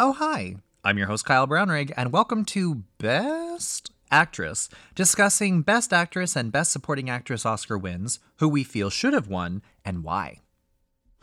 Oh, 0.00 0.12
hi. 0.12 0.54
I'm 0.84 0.96
your 0.96 1.08
host, 1.08 1.24
Kyle 1.24 1.48
Brownrigg, 1.48 1.92
and 1.96 2.12
welcome 2.12 2.44
to 2.44 2.84
Best 2.98 3.90
Actress, 4.12 4.68
discussing 4.94 5.62
Best 5.62 5.92
Actress 5.92 6.36
and 6.36 6.52
Best 6.52 6.70
Supporting 6.70 7.10
Actress 7.10 7.44
Oscar 7.44 7.76
wins, 7.76 8.20
who 8.36 8.48
we 8.48 8.62
feel 8.62 8.90
should 8.90 9.12
have 9.12 9.26
won, 9.26 9.60
and 9.84 10.04
why. 10.04 10.38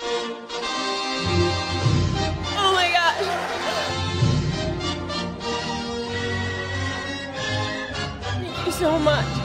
Oh 0.02 0.42
my. 2.74 2.92
Thank 8.42 8.66
you 8.66 8.72
so 8.74 9.00
much. 9.00 9.45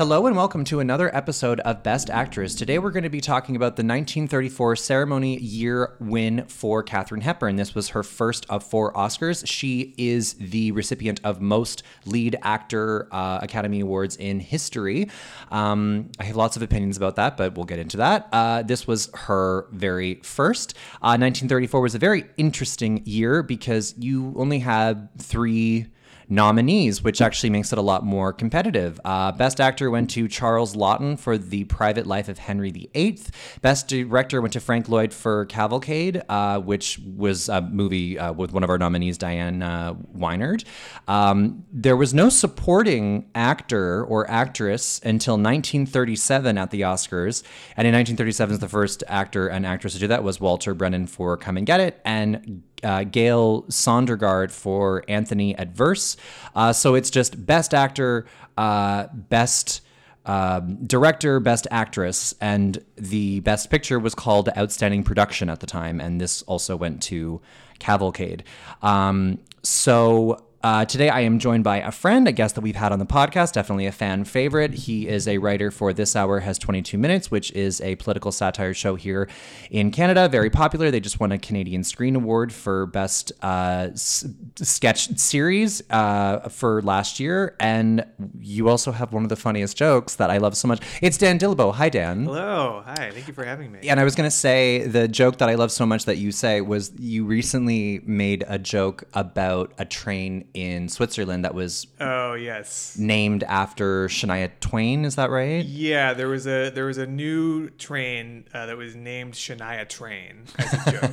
Hello 0.00 0.26
and 0.26 0.34
welcome 0.34 0.64
to 0.64 0.80
another 0.80 1.14
episode 1.14 1.60
of 1.60 1.82
Best 1.82 2.08
Actress. 2.08 2.54
Today 2.54 2.78
we're 2.78 2.90
going 2.90 3.02
to 3.02 3.10
be 3.10 3.20
talking 3.20 3.54
about 3.54 3.76
the 3.76 3.82
1934 3.82 4.74
ceremony 4.76 5.36
year 5.36 5.94
win 6.00 6.46
for 6.46 6.82
Katharine 6.82 7.20
Hepburn. 7.20 7.56
This 7.56 7.74
was 7.74 7.90
her 7.90 8.02
first 8.02 8.46
of 8.48 8.64
four 8.64 8.94
Oscars. 8.94 9.46
She 9.46 9.94
is 9.98 10.36
the 10.40 10.72
recipient 10.72 11.20
of 11.22 11.42
most 11.42 11.82
lead 12.06 12.34
actor 12.40 13.08
uh, 13.12 13.40
Academy 13.42 13.80
Awards 13.80 14.16
in 14.16 14.40
history. 14.40 15.10
Um, 15.50 16.08
I 16.18 16.24
have 16.24 16.36
lots 16.36 16.56
of 16.56 16.62
opinions 16.62 16.96
about 16.96 17.16
that, 17.16 17.36
but 17.36 17.54
we'll 17.54 17.66
get 17.66 17.78
into 17.78 17.98
that. 17.98 18.26
Uh, 18.32 18.62
this 18.62 18.86
was 18.86 19.10
her 19.12 19.66
very 19.70 20.14
first. 20.22 20.72
Uh, 21.02 21.20
1934 21.20 21.78
was 21.78 21.94
a 21.94 21.98
very 21.98 22.24
interesting 22.38 23.02
year 23.04 23.42
because 23.42 23.94
you 23.98 24.32
only 24.38 24.60
had 24.60 25.10
three 25.18 25.88
nominees, 26.30 27.02
which 27.02 27.20
actually 27.20 27.50
makes 27.50 27.72
it 27.72 27.78
a 27.78 27.82
lot 27.82 28.04
more 28.04 28.32
competitive. 28.32 29.00
Uh, 29.04 29.32
Best 29.32 29.60
Actor 29.60 29.90
went 29.90 30.08
to 30.10 30.28
Charles 30.28 30.76
Laughton 30.76 31.18
for 31.18 31.36
The 31.36 31.64
Private 31.64 32.06
Life 32.06 32.28
of 32.28 32.38
Henry 32.38 32.70
VIII. 32.70 33.18
Best 33.60 33.88
Director 33.88 34.40
went 34.40 34.52
to 34.52 34.60
Frank 34.60 34.88
Lloyd 34.88 35.12
for 35.12 35.44
Cavalcade, 35.46 36.22
uh, 36.28 36.60
which 36.60 37.00
was 37.00 37.48
a 37.48 37.60
movie 37.60 38.18
uh, 38.18 38.32
with 38.32 38.52
one 38.52 38.62
of 38.62 38.70
our 38.70 38.78
nominees, 38.78 39.18
Diane 39.18 39.62
uh, 39.62 39.94
Wynard. 40.16 40.64
Um, 41.08 41.64
there 41.72 41.96
was 41.96 42.14
no 42.14 42.28
supporting 42.28 43.28
actor 43.34 44.04
or 44.04 44.30
actress 44.30 45.00
until 45.04 45.34
1937 45.34 46.56
at 46.56 46.70
the 46.70 46.82
Oscars, 46.82 47.42
and 47.76 47.86
in 47.86 47.94
1937 47.94 48.60
the 48.60 48.68
first 48.68 49.02
actor 49.08 49.48
and 49.48 49.66
actress 49.66 49.94
to 49.94 49.98
do 49.98 50.06
that 50.06 50.22
was 50.22 50.40
Walter 50.40 50.74
Brennan 50.74 51.08
for 51.08 51.36
Come 51.36 51.56
and 51.56 51.66
Get 51.66 51.80
It, 51.80 52.00
and 52.04 52.62
uh, 52.82 53.04
Gale 53.04 53.62
Sondergaard 53.64 54.50
for 54.50 55.04
Anthony 55.08 55.56
Adverse. 55.56 56.16
Uh, 56.54 56.72
so 56.72 56.94
it's 56.94 57.10
just 57.10 57.46
best 57.46 57.74
actor, 57.74 58.26
uh, 58.56 59.06
best 59.12 59.82
um, 60.26 60.76
director, 60.86 61.40
best 61.40 61.66
actress, 61.70 62.34
and 62.40 62.84
the 62.96 63.40
best 63.40 63.70
picture 63.70 63.98
was 63.98 64.14
called 64.14 64.48
Outstanding 64.56 65.02
Production 65.02 65.48
at 65.48 65.60
the 65.60 65.66
time, 65.66 66.00
and 66.00 66.20
this 66.20 66.42
also 66.42 66.76
went 66.76 67.02
to 67.04 67.40
Cavalcade. 67.78 68.44
Um, 68.82 69.38
so 69.62 70.44
uh, 70.62 70.84
today, 70.84 71.08
I 71.08 71.20
am 71.20 71.38
joined 71.38 71.64
by 71.64 71.78
a 71.78 71.90
friend, 71.90 72.28
a 72.28 72.32
guest 72.32 72.54
that 72.54 72.60
we've 72.60 72.76
had 72.76 72.92
on 72.92 72.98
the 72.98 73.06
podcast, 73.06 73.52
definitely 73.54 73.86
a 73.86 73.92
fan 73.92 74.24
favorite. 74.24 74.74
He 74.74 75.08
is 75.08 75.26
a 75.26 75.38
writer 75.38 75.70
for 75.70 75.94
This 75.94 76.14
Hour 76.14 76.40
Has 76.40 76.58
22 76.58 76.98
Minutes, 76.98 77.30
which 77.30 77.50
is 77.52 77.80
a 77.80 77.96
political 77.96 78.30
satire 78.30 78.74
show 78.74 78.94
here 78.94 79.26
in 79.70 79.90
Canada. 79.90 80.28
Very 80.28 80.50
popular. 80.50 80.90
They 80.90 81.00
just 81.00 81.18
won 81.18 81.32
a 81.32 81.38
Canadian 81.38 81.82
Screen 81.82 82.14
Award 82.14 82.52
for 82.52 82.84
Best 82.84 83.32
uh, 83.40 83.88
s- 83.92 84.26
Sketch 84.56 85.16
Series 85.18 85.82
uh, 85.88 86.40
for 86.50 86.82
last 86.82 87.18
year. 87.18 87.56
And 87.58 88.04
you 88.38 88.68
also 88.68 88.92
have 88.92 89.14
one 89.14 89.22
of 89.22 89.30
the 89.30 89.36
funniest 89.36 89.78
jokes 89.78 90.16
that 90.16 90.28
I 90.30 90.36
love 90.36 90.58
so 90.58 90.68
much. 90.68 90.82
It's 91.00 91.16
Dan 91.16 91.38
Dillabough. 91.38 91.72
Hi, 91.72 91.88
Dan. 91.88 92.24
Hello. 92.24 92.82
Hi. 92.84 93.10
Thank 93.12 93.28
you 93.28 93.32
for 93.32 93.44
having 93.44 93.72
me. 93.72 93.88
And 93.88 93.98
I 93.98 94.04
was 94.04 94.14
going 94.14 94.28
to 94.28 94.36
say 94.36 94.86
the 94.86 95.08
joke 95.08 95.38
that 95.38 95.48
I 95.48 95.54
love 95.54 95.72
so 95.72 95.86
much 95.86 96.04
that 96.04 96.18
you 96.18 96.32
say 96.32 96.60
was 96.60 96.92
you 96.98 97.24
recently 97.24 98.02
made 98.04 98.44
a 98.46 98.58
joke 98.58 99.04
about 99.14 99.72
a 99.78 99.86
train 99.86 100.48
in 100.54 100.88
Switzerland 100.88 101.44
that 101.44 101.54
was 101.54 101.86
Oh 102.00 102.34
yes. 102.34 102.96
named 102.98 103.42
after 103.44 104.08
Shania 104.08 104.50
Twain. 104.60 105.04
Is 105.04 105.16
that 105.16 105.30
right? 105.30 105.64
Yeah, 105.64 106.14
there 106.14 106.28
was 106.28 106.46
a 106.46 106.70
there 106.70 106.86
was 106.86 106.98
a 106.98 107.06
new 107.06 107.70
train 107.70 108.44
uh, 108.54 108.66
that 108.66 108.76
was 108.76 108.94
named 108.96 109.34
Shania 109.34 109.88
Train 109.88 110.44
as 110.58 110.86
a 110.86 110.90
joke. 110.92 111.10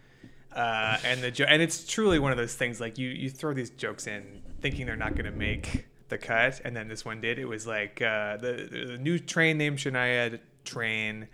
uh, 0.54 0.98
and 1.04 1.22
the 1.22 1.30
jo- 1.30 1.46
and 1.48 1.60
it's 1.62 1.86
truly 1.86 2.18
one 2.18 2.32
of 2.32 2.38
those 2.38 2.54
things 2.54 2.80
like 2.80 2.98
you 2.98 3.08
you 3.08 3.30
throw 3.30 3.52
these 3.54 3.70
jokes 3.70 4.06
in 4.06 4.42
thinking 4.60 4.86
they're 4.86 4.96
not 4.96 5.14
going 5.14 5.24
to 5.30 5.36
make 5.38 5.86
the 6.08 6.18
cut, 6.18 6.60
and 6.64 6.76
then 6.76 6.88
this 6.88 7.04
one 7.04 7.20
did. 7.20 7.38
It 7.38 7.46
was 7.46 7.66
like 7.66 8.02
uh, 8.02 8.36
the 8.36 8.68
the 8.70 8.98
new 8.98 9.18
train 9.18 9.58
named 9.58 9.78
Shania 9.78 10.38
Train. 10.64 11.28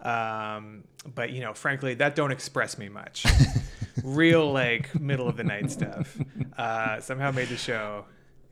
Um, 0.00 0.84
but 1.14 1.30
you 1.30 1.40
know, 1.40 1.54
frankly, 1.54 1.94
that 1.94 2.16
don't 2.16 2.32
express 2.32 2.76
me 2.78 2.88
much. 2.88 3.24
Real 4.04 4.52
like 4.52 4.98
middle 4.98 5.28
of 5.28 5.36
the 5.36 5.44
night 5.44 5.70
stuff. 5.70 6.16
Uh, 6.56 7.00
somehow 7.00 7.30
made 7.30 7.48
the 7.48 7.56
show. 7.56 8.04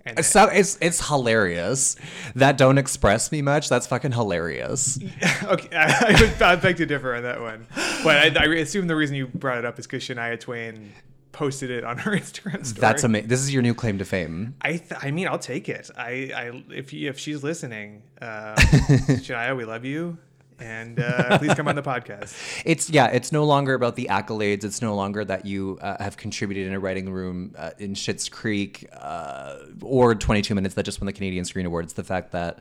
And 0.05 0.25
So 0.25 0.45
it's 0.45 0.79
it's 0.81 1.07
hilarious. 1.09 1.97
That 2.35 2.57
don't 2.57 2.79
express 2.79 3.31
me 3.31 3.43
much. 3.43 3.69
That's 3.69 3.87
fucking 3.87 4.13
hilarious. 4.13 4.99
okay, 5.45 5.77
I, 5.77 6.15
I 6.15 6.21
would 6.21 6.43
I 6.43 6.57
beg 6.57 6.79
to 6.79 6.87
differ 6.87 7.15
on 7.15 7.23
that 7.25 7.41
one, 7.41 7.67
but 8.03 8.39
I, 8.39 8.45
I 8.45 8.47
assume 8.57 8.87
the 8.87 8.97
reason 8.97 9.17
you 9.17 9.27
brought 9.27 9.59
it 9.59 9.65
up 9.65 9.79
is 9.79 9.87
because 9.87 10.03
Shania 10.03 10.41
Twain 10.41 10.93
posted 11.33 11.71
it 11.71 11.85
on 11.85 11.99
her 11.99 12.11
Instagram 12.17 12.65
story. 12.65 12.81
That's 12.81 13.05
amazing. 13.05 13.29
This 13.29 13.41
is 13.41 13.53
your 13.53 13.63
new 13.63 13.75
claim 13.75 13.99
to 13.99 14.05
fame. 14.05 14.55
I 14.63 14.79
th- 14.79 14.93
I 15.03 15.11
mean, 15.11 15.29
I'll 15.29 15.39
take 15.39 15.69
it. 15.69 15.91
I, 15.97 16.31
I 16.35 16.65
if 16.71 16.93
you, 16.93 17.09
if 17.11 17.19
she's 17.19 17.43
listening, 17.43 18.03
uh, 18.23 18.55
Shania, 18.57 19.57
we 19.57 19.65
love 19.65 19.85
you, 19.85 20.17
and 20.61 21.01
uh, 21.01 21.39
please 21.39 21.55
come 21.55 21.69
on 21.69 21.77
the 21.77 21.83
podcast. 21.83 22.37
It's 22.65 22.91
yeah. 22.91 23.07
It's 23.07 23.33
no 23.33 23.45
longer 23.45 23.75
about 23.75 23.97
the 23.97 24.09
accolades. 24.11 24.65
It's 24.65 24.83
no 24.83 24.95
longer 24.95 25.25
that 25.25 25.47
you 25.47 25.79
uh, 25.81 26.03
have 26.03 26.17
contributed 26.17 26.67
in 26.67 26.75
a 26.75 26.81
writing 26.81 27.11
room 27.11 27.55
uh, 27.57 27.71
in 27.79 27.95
Schitt's 27.95 28.29
Creek 28.29 28.87
uh, 28.93 29.57
or 29.83 30.15
22 30.15 30.55
Minutes 30.55 30.75
that 30.75 30.85
just 30.85 31.01
won 31.01 31.07
the 31.07 31.13
Canadian 31.13 31.45
Screen 31.45 31.67
Award. 31.67 31.85
It's 31.85 31.95
the 31.95 32.05
fact 32.05 32.33
that 32.33 32.59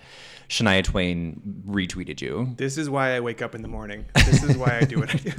Shania 0.50 0.84
Twain 0.84 1.64
retweeted 1.68 2.22
you. 2.22 2.54
This 2.58 2.78
is 2.78 2.90
why 2.90 3.16
I 3.16 3.20
wake 3.20 3.42
up 3.42 3.56
in 3.56 3.62
the 3.62 3.68
morning. 3.68 4.06
This 4.16 4.44
is 4.44 4.58
why 4.58 4.80
I 4.82 4.86
do 4.86 5.00
what 5.00 5.14
I 5.14 5.18
do. 5.18 5.32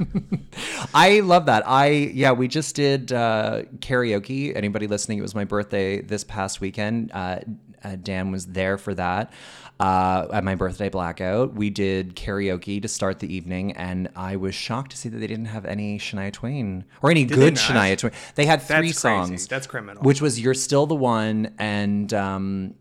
I 0.93 1.19
love 1.19 1.47
that. 1.47 1.67
I 1.67 1.87
yeah, 1.89 2.31
we 2.31 2.47
just 2.47 2.75
did 2.75 3.11
uh, 3.11 3.63
karaoke. 3.79 4.55
Anybody 4.55 4.87
listening? 4.87 5.17
It 5.19 5.23
was 5.23 5.35
my 5.35 5.43
birthday 5.43 6.01
this 6.01 6.23
past 6.23 6.61
weekend. 6.61 7.11
Uh, 7.13 7.39
uh, 7.83 7.95
Dan 8.01 8.31
was 8.31 8.47
there 8.47 8.77
for 8.77 8.93
that. 8.93 9.33
Uh, 9.81 10.27
at 10.31 10.43
my 10.43 10.53
birthday 10.53 10.89
blackout, 10.89 11.55
we 11.55 11.71
did 11.71 12.15
karaoke 12.15 12.79
to 12.79 12.87
start 12.87 13.17
the 13.17 13.33
evening, 13.33 13.71
and 13.71 14.09
I 14.15 14.35
was 14.35 14.53
shocked 14.53 14.91
to 14.91 14.97
see 14.97 15.09
that 15.09 15.17
they 15.17 15.25
didn't 15.25 15.45
have 15.45 15.65
any 15.65 15.97
Shania 15.97 16.31
Twain 16.31 16.85
or 17.01 17.09
any 17.09 17.23
they 17.23 17.33
good? 17.33 17.55
Shania 17.55 17.97
Twain. 17.97 18.13
They 18.35 18.45
had 18.45 18.61
three 18.61 18.89
That's 18.89 19.01
crazy. 19.01 19.17
songs. 19.17 19.47
That's 19.47 19.65
criminal. 19.65 20.03
Which 20.03 20.21
was 20.21 20.39
"You're 20.39 20.53
Still 20.53 20.85
the 20.85 20.93
One" 20.93 21.55
and 21.57 22.13
um, 22.13 22.75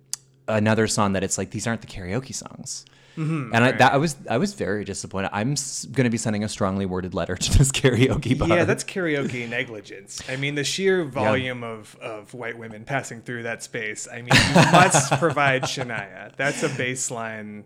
another 0.46 0.86
song 0.86 1.14
that 1.14 1.24
it's 1.24 1.38
like 1.38 1.52
these 1.52 1.66
aren't 1.66 1.80
the 1.80 1.86
karaoke 1.86 2.34
songs. 2.34 2.84
Mm-hmm, 3.20 3.54
and 3.54 3.64
I, 3.64 3.72
that, 3.72 3.92
I 3.92 3.96
was 3.96 4.16
I 4.28 4.38
was 4.38 4.54
very 4.54 4.84
disappointed. 4.84 5.30
I'm 5.32 5.54
going 5.92 6.04
to 6.04 6.10
be 6.10 6.16
sending 6.16 6.42
a 6.44 6.48
strongly 6.48 6.86
worded 6.86 7.12
letter 7.14 7.36
to 7.36 7.58
this 7.58 7.70
karaoke 7.80 8.38
bar. 8.38 8.48
Yeah, 8.48 8.64
that's 8.64 8.84
karaoke 8.84 9.48
negligence. 9.60 10.22
I 10.28 10.36
mean, 10.36 10.54
the 10.54 10.64
sheer 10.64 11.04
volume 11.04 11.62
of, 11.62 11.96
of 12.00 12.32
white 12.34 12.56
women 12.58 12.84
passing 12.84 13.20
through 13.20 13.42
that 13.44 13.62
space. 13.62 14.08
I 14.10 14.22
mean, 14.22 14.30
you 14.34 14.54
must 14.72 15.12
provide 15.18 15.62
Shania. 15.64 16.34
That's 16.36 16.62
a 16.62 16.68
baseline. 16.68 17.64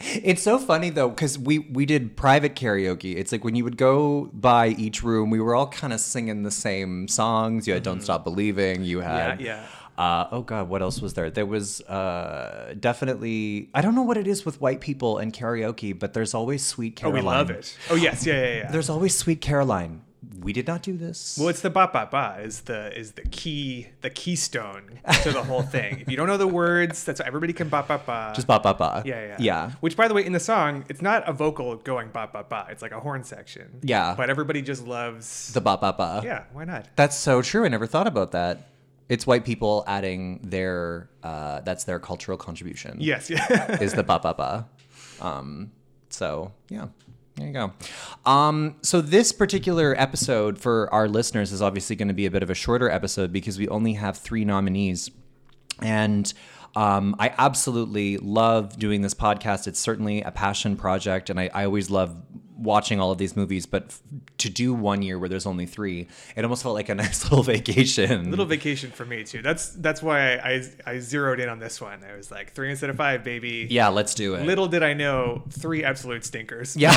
It's 0.00 0.44
so 0.44 0.60
funny 0.60 0.90
though 0.90 1.08
because 1.08 1.36
we 1.36 1.58
we 1.58 1.84
did 1.84 2.16
private 2.16 2.54
karaoke. 2.54 3.16
It's 3.16 3.32
like 3.32 3.42
when 3.42 3.56
you 3.56 3.64
would 3.64 3.76
go 3.76 4.30
by 4.32 4.68
each 4.68 5.02
room, 5.02 5.28
we 5.28 5.40
were 5.40 5.56
all 5.56 5.66
kind 5.66 5.92
of 5.92 5.98
singing 5.98 6.44
the 6.44 6.52
same 6.52 7.08
songs. 7.08 7.66
You 7.66 7.74
had 7.74 7.82
"Don't 7.82 8.00
Stop 8.00 8.22
Believing." 8.22 8.84
You 8.84 9.00
had 9.00 9.38
Mm-hmm. 9.38 9.46
yeah. 9.46 9.66
Uh, 9.98 10.28
oh 10.30 10.42
God, 10.42 10.68
what 10.68 10.80
else 10.80 11.02
was 11.02 11.14
there? 11.14 11.28
There 11.28 11.44
was 11.44 11.80
uh, 11.82 12.74
definitely 12.78 13.68
I 13.74 13.80
don't 13.82 13.96
know 13.96 14.02
what 14.02 14.16
it 14.16 14.28
is 14.28 14.46
with 14.46 14.60
white 14.60 14.80
people 14.80 15.18
and 15.18 15.32
karaoke, 15.32 15.98
but 15.98 16.14
there's 16.14 16.34
always 16.34 16.64
"Sweet 16.64 16.94
Caroline. 16.94 17.18
Oh, 17.18 17.26
Caroline." 17.26 17.46
we 17.48 17.52
love 17.54 17.58
it. 17.58 17.76
Oh, 17.90 17.96
yes. 17.96 18.24
Yeah, 18.24 18.34
yeah, 18.34 18.56
yeah. 18.58 18.70
There's 18.70 18.88
always 18.88 19.14
"Sweet 19.16 19.40
Caroline." 19.40 20.02
We 20.40 20.52
did 20.52 20.68
not 20.68 20.82
do 20.82 20.96
this. 20.96 21.36
Well, 21.38 21.48
it's 21.48 21.62
the 21.62 21.70
ba 21.70 21.90
ba 21.92 22.06
ba 22.08 22.38
is 22.40 22.60
the 22.62 22.96
is 22.96 23.12
the 23.12 23.22
key 23.22 23.88
the 24.02 24.10
keystone 24.10 25.00
to 25.24 25.32
the 25.32 25.42
whole 25.42 25.62
thing. 25.62 25.98
if 26.00 26.08
you 26.08 26.16
don't 26.16 26.28
know 26.28 26.36
the 26.36 26.46
words, 26.46 27.02
that's 27.02 27.20
everybody 27.20 27.52
can 27.52 27.68
ba 27.68 27.84
ba 27.86 28.00
ba. 28.06 28.32
Just 28.36 28.46
ba 28.46 28.60
ba 28.60 28.74
ba. 28.74 29.02
yeah, 29.04 29.20
yeah, 29.26 29.36
yeah. 29.40 29.70
Which, 29.80 29.96
by 29.96 30.06
the 30.06 30.14
way, 30.14 30.24
in 30.24 30.32
the 30.32 30.40
song, 30.40 30.84
it's 30.88 31.02
not 31.02 31.28
a 31.28 31.32
vocal 31.32 31.74
going 31.76 32.10
ba 32.10 32.28
ba 32.32 32.44
ba. 32.48 32.66
It's 32.70 32.82
like 32.82 32.92
a 32.92 33.00
horn 33.00 33.24
section. 33.24 33.80
Yeah. 33.82 34.14
But 34.16 34.30
everybody 34.30 34.62
just 34.62 34.86
loves. 34.86 35.52
The 35.52 35.60
ba 35.60 35.76
ba 35.76 35.92
ba. 35.92 36.20
yeah, 36.24 36.44
why 36.52 36.64
not? 36.64 36.86
That's 36.94 37.16
so 37.16 37.42
true. 37.42 37.64
I 37.64 37.68
never 37.68 37.86
thought 37.86 38.06
about 38.06 38.30
that. 38.32 38.60
It's 39.08 39.26
white 39.26 39.44
people 39.44 39.84
adding 39.86 40.40
their 40.42 41.08
uh, 41.22 41.60
that's 41.60 41.84
their 41.84 41.98
cultural 41.98 42.36
contribution. 42.36 42.96
Yes, 43.00 43.30
yeah. 43.30 43.78
is 43.80 43.94
the 43.94 44.02
ba 44.02 44.20
ba 44.22 44.34
ba. 44.34 44.68
Um, 45.20 45.72
so 46.10 46.52
yeah, 46.68 46.88
there 47.36 47.46
you 47.46 47.52
go. 47.52 47.72
Um, 48.26 48.76
so 48.82 49.00
this 49.00 49.32
particular 49.32 49.94
episode 49.98 50.58
for 50.58 50.92
our 50.92 51.08
listeners 51.08 51.52
is 51.52 51.62
obviously 51.62 51.96
going 51.96 52.08
to 52.08 52.14
be 52.14 52.26
a 52.26 52.30
bit 52.30 52.42
of 52.42 52.50
a 52.50 52.54
shorter 52.54 52.90
episode 52.90 53.32
because 53.32 53.58
we 53.58 53.68
only 53.68 53.94
have 53.94 54.18
three 54.18 54.44
nominees, 54.44 55.10
and 55.80 56.32
um, 56.76 57.16
I 57.18 57.32
absolutely 57.38 58.18
love 58.18 58.78
doing 58.78 59.00
this 59.00 59.14
podcast. 59.14 59.66
It's 59.66 59.80
certainly 59.80 60.22
a 60.22 60.30
passion 60.30 60.76
project, 60.76 61.30
and 61.30 61.40
I, 61.40 61.50
I 61.54 61.64
always 61.64 61.90
love 61.90 62.14
watching 62.58 63.00
all 63.00 63.10
of 63.12 63.18
these 63.18 63.36
movies, 63.36 63.66
but 63.66 63.84
f- 63.84 64.00
to 64.38 64.50
do 64.50 64.74
one 64.74 65.00
year 65.02 65.18
where 65.18 65.28
there's 65.28 65.46
only 65.46 65.64
three, 65.66 66.08
it 66.36 66.44
almost 66.44 66.62
felt 66.62 66.74
like 66.74 66.88
a 66.88 66.94
nice 67.06 67.24
little 67.24 67.42
vacation. 67.42 68.30
Little 68.30 68.44
vacation 68.44 68.90
for 68.90 69.04
me 69.04 69.24
too. 69.24 69.42
That's 69.42 69.70
that's 69.70 70.02
why 70.02 70.34
I, 70.36 70.50
I 70.50 70.62
I 70.94 70.98
zeroed 70.98 71.40
in 71.40 71.48
on 71.48 71.58
this 71.58 71.80
one. 71.80 72.02
I 72.04 72.16
was 72.16 72.30
like 72.30 72.52
three 72.52 72.70
instead 72.70 72.90
of 72.90 72.96
five, 72.96 73.24
baby. 73.24 73.66
yeah, 73.70 73.88
let's 73.88 74.14
do 74.14 74.34
it. 74.34 74.44
Little 74.46 74.68
did 74.68 74.82
I 74.82 74.92
know, 74.92 75.44
three 75.50 75.84
absolute 75.84 76.24
stinkers. 76.24 76.76
yeah. 76.76 76.92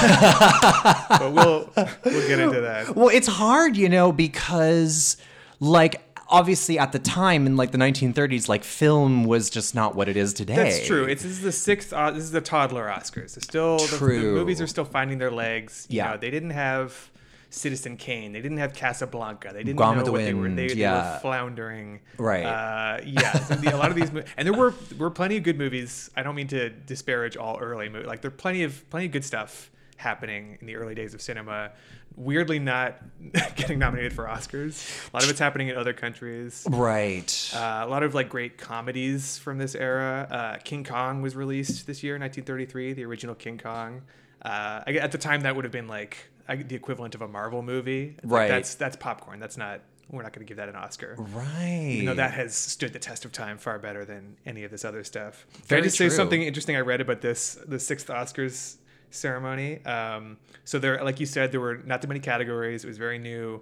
but 1.09 1.31
we'll 1.31 1.69
we'll 2.05 2.27
get 2.27 2.39
into 2.39 2.61
that. 2.61 2.95
Well, 2.95 3.09
it's 3.09 3.27
hard, 3.27 3.77
you 3.77 3.89
know, 3.89 4.11
because 4.11 5.17
like 5.59 6.01
obviously 6.31 6.79
at 6.79 6.91
the 6.91 6.99
time 6.99 7.45
in 7.45 7.55
like 7.57 7.71
the 7.71 7.77
1930s, 7.77 8.47
like 8.49 8.63
film 8.63 9.25
was 9.25 9.49
just 9.49 9.75
not 9.75 9.93
what 9.95 10.07
it 10.09 10.17
is 10.17 10.33
today. 10.33 10.55
That's 10.55 10.87
true. 10.87 11.03
It's 11.05 11.23
this 11.23 11.31
is 11.33 11.41
the 11.41 11.51
sixth. 11.51 11.93
Uh, 11.93 12.11
this 12.11 12.23
is 12.23 12.31
the 12.31 12.41
toddler 12.41 12.87
Oscars. 12.87 13.37
It's 13.37 13.43
still 13.43 13.77
the- 13.77 13.87
The, 13.91 13.97
True. 13.97 14.33
movies 14.35 14.61
are 14.61 14.67
still 14.67 14.85
finding 14.85 15.17
their 15.19 15.31
legs. 15.31 15.85
You 15.89 15.97
Yeah. 15.97 16.11
know, 16.11 16.17
they 16.17 16.31
didn't 16.31 16.51
have 16.51 17.11
Citizen 17.49 17.97
Kane. 17.97 18.31
They 18.31 18.41
didn't 18.41 18.59
have 18.59 18.73
Casablanca. 18.73 19.51
They 19.53 19.63
didn't 19.63 19.75
Gone 19.77 19.97
know 19.97 20.03
the 20.03 20.11
what 20.13 20.19
they 20.19 20.33
were. 20.33 20.43
Wind, 20.43 20.57
They, 20.57 20.69
they 20.69 20.87
were 20.87 21.19
floundering. 21.21 21.99
Right. 22.17 22.45
Uh, 22.45 23.01
yeah. 23.05 23.33
So 23.39 23.55
the, 23.55 23.75
a 23.75 23.77
lot 23.77 23.89
of 23.89 23.95
these, 23.97 24.11
mo- 24.11 24.23
and 24.37 24.45
there 24.47 24.53
were 24.53 24.73
were 24.97 25.09
plenty 25.11 25.35
of 25.37 25.43
good 25.43 25.57
movies. 25.57 26.09
I 26.15 26.23
don't 26.23 26.35
mean 26.35 26.47
to 26.47 26.69
disparage 26.69 27.35
all 27.35 27.57
early 27.59 27.89
movies. 27.89 28.07
Like 28.07 28.21
there 28.21 28.29
are 28.29 28.31
plenty 28.45 28.63
of 28.63 28.89
plenty 28.89 29.07
of 29.07 29.11
good 29.11 29.25
stuff 29.25 29.69
happening 29.97 30.57
in 30.61 30.65
the 30.67 30.75
early 30.77 30.95
days 30.95 31.13
of 31.13 31.21
cinema. 31.21 31.71
Weirdly, 32.15 32.59
not 32.59 32.97
getting 33.55 33.79
nominated 33.79 34.13
for 34.13 34.25
Oscars. 34.25 35.09
A 35.11 35.15
lot 35.15 35.23
of 35.23 35.29
it's 35.29 35.39
happening 35.39 35.69
in 35.69 35.77
other 35.77 35.93
countries. 35.93 36.65
right. 36.69 37.51
Uh, 37.55 37.81
a 37.83 37.87
lot 37.87 38.03
of 38.03 38.13
like 38.13 38.29
great 38.29 38.57
comedies 38.57 39.37
from 39.37 39.57
this 39.57 39.75
era. 39.75 40.27
Uh, 40.29 40.57
King 40.63 40.83
Kong 40.83 41.21
was 41.21 41.35
released 41.35 41.87
this 41.87 42.03
year, 42.03 42.13
1933, 42.15 42.93
the 42.93 43.05
original 43.05 43.35
King 43.35 43.57
Kong. 43.57 44.01
Uh, 44.43 44.81
I, 44.87 44.93
at 44.99 45.11
the 45.11 45.17
time, 45.17 45.41
that 45.41 45.55
would 45.55 45.65
have 45.65 45.71
been 45.71 45.87
like 45.87 46.17
I, 46.47 46.57
the 46.57 46.75
equivalent 46.75 47.15
of 47.15 47.21
a 47.21 47.27
Marvel 47.27 47.61
movie. 47.61 48.15
Like, 48.23 48.31
Right. 48.31 48.47
that's 48.49 48.75
that's 48.75 48.95
popcorn. 48.97 49.39
That's 49.39 49.57
not. 49.57 49.81
We're 50.09 50.23
not 50.23 50.33
going 50.33 50.45
to 50.45 50.49
give 50.49 50.57
that 50.57 50.67
an 50.67 50.75
Oscar. 50.75 51.15
right. 51.17 51.95
You 51.97 52.03
know 52.03 52.15
that 52.15 52.33
has 52.33 52.53
stood 52.53 52.91
the 52.91 52.99
test 52.99 53.23
of 53.23 53.31
time 53.31 53.57
far 53.57 53.79
better 53.79 54.03
than 54.03 54.35
any 54.45 54.65
of 54.65 54.71
this 54.71 54.83
other 54.83 55.05
stuff. 55.05 55.45
Can 55.53 55.61
Very 55.67 55.81
I 55.81 55.83
just 55.85 55.97
say 55.97 56.09
something 56.09 56.41
interesting 56.41 56.75
I 56.75 56.79
read 56.81 56.99
about 56.99 57.21
this 57.21 57.57
the 57.65 57.79
sixth 57.79 58.07
Oscars 58.07 58.75
ceremony? 59.11 59.83
Um, 59.85 60.37
so 60.65 60.79
there, 60.79 61.03
like 61.03 61.19
you 61.19 61.25
said, 61.25 61.51
there 61.51 61.59
were 61.59 61.77
not 61.85 62.01
too 62.01 62.07
many 62.07 62.19
categories. 62.19 62.83
It 62.83 62.87
was 62.87 62.97
very 62.97 63.19
new. 63.19 63.61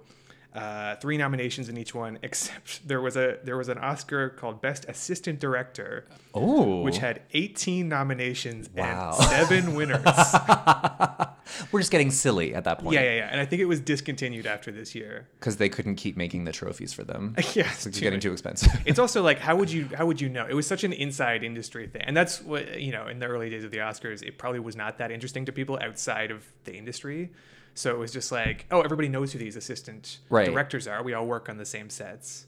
Uh, 0.52 0.96
three 0.96 1.16
nominations 1.16 1.68
in 1.68 1.76
each 1.76 1.94
one, 1.94 2.18
except 2.24 2.86
there 2.88 3.00
was 3.00 3.16
a 3.16 3.38
there 3.44 3.56
was 3.56 3.68
an 3.68 3.78
Oscar 3.78 4.30
called 4.30 4.60
Best 4.60 4.84
Assistant 4.88 5.38
Director, 5.38 6.06
oh, 6.34 6.82
which 6.82 6.98
had 6.98 7.22
18 7.34 7.88
nominations 7.88 8.68
Wow. 8.74 9.14
and 9.16 9.28
seven 9.28 9.74
winners. 9.76 10.04
we're 11.72 11.80
just 11.80 11.90
getting 11.92 12.10
silly 12.10 12.54
at 12.54 12.64
that 12.64 12.78
point. 12.80 12.94
yeah, 12.94 13.02
yeah, 13.02 13.16
yeah. 13.16 13.28
And 13.30 13.40
I 13.40 13.44
think 13.44 13.60
it 13.62 13.66
was 13.66 13.80
discontinued 13.80 14.46
after 14.46 14.70
this 14.72 14.94
year. 14.94 15.28
Because 15.38 15.56
they 15.58 15.68
couldn't 15.68 15.96
keep 15.96 16.16
making 16.16 16.44
the 16.44 16.52
trophies 16.52 16.92
for 16.92 17.04
them. 17.04 17.36
Yeah, 17.54 17.68
it's 17.72 17.84
too 17.84 17.90
getting 18.00 18.20
too 18.20 18.32
expensive. 18.32 18.70
it's 18.86 18.98
also 18.98 19.22
like 19.22 19.38
how 19.40 19.56
would 19.56 19.70
you 19.72 19.88
how 19.96 20.06
would 20.06 20.20
you 20.20 20.28
know 20.28 20.46
it 20.48 20.54
was 20.54 20.66
such 20.66 20.84
an 20.84 20.92
inside 20.92 21.42
industry 21.42 21.86
thing 21.88 22.02
and 22.02 22.16
that's 22.16 22.40
what 22.40 22.80
you 22.80 22.92
know 22.92 23.08
in 23.08 23.18
the 23.18 23.26
early 23.26 23.50
days 23.50 23.64
of 23.64 23.70
the 23.72 23.78
oscars 23.78 24.22
it 24.22 24.38
probably 24.38 24.60
was 24.60 24.76
not 24.76 24.98
that 24.98 25.10
interesting 25.10 25.44
to 25.46 25.52
people 25.52 25.78
outside 25.82 26.30
of 26.30 26.44
the 26.64 26.74
industry 26.76 27.30
so 27.80 27.94
it 27.94 27.98
was 27.98 28.12
just 28.12 28.30
like 28.30 28.66
oh 28.70 28.82
everybody 28.82 29.08
knows 29.08 29.32
who 29.32 29.38
these 29.38 29.56
assistant 29.56 30.18
Right. 30.28 30.46
directors 30.46 30.86
are 30.86 31.02
we 31.02 31.14
all 31.14 31.26
work 31.26 31.48
on 31.48 31.56
the 31.56 31.64
same 31.64 31.88
sets 31.90 32.46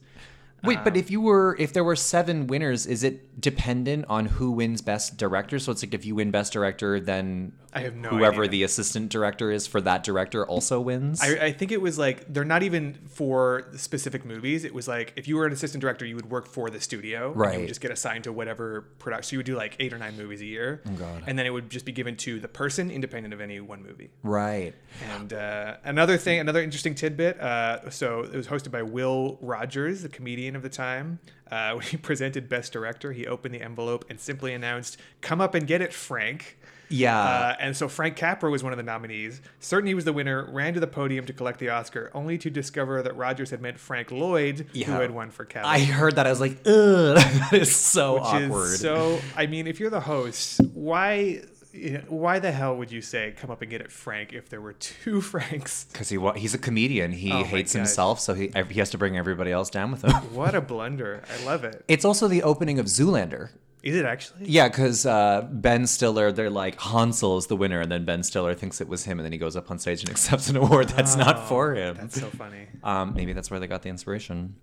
Wait, 0.65 0.79
Um, 0.79 0.85
but 0.85 0.97
if 0.97 1.11
you 1.11 1.21
were, 1.21 1.57
if 1.59 1.73
there 1.73 1.85
were 1.85 1.97
seven 1.97 2.47
winners, 2.47 2.87
is 2.87 3.03
it 3.03 3.41
dependent 3.41 4.05
on 4.09 4.27
who 4.27 4.53
wins 4.53 4.81
best 4.81 5.17
director? 5.17 5.59
So 5.59 5.73
it's 5.73 5.83
like 5.83 5.95
if 5.95 6.05
you 6.05 6.15
win 6.15 6.31
best 6.31 6.53
director, 6.53 7.01
then 7.01 7.53
I 7.75 7.81
have 7.81 7.97
no 7.97 8.11
whoever 8.11 8.43
idea. 8.43 8.51
the 8.51 8.63
assistant 8.65 9.09
director 9.11 9.51
is 9.51 9.67
for 9.67 9.81
that 9.81 10.05
director 10.05 10.47
also 10.47 10.79
wins. 10.81 11.21
I, 11.23 11.47
I 11.47 11.53
think 11.53 11.73
it 11.73 11.81
was 11.81 11.99
like 11.99 12.33
they're 12.33 12.45
not 12.45 12.63
even 12.63 12.95
for 13.09 13.67
specific 13.77 14.25
movies. 14.25 14.65
It 14.65 14.75
was 14.75 14.87
like 14.87 15.15
if 15.17 15.27
you 15.27 15.37
were 15.37 15.47
an 15.47 15.53
assistant 15.53 15.81
director, 15.81 16.05
you 16.05 16.15
would 16.17 16.31
work 16.31 16.47
for 16.47 16.71
the 16.71 16.81
studio. 16.81 17.33
and 17.33 17.55
You 17.55 17.59
would 17.61 17.69
just 17.69 17.81
get 17.81 17.91
assigned 17.91 18.25
to 18.25 18.33
whatever 18.33 18.83
production. 18.99 19.23
So 19.25 19.33
you 19.35 19.39
would 19.39 19.47
do 19.47 19.57
like 19.57 19.77
eight 19.81 19.93
or 19.93 19.99
nine 19.99 20.17
movies 20.17 20.41
a 20.43 20.47
year. 20.47 20.83
Oh 20.87 20.91
God. 20.93 21.25
And 21.27 21.39
then 21.39 21.47
it 21.47 21.51
would 21.51 21.71
just 21.71 21.85
be 21.87 21.93
given 21.93 22.17
to 22.19 22.39
the 22.39 22.49
person, 22.49 22.91
independent 22.91 23.33
of 23.35 23.41
any 23.41 23.59
one 23.61 23.83
movie. 23.83 24.11
right. 24.23 24.75
And 25.17 25.33
uh, 25.33 25.77
another 25.85 26.19
thing, 26.19 26.39
another 26.39 26.63
interesting 26.63 26.95
tidbit. 26.95 27.41
Uh, 27.41 27.91
so 27.91 28.21
it 28.21 28.35
was 28.37 28.47
hosted 28.47 28.71
by 28.71 28.83
Will 28.83 29.39
Rogers, 29.41 30.03
the 30.03 30.09
comedian 30.09 30.52
of 30.57 30.63
the 30.63 30.69
time. 30.69 31.19
Uh, 31.51 31.73
when 31.77 31.83
he 31.87 31.97
presented 31.97 32.49
Best 32.49 32.73
Director, 32.73 33.13
he 33.13 33.27
opened 33.27 33.55
the 33.55 33.63
envelope 33.63 34.05
and 34.09 34.19
simply 34.21 34.53
announced, 34.55 34.97
"Come 35.21 35.41
up 35.41 35.55
and 35.55 35.67
get 35.67 35.81
it, 35.83 35.93
Frank." 35.93 36.59
Yeah. 36.89 37.19
Uh, 37.19 37.57
and 37.59 37.75
so 37.75 37.89
Frank 37.89 38.17
Capra 38.17 38.51
was 38.51 38.63
one 38.63 38.75
of 38.75 38.77
the 38.77 38.83
nominees. 38.83 39.41
Certain 39.61 39.87
he 39.87 39.95
was 39.95 40.05
the 40.05 40.13
winner, 40.13 40.47
ran 40.53 40.75
to 40.75 40.81
the 40.81 40.87
podium 40.87 41.25
to 41.25 41.33
collect 41.33 41.59
the 41.59 41.71
Oscar, 41.71 42.11
only 42.13 42.37
to 42.37 42.51
discover 42.51 43.01
that 43.03 43.17
Rogers 43.17 43.49
had 43.49 43.63
meant 43.63 43.79
Frank 43.79 44.11
Lloyd, 44.11 44.67
Yeah. 44.75 44.87
who 44.89 44.93
had 45.01 45.11
won 45.11 45.31
for 45.31 45.47
Capra. 45.47 45.71
I 45.71 45.79
heard 45.81 46.17
that. 46.17 46.27
I 46.27 46.31
was 46.31 46.41
like, 46.41 46.59
ugh, 46.67 47.17
that 47.17 47.51
is 47.55 47.75
so 47.75 48.15
which 48.15 48.23
awkward. 48.25 48.65
is 48.65 48.81
so. 48.81 49.21
I 49.35 49.47
mean, 49.47 49.67
if 49.67 49.81
you're 49.81 49.89
the 49.89 50.01
host, 50.01 50.61
why? 50.75 51.41
You 51.73 51.93
know, 51.93 52.05
Why 52.09 52.39
the 52.39 52.53
hell 52.53 52.77
would 52.77 52.91
you 52.93 53.01
say 53.01 53.35
"come 53.37 53.51
up 53.51 53.63
and 53.63 53.71
get 53.71 53.81
it, 53.81 53.91
Frank"? 53.91 54.33
If 54.33 54.49
there 54.49 54.61
were 54.61 54.75
two 54.75 55.21
Franks, 55.33 55.85
Because 55.93 56.09
he 56.09 56.19
he's 56.37 56.55
a 56.55 56.59
comedian. 56.59 57.13
He 57.13 57.33
Oh 57.33 57.45
hates 57.45 57.73
himself, 57.73 58.21
so 58.21 58.35
he 58.35 58.53
he 58.71 58.79
has 58.79 58.91
to 58.91 58.99
bring 58.99 59.17
everybody 59.17 59.51
else 59.53 59.71
down 59.71 59.91
with 59.91 60.03
him. 60.03 60.11
what 60.35 60.55
a 60.55 60.61
blunder! 60.61 61.23
I 61.29 61.45
love 61.45 61.65
it. 61.65 61.85
It's 61.89 62.05
also 62.05 62.29
the 62.29 62.43
opening 62.43 62.79
of 62.79 62.87
Zoolander. 62.87 63.51
Is 63.83 63.97
it 63.97 64.05
actually? 64.05 64.47
Yeah, 64.47 64.69
because 64.69 65.05
uh, 65.07 65.49
Ben 65.51 65.89
Stiller, 65.89 66.31
they're 66.31 66.51
like 66.51 66.81
Hansel 66.81 67.37
is 67.39 67.49
the 67.49 67.57
winner, 67.57 67.81
and 67.81 67.91
then 67.91 68.05
Ben 68.05 68.23
Stiller 68.23 68.55
thinks 68.55 68.81
it 68.81 68.87
was 68.87 69.05
him, 69.05 69.19
and 69.19 69.25
then 69.25 69.33
he 69.33 69.39
goes 69.39 69.57
up 69.57 69.73
on 69.73 69.79
stage 69.81 70.03
and 70.03 70.11
accepts 70.17 70.49
an 70.49 70.57
award 70.57 70.89
that's 70.91 71.17
not 71.17 71.49
for 71.49 71.75
him. 71.75 71.97
That's 71.97 72.21
so 72.21 72.29
funny. 72.29 72.69
Um, 72.85 73.15
maybe 73.15 73.33
that's 73.33 73.51
where 73.51 73.59
they 73.59 73.67
got 73.67 73.83
the 73.83 73.89
inspiration. 73.89 74.55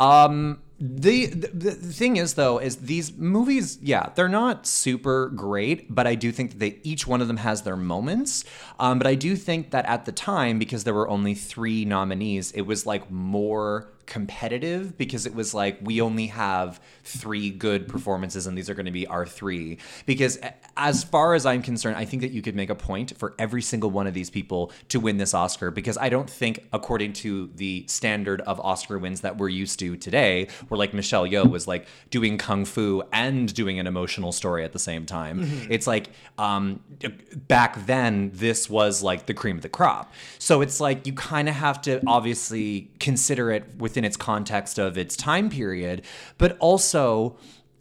Um, 0.00 0.60
the, 0.86 1.26
the 1.28 1.70
thing 1.72 2.18
is 2.18 2.34
though 2.34 2.58
is 2.58 2.76
these 2.76 3.16
movies, 3.16 3.78
yeah, 3.80 4.10
they're 4.14 4.28
not 4.28 4.66
super 4.66 5.30
great, 5.30 5.94
but 5.94 6.06
I 6.06 6.14
do 6.14 6.30
think 6.30 6.50
that 6.50 6.58
they 6.58 6.78
each 6.82 7.06
one 7.06 7.22
of 7.22 7.28
them 7.28 7.38
has 7.38 7.62
their 7.62 7.76
moments. 7.76 8.44
Um, 8.78 8.98
but 8.98 9.06
I 9.06 9.14
do 9.14 9.34
think 9.34 9.70
that 9.70 9.86
at 9.86 10.04
the 10.04 10.12
time, 10.12 10.58
because 10.58 10.84
there 10.84 10.92
were 10.92 11.08
only 11.08 11.34
three 11.34 11.86
nominees, 11.86 12.52
it 12.52 12.62
was 12.62 12.84
like 12.84 13.10
more 13.10 13.88
competitive 14.06 14.96
because 14.98 15.26
it 15.26 15.34
was 15.34 15.54
like 15.54 15.78
we 15.82 16.00
only 16.00 16.26
have 16.26 16.80
three 17.04 17.50
good 17.50 17.88
performances 17.88 18.46
and 18.46 18.56
these 18.56 18.68
are 18.68 18.74
going 18.74 18.86
to 18.86 18.92
be 18.92 19.06
our 19.06 19.26
three 19.26 19.78
because 20.06 20.38
as 20.76 21.04
far 21.04 21.34
as 21.34 21.46
i'm 21.46 21.62
concerned 21.62 21.96
i 21.96 22.04
think 22.04 22.22
that 22.22 22.30
you 22.30 22.42
could 22.42 22.54
make 22.54 22.70
a 22.70 22.74
point 22.74 23.16
for 23.18 23.34
every 23.38 23.62
single 23.62 23.90
one 23.90 24.06
of 24.06 24.14
these 24.14 24.30
people 24.30 24.72
to 24.88 25.00
win 25.00 25.16
this 25.16 25.32
oscar 25.32 25.70
because 25.70 25.96
i 25.98 26.08
don't 26.08 26.28
think 26.28 26.66
according 26.72 27.12
to 27.12 27.50
the 27.56 27.84
standard 27.88 28.40
of 28.42 28.60
oscar 28.60 28.98
wins 28.98 29.20
that 29.22 29.36
we're 29.36 29.48
used 29.48 29.78
to 29.78 29.96
today 29.96 30.46
like 30.76 30.94
michelle 30.94 31.26
yeoh 31.26 31.48
was 31.48 31.66
like 31.66 31.86
doing 32.10 32.38
kung 32.38 32.64
fu 32.64 33.02
and 33.12 33.52
doing 33.54 33.78
an 33.78 33.86
emotional 33.86 34.32
story 34.32 34.64
at 34.64 34.72
the 34.72 34.78
same 34.78 35.06
time. 35.06 35.40
It's 35.70 35.86
like 35.86 36.10
um 36.38 36.80
back 37.48 37.86
then 37.86 38.30
this 38.34 38.68
was 38.68 39.02
like 39.02 39.26
the 39.26 39.34
cream 39.34 39.56
of 39.56 39.62
the 39.62 39.68
crop. 39.68 40.12
So 40.38 40.60
it's 40.60 40.80
like 40.80 41.06
you 41.06 41.12
kind 41.12 41.48
of 41.48 41.54
have 41.54 41.80
to 41.82 42.02
obviously 42.06 42.90
consider 43.00 43.50
it 43.50 43.76
within 43.78 44.04
its 44.04 44.16
context 44.16 44.78
of 44.78 44.98
its 44.98 45.16
time 45.16 45.50
period 45.50 46.02
but 46.38 46.56
also 46.58 47.36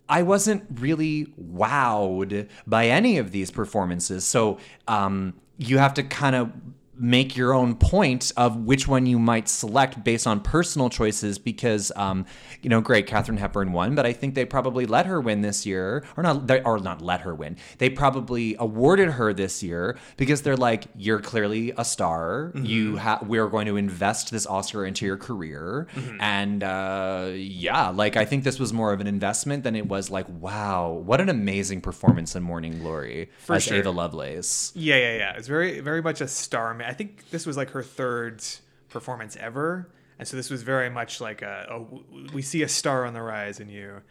I 0.10 0.22
wasn't 0.22 0.64
really 0.76 1.34
wowed 1.42 2.50
by 2.68 2.88
any 2.88 3.18
of 3.18 3.32
these 3.32 3.50
performances. 3.52 4.26
So 4.26 4.58
um, 4.88 5.34
you 5.58 5.78
have 5.78 5.94
to 5.96 6.04
kind 6.04 6.36
of 6.36 6.52
make 6.96 7.36
your 7.36 7.54
own 7.54 7.76
point 7.76 8.32
of 8.38 8.56
which 8.58 8.88
one 8.88 9.06
you 9.06 9.18
might 9.18 9.50
select 9.50 10.04
based 10.04 10.28
on 10.28 10.40
personal 10.40 10.90
choices 10.90 11.40
because 11.40 11.92
um, 11.96 12.26
you 12.62 12.70
know 12.70 12.82
great 12.82 13.08
Katharine 13.08 13.38
Hepburn 13.38 13.72
won 13.72 13.96
but 13.96 14.06
I 14.06 14.14
think 14.14 14.36
they 14.36 14.46
probably 14.46 14.86
let 14.86 15.06
her 15.06 15.20
win 15.20 15.42
this 15.42 15.66
year 15.66 16.04
or 16.16 16.24
not 16.24 16.48
they, 16.48 16.62
or 16.64 16.80
not 16.80 17.02
let 17.02 17.22
her 17.22 17.34
win 17.34 17.58
they 17.78 17.90
probably 17.90 18.56
awarded 18.60 19.12
her 19.12 19.34
this 19.34 19.64
year 19.64 19.98
because 20.18 20.42
they're 20.44 20.58
like 20.58 20.86
you're 20.96 21.20
clearly 21.20 21.74
a 21.78 21.86
star 21.86 22.52
you 22.56 22.98
ha- 22.98 23.20
we're 23.26 23.48
going 23.48 23.68
to 23.68 23.76
invest 23.76 24.32
this 24.32 24.46
Oscar 24.46 24.86
into 24.86 25.06
your 25.06 25.18
career 25.18 25.88
and 26.20 26.64
uh, 26.64 27.32
yeah 27.34 27.90
like 27.90 28.18
I 28.18 28.26
think 28.26 28.44
this 28.44 28.60
was 28.60 28.72
more 28.72 28.94
of 28.94 29.02
an 29.02 29.08
investment 29.08 29.64
than 29.64 29.76
it 29.76 29.88
was 29.88 30.10
like 30.10 30.28
wow 30.30 30.92
what 30.92 31.20
an 31.20 31.30
amazing 31.30 31.82
performance 31.82 32.36
in 32.36 32.44
Morning 32.44 32.80
Glory 32.80 33.30
For 33.40 33.56
as 33.56 33.64
sure. 33.64 33.78
Ava 33.78 33.92
Lovelace 33.92 34.34
Yeah, 34.76 34.98
yeah, 34.98 35.18
yeah. 35.18 35.34
It's 35.38 35.48
very, 35.48 35.80
very 35.80 36.02
much 36.02 36.22
a 36.22 36.28
star. 36.28 36.74
I 36.84 36.94
think 36.94 37.30
this 37.30 37.46
was 37.46 37.58
like 37.58 37.72
her 37.72 37.84
third 37.84 38.44
performance 38.90 39.36
ever, 39.40 39.90
and 40.20 40.28
so 40.28 40.38
this 40.38 40.50
was 40.50 40.64
very 40.64 40.90
much 40.90 41.22
like 41.22 41.42
a, 41.42 41.68
a 41.70 42.34
we 42.34 42.42
see 42.42 42.64
a 42.64 42.68
star 42.68 43.06
on 43.06 43.14
the 43.14 43.22
rise 43.22 43.60
in 43.60 43.70
you, 43.70 44.02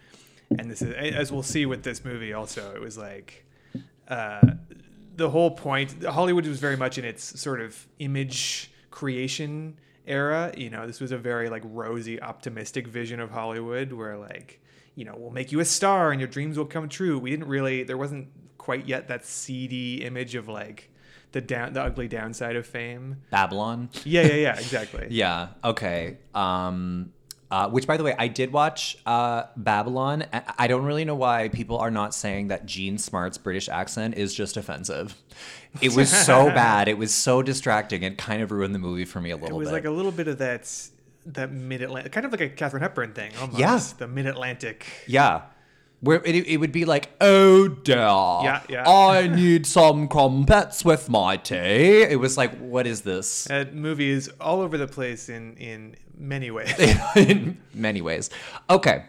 and 0.59 0.71
this 0.71 0.83
is 0.83 0.93
as 0.93 1.33
we'll 1.33 1.43
see 1.43 1.67
with 1.67 1.83
this 1.83 2.05
movie. 2.05 2.33
Also, 2.33 2.75
it 2.75 2.81
was 2.81 2.99
like 2.99 3.45
uh, 4.09 4.41
the 5.17 5.31
whole 5.31 5.51
point. 5.51 6.05
Hollywood 6.05 6.47
was 6.47 6.59
very 6.59 6.77
much 6.77 6.99
in 6.99 7.05
its 7.05 7.41
sort 7.41 7.61
of 7.61 7.87
image 7.99 8.71
creation 8.91 9.79
era. 10.07 10.53
You 10.57 10.71
know, 10.71 10.87
this 10.87 11.01
was 11.01 11.13
a 11.13 11.19
very 11.19 11.49
like 11.49 11.63
rosy, 11.65 12.21
optimistic 12.21 12.87
vision 12.87 13.21
of 13.21 13.31
Hollywood, 13.31 13.93
where 13.93 14.17
like 14.17 14.61
you 14.95 15.05
know 15.05 15.15
we'll 15.17 15.31
make 15.31 15.53
you 15.53 15.61
a 15.61 15.65
star 15.65 16.11
and 16.13 16.21
your 16.21 16.29
dreams 16.29 16.59
will 16.59 16.67
come 16.67 16.89
true. 16.89 17.19
We 17.19 17.31
didn't 17.31 17.49
really. 17.49 17.83
There 17.83 17.99
wasn't 17.99 18.29
quite 18.59 18.87
yet 18.87 19.09
that 19.09 19.27
seedy 19.27 20.05
image 20.05 20.35
of 20.35 20.47
like 20.47 20.92
the 21.33 21.41
down 21.41 21.73
the 21.73 21.83
ugly 21.83 22.09
downside 22.09 22.57
of 22.57 22.67
fame. 22.67 23.19
Babylon. 23.31 23.89
Yeah, 24.05 24.23
yeah, 24.27 24.35
yeah, 24.35 24.59
exactly. 24.59 25.09
Yeah. 25.11 25.49
Okay. 25.65 26.19
Um, 26.35 27.13
uh, 27.51 27.69
which, 27.69 27.87
by 27.87 27.99
the 27.99 28.03
way, 28.05 28.15
I 28.19 28.29
did 28.29 28.51
watch 28.51 28.97
uh, 29.05 29.43
Babylon. 29.59 30.25
I- 30.33 30.69
don't 30.69 30.85
really 30.85 31.05
know 31.05 31.15
why 31.15 31.49
people 31.49 31.77
are 31.79 31.91
not 31.91 32.15
saying 32.15 32.49
that 32.49 32.65
Jean 32.65 32.97
Smart's 32.97 33.37
British 33.37 33.69
accent 33.69 34.15
is 34.17 34.33
just 34.35 34.57
offensive. 34.57 35.15
It 35.83 35.95
was 35.95 36.11
so 36.11 36.47
bad. 36.63 36.89
It 36.89 36.97
was 36.97 37.13
so 37.13 37.43
distracting. 37.43 38.05
It 38.05 38.17
kind 38.17 38.41
of 38.43 38.53
ruined 38.53 38.75
the 38.75 38.79
movie 38.79 39.05
for 39.05 39.21
me 39.21 39.31
a 39.33 39.37
little 39.37 39.49
bit. 39.49 39.55
It 39.55 39.59
was 39.59 39.69
bit. 39.69 39.75
like 39.75 39.85
a 39.85 39.91
little 39.91 40.13
bit 40.13 40.29
of 40.29 40.39
that 40.39 40.71
that 41.27 41.53
mid 41.53 41.83
Atlantic, 41.83 42.11
kind 42.11 42.25
of 42.27 42.33
like 42.33 42.41
a 42.41 42.49
Katharine 42.49 42.83
Hepburn 42.83 43.13
thing, 43.13 43.33
almost. 43.39 43.59
Yeah. 43.61 43.79
the 43.99 44.09
mid 44.09 44.27
Atlantic. 44.27 44.87
yeah. 45.07 45.43
Where 46.03 46.21
it, 46.25 46.35
it 46.35 46.57
would 46.57 46.73
be 46.73 46.85
like, 46.85 47.11
oh 47.21 47.69
dear, 47.69 47.97
Yeah, 47.97 48.63
yeah. 48.69 48.91
I 48.91 49.29
need 49.29 49.67
some 49.67 50.09
crumpets 50.09 50.85
with 50.85 51.09
my 51.09 51.37
tea. 51.37 52.03
It 52.03 52.19
was 52.19 52.37
like, 52.37 52.59
what 52.59 52.89
is 52.89 53.03
this? 53.03 53.45
That 53.45 53.73
movie 53.73 54.11
is 54.11 54.29
all 54.41 54.61
over 54.61 54.77
the 54.77 54.89
place 54.89 55.29
in 55.29 55.57
in 55.59 55.95
many 56.19 56.51
ways. 56.51 56.75
in 57.17 57.59
many 57.73 58.03
ways. 58.03 58.31
Okay. 58.69 59.05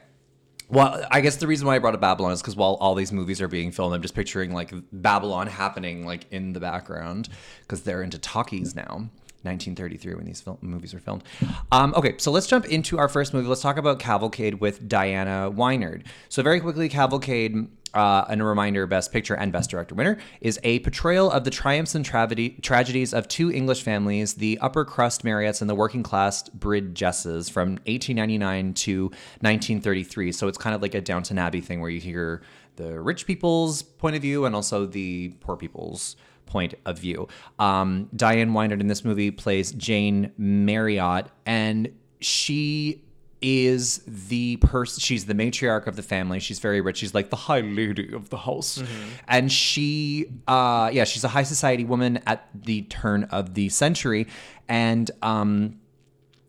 Well, 0.69 1.05
I 1.11 1.21
guess 1.21 1.35
the 1.37 1.47
reason 1.47 1.67
why 1.67 1.75
I 1.75 1.79
brought 1.79 1.93
up 1.93 2.01
Babylon 2.01 2.31
is 2.31 2.41
because 2.41 2.55
while 2.55 2.75
all 2.79 2.95
these 2.95 3.11
movies 3.11 3.41
are 3.41 3.47
being 3.47 3.71
filmed, 3.71 3.93
I'm 3.93 4.01
just 4.01 4.15
picturing 4.15 4.53
like 4.53 4.73
Babylon 4.91 5.47
happening 5.47 6.05
like 6.05 6.25
in 6.31 6.53
the 6.53 6.59
background 6.59 7.29
because 7.61 7.83
they're 7.83 8.01
into 8.01 8.17
talkies 8.17 8.75
now. 8.75 9.09
1933 9.43 10.15
when 10.15 10.25
these 10.25 10.43
movies 10.61 10.93
were 10.93 10.99
filmed. 10.99 11.23
Um, 11.71 11.93
okay, 11.95 12.15
so 12.17 12.31
let's 12.31 12.47
jump 12.47 12.65
into 12.65 12.97
our 12.97 13.07
first 13.07 13.33
movie. 13.33 13.47
Let's 13.47 13.61
talk 13.61 13.77
about 13.77 13.99
Cavalcade 13.99 14.55
with 14.55 14.87
Diana 14.87 15.51
Wynard. 15.51 16.05
So 16.29 16.43
very 16.43 16.59
quickly, 16.59 16.89
Cavalcade 16.89 17.67
uh, 17.93 18.25
and 18.29 18.41
a 18.41 18.45
reminder 18.45 18.87
best 18.87 19.11
picture 19.11 19.35
and 19.35 19.51
best 19.51 19.69
director 19.69 19.95
winner 19.95 20.17
is 20.41 20.59
a 20.63 20.79
portrayal 20.79 21.29
of 21.31 21.43
the 21.43 21.51
triumphs 21.51 21.95
and 21.95 22.03
tragedies 22.03 23.13
of 23.13 23.27
two 23.27 23.51
english 23.51 23.83
families 23.83 24.35
the 24.35 24.57
upper 24.59 24.83
crust 24.83 25.23
marriotts 25.23 25.61
and 25.61 25.69
the 25.69 25.75
working 25.75 26.01
class 26.01 26.49
bridgesses 26.49 27.49
from 27.49 27.73
1899 27.85 28.73
to 28.73 29.03
1933 29.03 30.31
so 30.31 30.47
it's 30.47 30.57
kind 30.57 30.75
of 30.75 30.81
like 30.81 30.95
a 30.95 31.01
downton 31.01 31.37
abbey 31.37 31.61
thing 31.61 31.81
where 31.81 31.89
you 31.89 31.99
hear 31.99 32.41
the 32.75 32.99
rich 32.99 33.27
people's 33.27 33.83
point 33.83 34.15
of 34.15 34.21
view 34.21 34.45
and 34.45 34.55
also 34.55 34.85
the 34.85 35.29
poor 35.41 35.55
people's 35.55 36.15
point 36.45 36.73
of 36.85 36.99
view. 36.99 37.27
Um, 37.59 38.09
diane 38.15 38.53
wynard 38.53 38.81
in 38.81 38.87
this 38.87 39.03
movie 39.03 39.31
plays 39.31 39.71
jane 39.71 40.31
marriott 40.37 41.27
and 41.45 41.91
she 42.19 43.01
is 43.41 44.01
the 44.07 44.55
person 44.57 45.01
she's 45.01 45.25
the 45.25 45.33
matriarch 45.33 45.85
of 45.85 45.97
the 45.97 46.01
family. 46.03 46.39
She's 46.39 46.59
very 46.59 46.79
rich. 46.79 46.97
She's 46.97 47.13
like 47.13 47.29
the 47.29 47.35
high 47.35 47.59
lady 47.59 48.13
of 48.13 48.29
the 48.29 48.37
house. 48.37 48.81
And 49.27 49.51
she 49.51 50.27
uh 50.47 50.89
yeah 50.93 51.03
she's 51.03 51.25
a 51.25 51.27
high 51.27 51.43
society 51.43 51.83
woman 51.83 52.21
at 52.25 52.47
the 52.55 52.83
turn 52.83 53.25
of 53.25 53.53
the 53.53 53.67
century. 53.69 54.27
And 54.69 55.11
um 55.21 55.79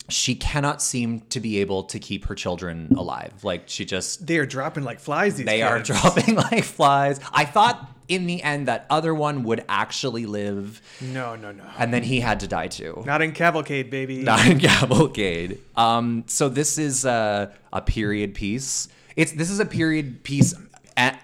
she 0.08 0.34
cannot 0.34 0.82
seem 0.82 1.20
to 1.30 1.40
be 1.40 1.58
able 1.58 1.82
to 1.84 1.98
keep 1.98 2.26
her 2.26 2.34
children 2.34 2.94
alive. 2.96 3.42
Like 3.42 3.64
she 3.66 3.84
just 3.84 4.26
they 4.26 4.38
are 4.38 4.46
dropping 4.46 4.84
like 4.84 5.00
flies. 5.00 5.34
These 5.36 5.46
they 5.46 5.62
are 5.62 5.80
dropping 5.82 6.36
like 6.36 6.62
flies. 6.62 7.18
I 7.32 7.44
thought 7.44 7.90
in 8.08 8.26
the 8.26 8.42
end 8.42 8.68
that 8.68 8.86
other 8.90 9.14
one 9.14 9.44
would 9.44 9.64
actually 9.68 10.26
live 10.26 10.80
No, 11.00 11.34
no, 11.36 11.52
no. 11.52 11.64
and 11.78 11.92
then 11.92 12.02
he 12.02 12.20
had 12.20 12.40
to 12.40 12.46
die 12.48 12.68
too 12.68 13.02
Not 13.06 13.22
in 13.22 13.32
Cavalcade, 13.32 13.90
baby. 13.90 14.18
not 14.22 14.46
in 14.46 14.58
Cavalcade. 14.68 15.58
Um, 15.76 16.24
so 16.26 16.48
this 16.48 16.78
is 16.78 17.04
a, 17.04 17.52
a 17.72 17.80
period 17.80 18.34
piece. 18.34 18.88
It's 19.16 19.32
this 19.32 19.50
is 19.50 19.60
a 19.60 19.66
period 19.66 20.22
piece 20.24 20.54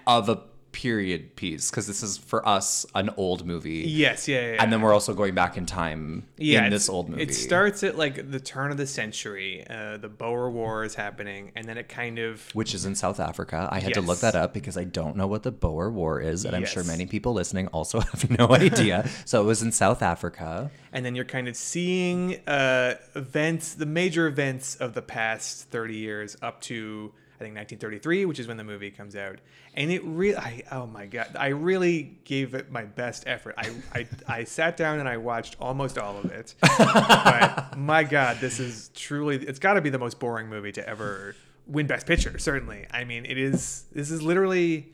of 0.07 0.29
a 0.29 0.41
period 0.71 1.35
piece 1.35 1.69
because 1.69 1.87
this 1.87 2.01
is 2.03 2.17
for 2.17 2.47
us 2.47 2.85
an 2.95 3.09
old 3.17 3.45
movie. 3.45 3.83
Yes, 3.87 4.27
yeah, 4.27 4.39
yeah. 4.39 4.53
yeah. 4.53 4.63
And 4.63 4.71
then 4.71 4.81
we're 4.81 4.93
also 4.93 5.13
going 5.13 5.35
back 5.35 5.57
in 5.57 5.65
time 5.65 6.27
yeah, 6.37 6.65
in 6.65 6.71
this 6.71 6.89
old 6.89 7.09
movie. 7.09 7.23
It 7.23 7.33
starts 7.33 7.83
at 7.83 7.97
like 7.97 8.31
the 8.31 8.39
turn 8.39 8.71
of 8.71 8.77
the 8.77 8.87
century. 8.87 9.65
Uh, 9.69 9.97
the 9.97 10.09
Boer 10.09 10.49
War 10.49 10.83
is 10.83 10.95
happening, 10.95 11.51
and 11.55 11.67
then 11.67 11.77
it 11.77 11.89
kind 11.89 12.19
of 12.19 12.49
which 12.53 12.73
is 12.73 12.85
in 12.85 12.95
South 12.95 13.19
Africa. 13.19 13.67
I 13.71 13.79
had 13.79 13.93
to 13.95 14.01
look 14.01 14.19
that 14.19 14.35
up 14.35 14.53
because 14.53 14.77
I 14.77 14.83
don't 14.83 15.15
know 15.15 15.27
what 15.27 15.43
the 15.43 15.51
Boer 15.51 15.89
War 15.89 16.19
is, 16.21 16.45
and 16.45 16.55
I'm 16.55 16.65
sure 16.65 16.83
many 16.83 17.05
people 17.05 17.33
listening 17.33 17.67
also 17.67 17.99
have 18.11 18.29
no 18.37 18.47
idea. 18.51 19.09
so 19.25 19.41
it 19.41 19.45
was 19.45 19.61
in 19.61 19.71
South 19.71 20.01
Africa. 20.01 20.71
and 20.93 21.05
then 21.05 21.15
you're 21.15 21.25
kind 21.25 21.47
of 21.47 21.55
seeing 21.55 22.35
uh, 22.47 22.95
events, 23.15 23.73
the 23.73 23.85
major 23.85 24.27
events 24.27 24.75
of 24.75 24.93
the 24.93 25.01
past 25.01 25.69
30 25.69 25.95
years 25.95 26.37
up 26.41 26.61
to 26.61 27.11
think 27.41 27.55
1933, 27.55 28.25
which 28.25 28.39
is 28.39 28.47
when 28.47 28.57
the 28.57 28.63
movie 28.63 28.91
comes 28.91 29.15
out. 29.15 29.39
And 29.73 29.91
it 29.91 30.03
really, 30.03 30.37
I, 30.37 30.63
oh 30.71 30.87
my 30.87 31.05
god, 31.05 31.35
I 31.37 31.47
really 31.47 32.17
gave 32.23 32.53
it 32.53 32.71
my 32.71 32.85
best 32.85 33.23
effort. 33.27 33.55
I, 33.57 33.71
I, 33.93 34.07
I 34.27 34.43
sat 34.43 34.77
down 34.77 34.99
and 34.99 35.07
I 35.09 35.17
watched 35.17 35.57
almost 35.59 35.97
all 35.97 36.17
of 36.17 36.25
it. 36.25 36.55
but 36.77 37.77
my 37.77 38.03
god, 38.03 38.37
this 38.39 38.59
is 38.59 38.89
truly, 38.95 39.37
it's 39.37 39.59
got 39.59 39.73
to 39.73 39.81
be 39.81 39.89
the 39.89 39.99
most 39.99 40.19
boring 40.19 40.47
movie 40.47 40.71
to 40.73 40.87
ever 40.87 41.35
win 41.67 41.87
Best 41.87 42.07
Picture. 42.07 42.37
Certainly, 42.37 42.87
I 42.91 43.03
mean, 43.03 43.25
it 43.25 43.37
is. 43.37 43.85
This 43.93 44.11
is 44.11 44.21
literally 44.21 44.91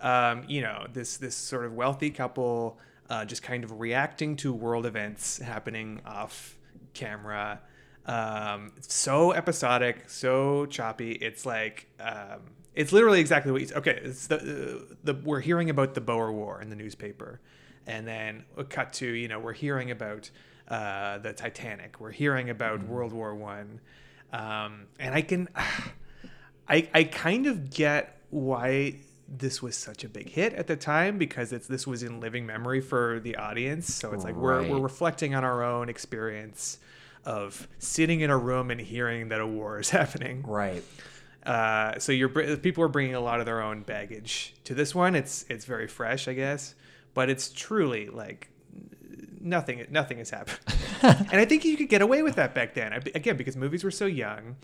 um, 0.00 0.44
you 0.48 0.62
know, 0.62 0.86
this 0.92 1.16
this 1.16 1.34
sort 1.34 1.64
of 1.64 1.74
wealthy 1.74 2.10
couple 2.10 2.78
uh, 3.08 3.24
just 3.24 3.42
kind 3.42 3.64
of 3.64 3.80
reacting 3.80 4.36
to 4.36 4.52
world 4.52 4.86
events 4.86 5.38
happening 5.38 6.00
off 6.06 6.56
camera. 6.94 7.60
Um, 8.06 8.72
so 8.80 9.32
episodic, 9.32 10.08
so 10.08 10.66
choppy. 10.66 11.12
It's 11.12 11.44
like 11.46 11.86
um, 12.00 12.40
it's 12.74 12.92
literally 12.92 13.20
exactly 13.20 13.52
what 13.52 13.60
you. 13.60 13.68
Okay, 13.74 14.00
it's 14.02 14.26
the, 14.26 14.36
uh, 14.36 14.94
the 15.04 15.14
we're 15.14 15.40
hearing 15.40 15.70
about 15.70 15.94
the 15.94 16.00
Boer 16.00 16.32
War 16.32 16.60
in 16.60 16.70
the 16.70 16.76
newspaper, 16.76 17.40
and 17.86 18.06
then 18.06 18.44
a 18.56 18.64
cut 18.64 18.92
to 18.94 19.06
you 19.06 19.28
know 19.28 19.38
we're 19.38 19.52
hearing 19.52 19.90
about 19.90 20.30
uh, 20.68 21.18
the 21.18 21.32
Titanic. 21.32 22.00
We're 22.00 22.10
hearing 22.10 22.50
about 22.50 22.82
World 22.84 23.12
War 23.12 23.34
One, 23.34 23.80
um, 24.32 24.86
and 24.98 25.14
I 25.14 25.22
can. 25.22 25.48
I, 26.68 26.88
I 26.94 27.02
kind 27.02 27.48
of 27.48 27.68
get 27.70 28.20
why 28.30 29.00
this 29.28 29.60
was 29.60 29.76
such 29.76 30.04
a 30.04 30.08
big 30.08 30.28
hit 30.28 30.52
at 30.54 30.68
the 30.68 30.76
time 30.76 31.18
because 31.18 31.52
it's 31.52 31.66
this 31.66 31.84
was 31.84 32.04
in 32.04 32.20
living 32.20 32.46
memory 32.46 32.80
for 32.80 33.18
the 33.18 33.34
audience. 33.34 33.92
So 33.92 34.12
it's 34.12 34.22
like 34.22 34.36
we're, 34.36 34.68
we're 34.68 34.78
reflecting 34.78 35.34
on 35.34 35.42
our 35.42 35.64
own 35.64 35.88
experience 35.88 36.78
of 37.24 37.68
sitting 37.78 38.20
in 38.20 38.30
a 38.30 38.38
room 38.38 38.70
and 38.70 38.80
hearing 38.80 39.28
that 39.28 39.40
a 39.40 39.46
war 39.46 39.78
is 39.78 39.90
happening. 40.00 40.42
Right. 40.46 40.84
Uh, 41.44 41.98
so 41.98 42.12
you're 42.12 42.28
people 42.58 42.84
are 42.84 42.88
bringing 42.88 43.14
a 43.14 43.20
lot 43.20 43.40
of 43.40 43.46
their 43.46 43.62
own 43.62 43.82
baggage 43.82 44.54
to 44.64 44.74
this 44.74 44.94
one. 44.94 45.14
It's 45.14 45.44
it's 45.48 45.64
very 45.64 45.88
fresh, 45.88 46.28
I 46.28 46.34
guess, 46.34 46.74
but 47.14 47.30
it's 47.30 47.50
truly 47.50 48.08
like 48.08 48.50
nothing 49.40 49.86
nothing 49.90 50.18
has 50.18 50.30
happened. 50.30 50.58
and 51.02 51.40
I 51.40 51.44
think 51.44 51.64
you 51.64 51.76
could 51.76 51.88
get 51.88 52.02
away 52.02 52.22
with 52.22 52.36
that 52.36 52.54
back 52.54 52.74
then. 52.74 52.92
Again, 52.92 53.36
because 53.36 53.56
movies 53.56 53.84
were 53.84 53.90
so 53.90 54.06
young, 54.06 54.56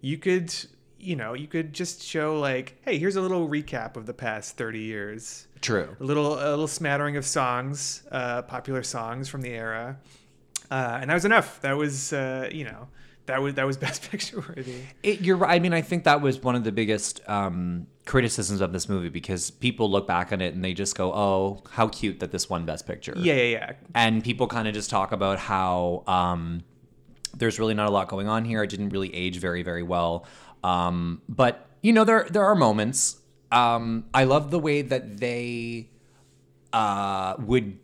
you 0.00 0.18
could 0.18 0.52
you 0.98 1.14
know 1.14 1.34
you 1.34 1.46
could 1.46 1.72
just 1.72 2.02
show 2.02 2.38
like, 2.38 2.78
hey, 2.82 2.98
here's 2.98 3.16
a 3.16 3.20
little 3.20 3.48
recap 3.48 3.96
of 3.96 4.06
the 4.06 4.14
past 4.14 4.56
thirty 4.56 4.80
years. 4.80 5.46
True. 5.60 5.96
A 6.00 6.04
little 6.04 6.34
a 6.34 6.50
little 6.50 6.66
smattering 6.66 7.16
of 7.16 7.24
songs, 7.24 8.02
uh, 8.10 8.42
popular 8.42 8.82
songs 8.82 9.28
from 9.28 9.42
the 9.42 9.50
era, 9.50 9.98
uh, 10.74 10.98
and 11.00 11.08
that 11.08 11.14
was 11.14 11.24
enough. 11.24 11.60
That 11.60 11.76
was 11.76 12.12
uh, 12.12 12.48
you 12.50 12.64
know 12.64 12.88
that 13.26 13.40
was 13.40 13.54
that 13.54 13.64
was 13.64 13.76
best 13.86 14.10
picture 14.10 14.40
worthy. 14.40 14.82
It, 15.04 15.20
you're 15.20 15.36
right. 15.36 15.54
I 15.54 15.60
mean, 15.60 15.72
I 15.72 15.82
think 15.82 16.02
that 16.02 16.20
was 16.20 16.42
one 16.42 16.56
of 16.56 16.64
the 16.64 16.72
biggest 16.72 17.20
um, 17.28 17.86
criticisms 18.06 18.60
of 18.60 18.72
this 18.72 18.88
movie 18.88 19.08
because 19.08 19.52
people 19.52 19.88
look 19.88 20.08
back 20.08 20.32
on 20.32 20.40
it 20.40 20.52
and 20.52 20.64
they 20.64 20.74
just 20.74 20.96
go, 20.96 21.12
"Oh, 21.12 21.62
how 21.70 21.86
cute 21.86 22.18
that 22.20 22.32
this 22.32 22.50
won 22.50 22.66
Best 22.66 22.88
Picture." 22.88 23.14
Yeah, 23.16 23.34
yeah, 23.34 23.42
yeah. 23.42 23.72
and 23.94 24.24
people 24.24 24.48
kind 24.48 24.66
of 24.66 24.74
just 24.74 24.90
talk 24.90 25.12
about 25.12 25.38
how 25.38 26.02
um, 26.08 26.64
there's 27.36 27.60
really 27.60 27.74
not 27.74 27.86
a 27.86 27.92
lot 27.92 28.08
going 28.08 28.26
on 28.26 28.44
here. 28.44 28.64
It 28.64 28.70
didn't 28.70 28.88
really 28.88 29.14
age 29.14 29.38
very, 29.38 29.62
very 29.62 29.84
well. 29.84 30.26
Um, 30.64 31.22
but 31.28 31.68
you 31.82 31.92
know, 31.92 32.02
there 32.02 32.26
there 32.28 32.44
are 32.44 32.56
moments. 32.56 33.18
Um, 33.52 34.06
I 34.12 34.24
love 34.24 34.50
the 34.50 34.58
way 34.58 34.82
that 34.82 35.18
they 35.18 35.90
uh, 36.72 37.36
would 37.38 37.78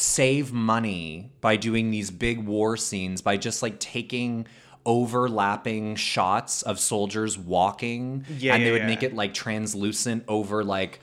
save 0.00 0.52
money 0.52 1.30
by 1.40 1.56
doing 1.56 1.90
these 1.90 2.10
big 2.10 2.38
war 2.46 2.76
scenes 2.76 3.20
by 3.20 3.36
just 3.36 3.62
like 3.62 3.78
taking 3.80 4.46
overlapping 4.86 5.96
shots 5.96 6.62
of 6.62 6.78
soldiers 6.80 7.38
walking 7.38 8.24
Yeah, 8.38 8.54
and 8.54 8.62
they 8.62 8.66
yeah, 8.66 8.72
would 8.72 8.80
yeah. 8.82 8.86
make 8.86 9.02
it 9.02 9.14
like 9.14 9.34
translucent 9.34 10.24
over 10.28 10.64
like 10.64 11.00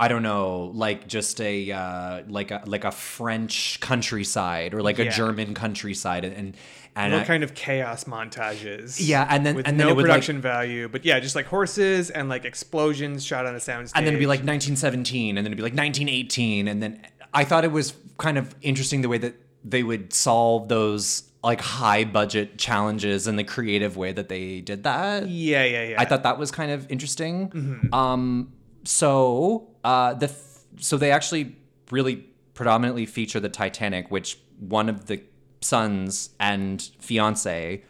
I 0.00 0.06
don't 0.06 0.22
know, 0.22 0.70
like 0.74 1.08
just 1.08 1.40
a 1.40 1.72
uh, 1.72 2.22
like 2.28 2.52
a 2.52 2.62
like 2.66 2.84
a 2.84 2.92
French 2.92 3.80
countryside 3.80 4.72
or 4.72 4.80
like 4.80 5.00
a 5.00 5.08
German 5.10 5.54
countryside, 5.54 6.24
and 6.24 6.56
and, 6.94 7.12
What 7.12 7.26
kind 7.26 7.42
of 7.42 7.54
chaos 7.54 8.04
montages? 8.04 8.98
Yeah, 9.00 9.26
and 9.28 9.44
then- 9.44 9.56
with 9.56 9.66
and 9.66 9.76
no 9.76 9.88
would, 9.88 9.96
like- 9.96 10.04
production 10.04 10.40
value, 10.40 10.88
but 10.88 11.04
yeah, 11.04 11.18
just 11.18 11.34
like 11.34 11.46
horses 11.46 12.10
and 12.10 12.28
like 12.28 12.44
explosions 12.44 13.24
shot 13.24 13.44
on 13.46 13.54
a 13.56 13.58
soundstage. 13.58 13.92
and 13.96 14.06
then 14.06 14.14
it'd 14.14 14.20
be 14.20 14.26
like 14.26 14.38
1917, 14.40 15.36
and 15.36 15.44
then 15.44 15.52
it'd 15.52 15.56
be 15.56 15.62
like 15.64 15.74
1918, 15.76 16.68
and 16.68 16.80
then 16.80 17.00
I 17.32 17.44
thought 17.44 17.64
it 17.64 17.72
was 17.72 17.94
kind 18.16 18.38
of 18.38 18.54
interesting 18.62 19.02
the 19.02 19.08
way 19.08 19.18
that 19.18 19.34
they 19.64 19.82
would 19.82 20.12
solve 20.12 20.68
those 20.68 21.24
like 21.44 21.60
high 21.60 22.04
budget 22.04 22.58
challenges 22.58 23.26
and 23.26 23.38
the 23.38 23.44
creative 23.44 23.96
way 23.96 24.12
that 24.12 24.28
they 24.28 24.60
did 24.60 24.82
that. 24.84 25.28
yeah, 25.28 25.64
yeah, 25.64 25.82
yeah. 25.84 26.00
I 26.00 26.04
thought 26.04 26.24
that 26.24 26.38
was 26.38 26.50
kind 26.50 26.72
of 26.72 26.90
interesting. 26.90 27.48
Mm-hmm. 27.50 27.94
Um, 27.94 28.52
so 28.84 29.68
uh, 29.84 30.14
the 30.14 30.32
so 30.78 30.96
they 30.96 31.10
actually 31.10 31.56
really 31.90 32.26
predominantly 32.54 33.06
feature 33.06 33.40
the 33.40 33.48
Titanic, 33.48 34.10
which 34.10 34.38
one 34.58 34.88
of 34.88 35.06
the 35.06 35.22
sons 35.60 36.30
and 36.40 36.82
fiance 36.98 37.82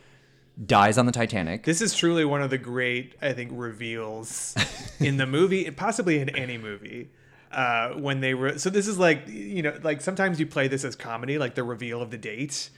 dies 0.67 0.99
on 0.99 1.07
the 1.07 1.13
Titanic. 1.13 1.65
This 1.65 1.81
is 1.81 1.95
truly 1.95 2.25
one 2.25 2.43
of 2.43 2.51
the 2.51 2.59
great, 2.59 3.15
I 3.23 3.33
think, 3.33 3.51
reveals 3.55 4.55
in 5.01 5.17
the 5.17 5.27
movie, 5.27 5.67
and 5.67 5.77
possibly 5.77 6.19
in 6.19 6.29
any 6.31 6.59
movie. 6.59 7.11
Uh, 7.51 7.95
when 7.95 8.21
they 8.21 8.35
were 8.35 8.59
so 8.59 8.69
this 8.69 8.87
is 8.87 8.99
like 8.99 9.27
you 9.27 9.63
know 9.63 9.75
like 9.83 10.03
sometimes 10.03 10.39
you 10.39 10.47
play 10.47 10.69
this 10.69 10.85
as 10.85 10.95
comedy 10.95 11.39
like 11.39 11.55
the 11.55 11.63
reveal 11.63 12.03
of 12.03 12.11
the 12.11 12.19
date 12.19 12.69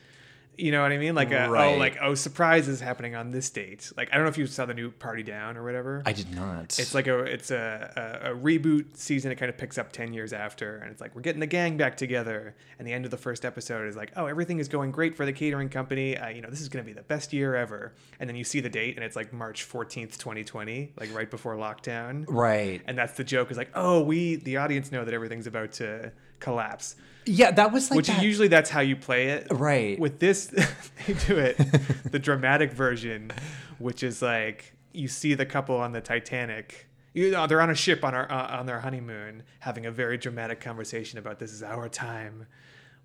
you 0.56 0.72
know 0.72 0.82
what 0.82 0.92
I 0.92 0.98
mean? 0.98 1.14
Like, 1.14 1.30
a, 1.30 1.46
oh, 1.46 1.50
Right. 1.50 1.78
like, 1.78 1.98
oh, 2.02 2.14
surprise 2.14 2.68
is 2.68 2.80
happening 2.80 3.14
on 3.14 3.30
this 3.30 3.48
date. 3.48 3.90
Like, 3.96 4.10
I 4.12 4.16
don't 4.16 4.24
know 4.24 4.30
if 4.30 4.36
you 4.36 4.46
saw 4.46 4.66
the 4.66 4.74
new 4.74 4.90
Party 4.90 5.22
Down 5.22 5.56
or 5.56 5.64
whatever. 5.64 6.02
I 6.04 6.12
did 6.12 6.34
not. 6.34 6.78
It's 6.78 6.94
like 6.94 7.06
a 7.06 7.20
it's 7.24 7.50
a, 7.50 8.20
a, 8.24 8.32
a 8.32 8.34
reboot 8.36 8.96
season. 8.96 9.32
It 9.32 9.36
kind 9.36 9.48
of 9.48 9.56
picks 9.56 9.78
up 9.78 9.92
ten 9.92 10.12
years 10.12 10.32
after, 10.32 10.76
and 10.78 10.90
it's 10.90 11.00
like 11.00 11.14
we're 11.14 11.22
getting 11.22 11.40
the 11.40 11.46
gang 11.46 11.76
back 11.76 11.96
together. 11.96 12.54
And 12.78 12.86
the 12.86 12.92
end 12.92 13.04
of 13.04 13.10
the 13.10 13.16
first 13.16 13.44
episode 13.44 13.88
is 13.88 13.96
like, 13.96 14.12
oh, 14.16 14.26
everything 14.26 14.58
is 14.58 14.68
going 14.68 14.90
great 14.90 15.14
for 15.16 15.24
the 15.24 15.32
catering 15.32 15.68
company. 15.68 16.16
Uh, 16.18 16.28
you 16.28 16.42
know, 16.42 16.50
this 16.50 16.60
is 16.60 16.68
going 16.68 16.84
to 16.84 16.86
be 16.86 16.94
the 16.94 17.02
best 17.02 17.32
year 17.32 17.54
ever. 17.56 17.92
And 18.18 18.28
then 18.28 18.36
you 18.36 18.44
see 18.44 18.60
the 18.60 18.70
date, 18.70 18.96
and 18.96 19.04
it's 19.04 19.16
like 19.16 19.32
March 19.32 19.62
fourteenth, 19.62 20.18
twenty 20.18 20.44
twenty, 20.44 20.92
like 20.98 21.14
right 21.14 21.30
before 21.30 21.56
lockdown. 21.56 22.24
right. 22.28 22.82
And 22.86 22.98
that's 22.98 23.14
the 23.14 23.24
joke 23.24 23.50
is 23.50 23.56
like, 23.56 23.70
oh, 23.74 24.00
we 24.02 24.36
the 24.36 24.58
audience 24.58 24.92
know 24.92 25.04
that 25.04 25.14
everything's 25.14 25.46
about 25.46 25.72
to 25.72 26.12
collapse. 26.40 26.96
Yeah, 27.26 27.50
that 27.52 27.70
was 27.72 27.90
like 27.90 27.96
Which 27.98 28.06
that. 28.08 28.22
usually 28.22 28.48
that's 28.48 28.70
how 28.70 28.80
you 28.80 28.96
play 28.96 29.28
it. 29.28 29.46
Right. 29.50 29.98
With 30.00 30.18
this, 30.18 30.46
they 31.06 31.12
do 31.26 31.38
it 31.38 31.56
the 32.10 32.18
dramatic 32.18 32.72
version, 32.72 33.30
which 33.78 34.02
is 34.02 34.20
like 34.22 34.74
you 34.92 35.06
see 35.06 35.34
the 35.34 35.46
couple 35.46 35.76
on 35.76 35.92
the 35.92 36.00
Titanic. 36.00 36.88
You 37.12 37.30
know, 37.30 37.46
they're 37.46 37.60
on 37.60 37.70
a 37.70 37.74
ship 37.74 38.04
on 38.04 38.14
our 38.14 38.30
uh, 38.30 38.58
on 38.58 38.66
their 38.66 38.80
honeymoon, 38.80 39.42
having 39.60 39.84
a 39.86 39.90
very 39.90 40.16
dramatic 40.16 40.60
conversation 40.60 41.18
about 41.18 41.38
this 41.38 41.52
is 41.52 41.62
our 41.62 41.88
time. 41.88 42.46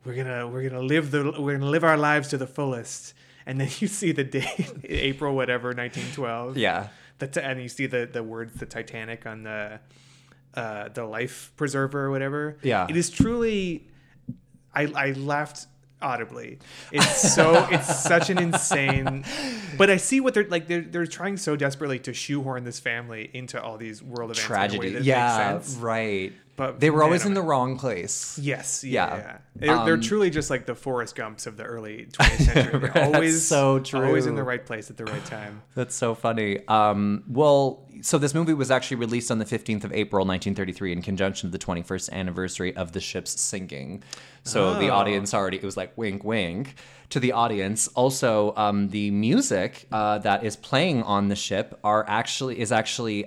We're 0.06 0.16
gonna 0.16 0.48
we're 0.48 0.68
gonna 0.70 0.82
live 0.84 1.12
the 1.12 1.36
we're 1.40 1.58
gonna 1.58 1.70
live 1.70 1.84
our 1.84 1.98
lives 1.98 2.30
to 2.30 2.38
the 2.38 2.48
fullest. 2.48 3.14
And 3.48 3.60
then 3.60 3.70
you 3.80 3.88
see 3.88 4.12
the 4.12 4.24
date, 4.24 4.72
April 4.86 5.36
whatever, 5.36 5.74
nineteen 5.74 6.06
twelve. 6.14 6.58
yeah. 6.58 6.88
The 7.20 7.28
t- 7.28 7.42
and 7.42 7.62
you 7.62 7.70
see 7.70 7.86
the 7.86 8.06
the 8.12 8.24
words 8.24 8.54
the 8.56 8.66
Titanic 8.66 9.26
on 9.26 9.44
the 9.44 9.80
uh, 10.56 10.90
the 10.90 11.06
life 11.06 11.52
preserver 11.58 12.06
or 12.06 12.12
whatever. 12.12 12.58
Yeah. 12.62 12.88
It 12.90 12.96
is 12.98 13.10
truly 13.10 13.88
I 14.74 14.84
I 14.96 15.12
laughed 15.12 15.68
audibly. 16.02 16.60
It's 16.92 17.34
so 17.34 17.68
it's 17.72 18.00
such 18.04 18.30
an 18.30 18.38
insane 18.38 19.26
but 19.78 19.90
I 19.90 19.98
see 19.98 20.20
what 20.20 20.34
they're 20.34 20.48
like 20.48 20.68
they're 20.68 20.82
they're 20.82 21.08
trying 21.08 21.38
so 21.38 21.56
desperately 21.56 22.00
to 22.00 22.14
shoehorn 22.14 22.64
this 22.64 22.80
family 22.80 23.30
into 23.34 23.62
all 23.62 23.78
these 23.78 24.04
world 24.04 24.32
events 24.32 24.46
in 24.46 24.52
a 24.52 24.56
way 24.56 24.58
Tragedy. 24.68 24.90
that 24.94 25.04
Yeah, 25.04 25.54
makes 25.54 25.68
sense. 25.68 25.78
right. 25.82 26.34
But 26.58 26.80
they 26.80 26.90
were 26.90 27.04
always 27.04 27.26
in 27.26 27.34
the 27.34 27.42
wrong 27.42 27.78
place. 27.78 28.40
Yes, 28.42 28.82
Yeah. 28.84 29.08
yeah. 29.08 29.18
yeah. 29.18 29.38
They're, 29.58 29.86
they're 29.86 29.94
Um, 29.96 30.02
truly 30.02 30.30
just 30.30 30.50
like 30.50 30.66
the 30.66 30.76
Forrest 30.76 31.14
Gumps 31.16 31.48
of 31.48 31.58
the 31.58 31.64
early 31.64 32.08
20th 32.14 32.38
century. 32.46 32.80
They're 32.80 32.90
That's 32.92 33.14
always 33.16 33.46
so 33.48 33.84
Always 33.94 34.26
in 34.26 34.36
the 34.36 34.44
right 34.44 34.66
place 34.66 34.90
at 34.90 34.96
the 34.96 35.04
right 35.06 35.24
time. 35.26 35.62
That's 35.76 35.94
so 35.96 36.16
funny. 36.16 36.66
Um, 36.68 37.24
well, 37.28 37.86
so 38.02 38.18
this 38.18 38.34
movie 38.34 38.54
was 38.54 38.72
actually 38.72 38.98
released 38.98 39.32
on 39.32 39.40
the 39.40 39.46
15th 39.46 39.84
of 39.84 39.92
April, 39.92 40.26
1933, 40.26 40.94
in 40.94 41.02
conjunction 41.02 41.52
with 41.52 41.60
the 41.60 41.66
21st 41.66 42.10
anniversary 42.14 42.74
of 42.78 42.94
the 42.94 43.02
ship's 43.02 43.40
sinking. 43.40 44.02
So 44.44 44.76
the 44.80 44.90
Oh. 44.90 44.96
audience 44.96 45.34
already, 45.34 45.58
it 45.58 45.64
was 45.64 45.76
like 45.76 45.92
wink, 45.98 46.24
wink 46.24 46.76
to 47.10 47.20
the 47.20 47.34
audience. 47.34 47.88
Also, 47.90 48.54
um, 48.56 48.90
the 48.90 49.12
music 49.12 49.88
uh, 49.92 50.20
that 50.20 50.46
is 50.46 50.56
playing 50.56 51.04
on 51.04 51.28
the 51.28 51.36
ship 51.36 51.78
are 51.84 52.06
actually 52.08 52.60
is 52.62 52.72
actually. 52.72 53.26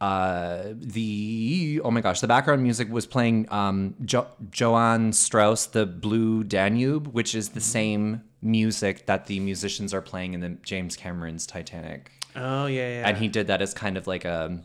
Uh, 0.00 0.74
the 0.74 1.80
oh 1.84 1.90
my 1.90 2.00
gosh, 2.00 2.20
the 2.20 2.28
background 2.28 2.62
music 2.62 2.88
was 2.90 3.04
playing 3.06 3.46
um, 3.50 3.94
jo- 4.04 4.28
Johann 4.54 5.12
Strauss, 5.12 5.66
the 5.66 5.86
Blue 5.86 6.44
Danube, 6.44 7.08
which 7.08 7.34
is 7.34 7.48
the 7.50 7.60
same 7.60 8.22
music 8.40 9.06
that 9.06 9.26
the 9.26 9.40
musicians 9.40 9.92
are 9.92 10.00
playing 10.02 10.34
in 10.34 10.40
the 10.40 10.50
James 10.62 10.96
Cameron's 10.96 11.46
Titanic, 11.46 12.12
Oh 12.36 12.66
yeah, 12.66 13.00
yeah. 13.00 13.08
and 13.08 13.16
he 13.18 13.26
did 13.26 13.48
that 13.48 13.60
as 13.60 13.74
kind 13.74 13.96
of 13.96 14.06
like 14.06 14.24
a 14.24 14.60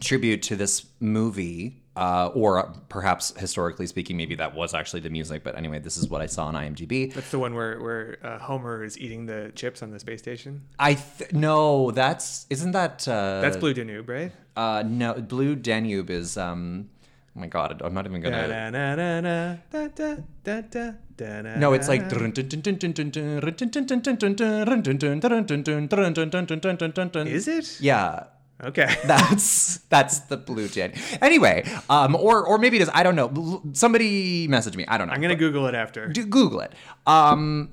tribute 0.00 0.42
to 0.44 0.56
this 0.56 0.86
movie. 1.00 1.81
Uh, 1.94 2.30
or 2.34 2.72
perhaps 2.88 3.34
historically 3.38 3.86
speaking, 3.86 4.16
maybe 4.16 4.34
that 4.34 4.54
was 4.54 4.72
actually 4.72 5.00
the 5.00 5.10
music. 5.10 5.44
But 5.44 5.58
anyway, 5.58 5.78
this 5.78 5.98
is 5.98 6.08
what 6.08 6.22
I 6.22 6.26
saw 6.26 6.46
on 6.46 6.54
IMDb. 6.54 7.12
That's 7.12 7.30
the 7.30 7.38
one 7.38 7.54
where 7.54 7.78
where 7.80 8.16
uh, 8.22 8.38
Homer 8.38 8.82
is 8.82 8.98
eating 8.98 9.26
the 9.26 9.52
chips 9.54 9.82
on 9.82 9.90
the 9.90 9.98
space 9.98 10.20
station. 10.20 10.62
I 10.78 10.94
th- 10.94 11.32
no, 11.34 11.90
that's 11.90 12.46
isn't 12.48 12.72
that 12.72 13.06
uh, 13.06 13.42
That's 13.42 13.58
Blue 13.58 13.74
Danube, 13.74 14.08
right? 14.08 14.32
Uh, 14.56 14.82
no, 14.86 15.14
Blue 15.14 15.54
Danube 15.54 16.08
is 16.08 16.38
um. 16.38 16.88
Oh 17.36 17.40
my 17.40 17.46
god, 17.46 17.80
I'm 17.82 17.94
not 17.94 18.06
even 18.06 18.20
gonna. 18.22 18.36
No, 21.58 21.72
it's 21.74 21.88
like. 21.88 22.08
Is 27.26 27.48
it? 27.48 27.80
Yeah, 27.80 28.24
Okay. 28.62 28.94
that's 29.04 29.78
that's 29.88 30.20
the 30.20 30.36
blue 30.36 30.68
jay. 30.68 30.94
Anyway, 31.20 31.64
um, 31.90 32.14
or 32.14 32.46
or 32.46 32.58
maybe 32.58 32.76
it 32.76 32.82
is. 32.82 32.90
I 32.92 33.02
don't 33.02 33.16
know. 33.16 33.62
Somebody 33.72 34.46
message 34.48 34.76
me. 34.76 34.84
I 34.86 34.98
don't 34.98 35.08
know. 35.08 35.14
I'm 35.14 35.20
gonna 35.20 35.34
Google 35.34 35.66
it 35.66 35.74
after. 35.74 36.08
Do, 36.08 36.24
Google 36.24 36.60
it. 36.60 36.72
Um, 37.06 37.70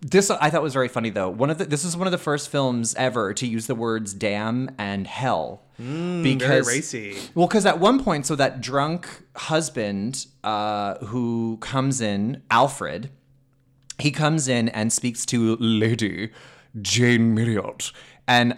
this 0.00 0.30
I 0.30 0.50
thought 0.50 0.62
was 0.62 0.72
very 0.72 0.88
funny 0.88 1.10
though. 1.10 1.28
One 1.30 1.50
of 1.50 1.58
the 1.58 1.64
this 1.64 1.84
is 1.84 1.96
one 1.96 2.06
of 2.06 2.12
the 2.12 2.18
first 2.18 2.48
films 2.48 2.94
ever 2.94 3.32
to 3.34 3.46
use 3.46 3.66
the 3.66 3.74
words 3.74 4.12
"damn" 4.14 4.70
and 4.78 5.06
"hell" 5.06 5.62
very 5.78 6.62
racy. 6.62 7.16
Well, 7.34 7.46
because 7.46 7.66
at 7.66 7.78
one 7.78 8.02
point, 8.02 8.26
so 8.26 8.36
that 8.36 8.60
drunk 8.60 9.08
husband 9.36 10.26
uh, 10.42 10.96
who 11.06 11.58
comes 11.60 12.00
in, 12.00 12.42
Alfred, 12.50 13.10
he 13.98 14.10
comes 14.10 14.48
in 14.48 14.68
and 14.70 14.92
speaks 14.92 15.24
to 15.26 15.56
Lady 15.56 16.30
Jane 16.80 17.34
Marriott, 17.34 17.92
and 18.26 18.56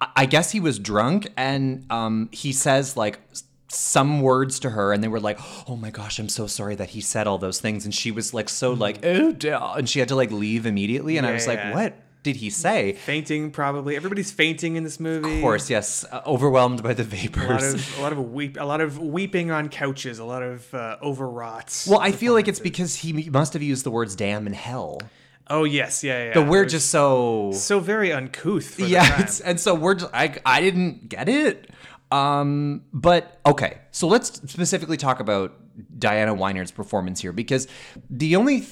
I, 0.00 0.08
I 0.16 0.26
guess 0.26 0.50
he 0.50 0.60
was 0.60 0.78
drunk, 0.78 1.28
and 1.36 1.84
um, 1.90 2.28
he 2.32 2.52
says 2.52 2.96
like 2.96 3.20
some 3.68 4.20
words 4.20 4.58
to 4.60 4.70
her, 4.70 4.92
and 4.92 5.02
they 5.02 5.08
were 5.08 5.20
like, 5.20 5.38
"Oh 5.68 5.76
my 5.76 5.90
gosh, 5.90 6.18
I'm 6.18 6.28
so 6.28 6.46
sorry 6.46 6.74
that 6.76 6.90
he 6.90 7.00
said 7.00 7.26
all 7.26 7.38
those 7.38 7.60
things," 7.60 7.84
and 7.84 7.94
she 7.94 8.10
was 8.10 8.34
like 8.34 8.48
so 8.48 8.72
like, 8.72 9.04
"Oh," 9.04 9.32
dear," 9.32 9.58
and 9.60 9.88
she 9.88 9.98
had 10.00 10.08
to 10.08 10.16
like 10.16 10.30
leave 10.30 10.66
immediately, 10.66 11.16
and 11.16 11.26
I 11.26 11.30
Yeah, 11.30 11.34
was 11.34 11.46
like, 11.46 11.58
yeah. 11.58 11.74
"What 11.74 11.94
did 12.22 12.36
he 12.36 12.50
say?" 12.50 12.92
Fainting, 12.94 13.50
probably. 13.50 13.96
Everybody's 13.96 14.32
fainting 14.32 14.76
in 14.76 14.84
this 14.84 14.98
movie. 15.00 15.36
Of 15.36 15.40
course, 15.40 15.70
yes, 15.70 16.04
uh, 16.10 16.20
overwhelmed 16.26 16.82
by 16.82 16.94
the 16.94 17.04
vapors. 17.04 17.46
A 17.48 17.52
lot 17.52 17.62
of 17.62 17.98
a 17.98 18.02
lot 18.02 18.12
of 18.12 18.32
weep, 18.32 18.56
a 18.60 18.64
lot 18.64 18.80
of 18.80 18.98
weeping 18.98 19.50
on 19.50 19.68
couches, 19.68 20.18
a 20.18 20.24
lot 20.24 20.42
of 20.42 20.72
uh, 20.74 20.96
overwrought. 21.02 21.84
Well, 21.88 22.00
I 22.00 22.10
feel 22.12 22.32
like 22.32 22.48
it's 22.48 22.60
because 22.60 22.96
he 22.96 23.12
must 23.30 23.52
have 23.52 23.62
used 23.62 23.84
the 23.84 23.90
words 23.90 24.16
damn 24.16 24.46
and 24.46 24.54
hell. 24.54 25.00
Oh 25.50 25.64
yes, 25.64 26.04
yeah, 26.04 26.26
yeah. 26.26 26.32
But 26.34 26.46
we're 26.46 26.64
just 26.64 26.90
so 26.90 27.50
so 27.52 27.80
very 27.80 28.12
uncouth. 28.12 28.78
Yeah, 28.78 29.28
and 29.44 29.58
so 29.58 29.74
we're 29.74 29.94
just 29.96 30.14
I 30.14 30.36
I 30.46 30.60
didn't 30.60 31.08
get 31.08 31.28
it. 31.28 31.68
Um, 32.12 32.82
but 32.92 33.38
okay, 33.44 33.78
so 33.90 34.06
let's 34.06 34.32
specifically 34.50 34.96
talk 34.96 35.20
about 35.20 35.54
Diana 35.98 36.34
Wynard's 36.34 36.70
performance 36.70 37.20
here 37.20 37.32
because 37.32 37.68
the 38.08 38.36
only 38.36 38.60
th- 38.60 38.68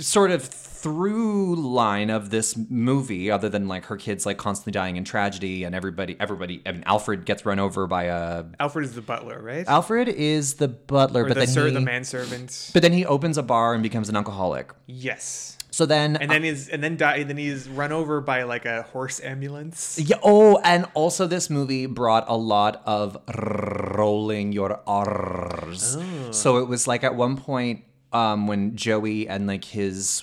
sort 0.00 0.30
of 0.30 0.44
through 0.44 1.54
line 1.56 2.10
of 2.10 2.30
this 2.30 2.56
movie, 2.68 3.30
other 3.30 3.48
than 3.48 3.68
like 3.68 3.86
her 3.86 3.96
kids 3.96 4.26
like 4.26 4.36
constantly 4.38 4.72
dying 4.72 4.96
in 4.96 5.04
tragedy 5.04 5.64
and 5.64 5.74
everybody 5.74 6.16
everybody 6.20 6.62
I 6.66 6.72
mean 6.72 6.84
Alfred 6.86 7.24
gets 7.24 7.46
run 7.46 7.58
over 7.58 7.86
by 7.86 8.04
a 8.04 8.44
Alfred 8.60 8.84
is 8.84 8.94
the 8.94 9.02
butler, 9.02 9.40
right? 9.40 9.66
Alfred 9.66 10.08
is 10.08 10.54
the 10.54 10.68
butler, 10.68 11.22
or 11.24 11.28
but 11.28 11.34
the, 11.34 11.40
then 11.40 11.48
ser- 11.48 11.68
he, 11.68 11.74
the 11.74 11.80
manservant. 11.80 12.70
but 12.72 12.82
then 12.82 12.92
he 12.92 13.06
opens 13.06 13.38
a 13.38 13.42
bar 13.42 13.74
and 13.74 13.82
becomes 13.82 14.08
an 14.08 14.16
alcoholic. 14.16 14.72
yes. 14.86 15.56
So 15.74 15.86
then 15.86 16.14
And 16.14 16.30
then 16.30 16.44
is 16.44 16.68
and 16.68 16.84
then 16.84 16.96
die. 16.96 17.24
Then 17.24 17.36
he's 17.36 17.68
run 17.68 17.90
over 17.90 18.20
by 18.20 18.44
like 18.44 18.64
a 18.64 18.82
horse 18.82 19.18
ambulance. 19.18 19.98
Yeah. 19.98 20.18
Oh, 20.22 20.60
and 20.62 20.86
also 20.94 21.26
this 21.26 21.50
movie 21.50 21.86
brought 21.86 22.26
a 22.28 22.36
lot 22.36 22.80
of 22.86 23.18
rolling 23.96 24.52
your 24.52 24.80
R's. 24.86 25.98
So 26.30 26.58
it 26.58 26.68
was 26.68 26.86
like 26.86 27.02
at 27.02 27.16
one 27.16 27.36
point 27.36 27.82
um, 28.12 28.46
when 28.46 28.76
Joey 28.76 29.26
and 29.26 29.48
like 29.48 29.64
his 29.64 30.22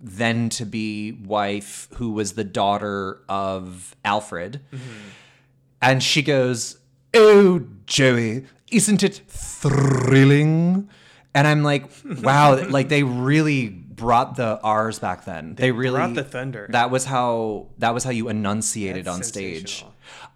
then 0.00 0.50
to 0.50 0.64
be 0.64 1.10
wife, 1.10 1.88
who 1.94 2.12
was 2.12 2.34
the 2.34 2.44
daughter 2.44 3.22
of 3.28 3.96
Alfred, 4.04 4.60
and 5.82 6.00
she 6.00 6.22
goes, 6.22 6.78
"Oh, 7.12 7.66
Joey, 7.86 8.44
isn't 8.70 9.02
it 9.02 9.22
thrilling?" 9.26 10.88
And 11.34 11.48
I'm 11.48 11.64
like, 11.64 11.90
"Wow!" 12.22 12.68
like 12.68 12.88
they 12.88 13.02
really 13.02 13.82
brought 13.96 14.36
the 14.36 14.60
R's 14.62 14.98
back 14.98 15.24
then. 15.24 15.54
They, 15.54 15.72
really 15.72 15.96
brought 15.96 16.14
the 16.14 16.24
thunder. 16.24 16.68
That 16.70 16.90
was 16.90 17.04
how 17.04 17.68
that 17.78 17.94
was 17.94 18.04
how 18.04 18.10
you 18.10 18.28
enunciated 18.28 19.06
That's 19.06 19.16
on 19.16 19.22
stage. 19.22 19.84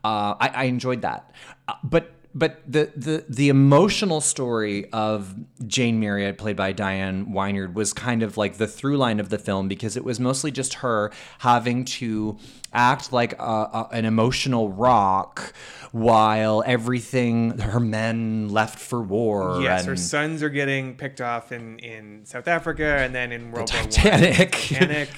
Uh, 0.02 0.34
I, 0.40 0.50
I 0.54 0.64
enjoyed 0.64 1.02
that, 1.02 1.30
uh, 1.68 1.74
but 1.84 2.10
but 2.34 2.60
the, 2.66 2.92
the 2.94 3.24
the 3.28 3.48
emotional 3.48 4.20
story 4.20 4.90
of 4.92 5.34
Jane 5.66 5.98
Marriott, 5.98 6.38
played 6.38 6.56
by 6.56 6.72
Diane 6.72 7.32
Wynard, 7.32 7.74
was 7.74 7.92
kind 7.92 8.22
of 8.22 8.36
like 8.36 8.56
the 8.56 8.68
through 8.68 8.98
line 8.98 9.18
of 9.18 9.30
the 9.30 9.38
film 9.38 9.66
because 9.66 9.96
it 9.96 10.04
was 10.04 10.20
mostly 10.20 10.52
just 10.52 10.74
her 10.74 11.10
having 11.38 11.84
to 11.84 12.38
act 12.72 13.12
like 13.12 13.32
a, 13.40 13.42
a, 13.42 13.88
an 13.92 14.04
emotional 14.04 14.70
rock 14.70 15.52
while 15.90 16.62
everything 16.66 17.58
her 17.58 17.80
men 17.80 18.48
left 18.48 18.78
for 18.78 19.02
war. 19.02 19.60
Yes, 19.60 19.84
her 19.86 19.96
sons 19.96 20.42
are 20.42 20.50
getting 20.50 20.94
picked 20.94 21.20
off 21.20 21.50
in, 21.50 21.80
in 21.80 22.24
South 22.24 22.46
Africa 22.46 22.98
and 22.98 23.12
then 23.12 23.32
in 23.32 23.50
World 23.50 23.72
War 23.72 23.82
One. 23.82 23.90
Titanic. 23.90 24.52
Titanic. 24.52 25.08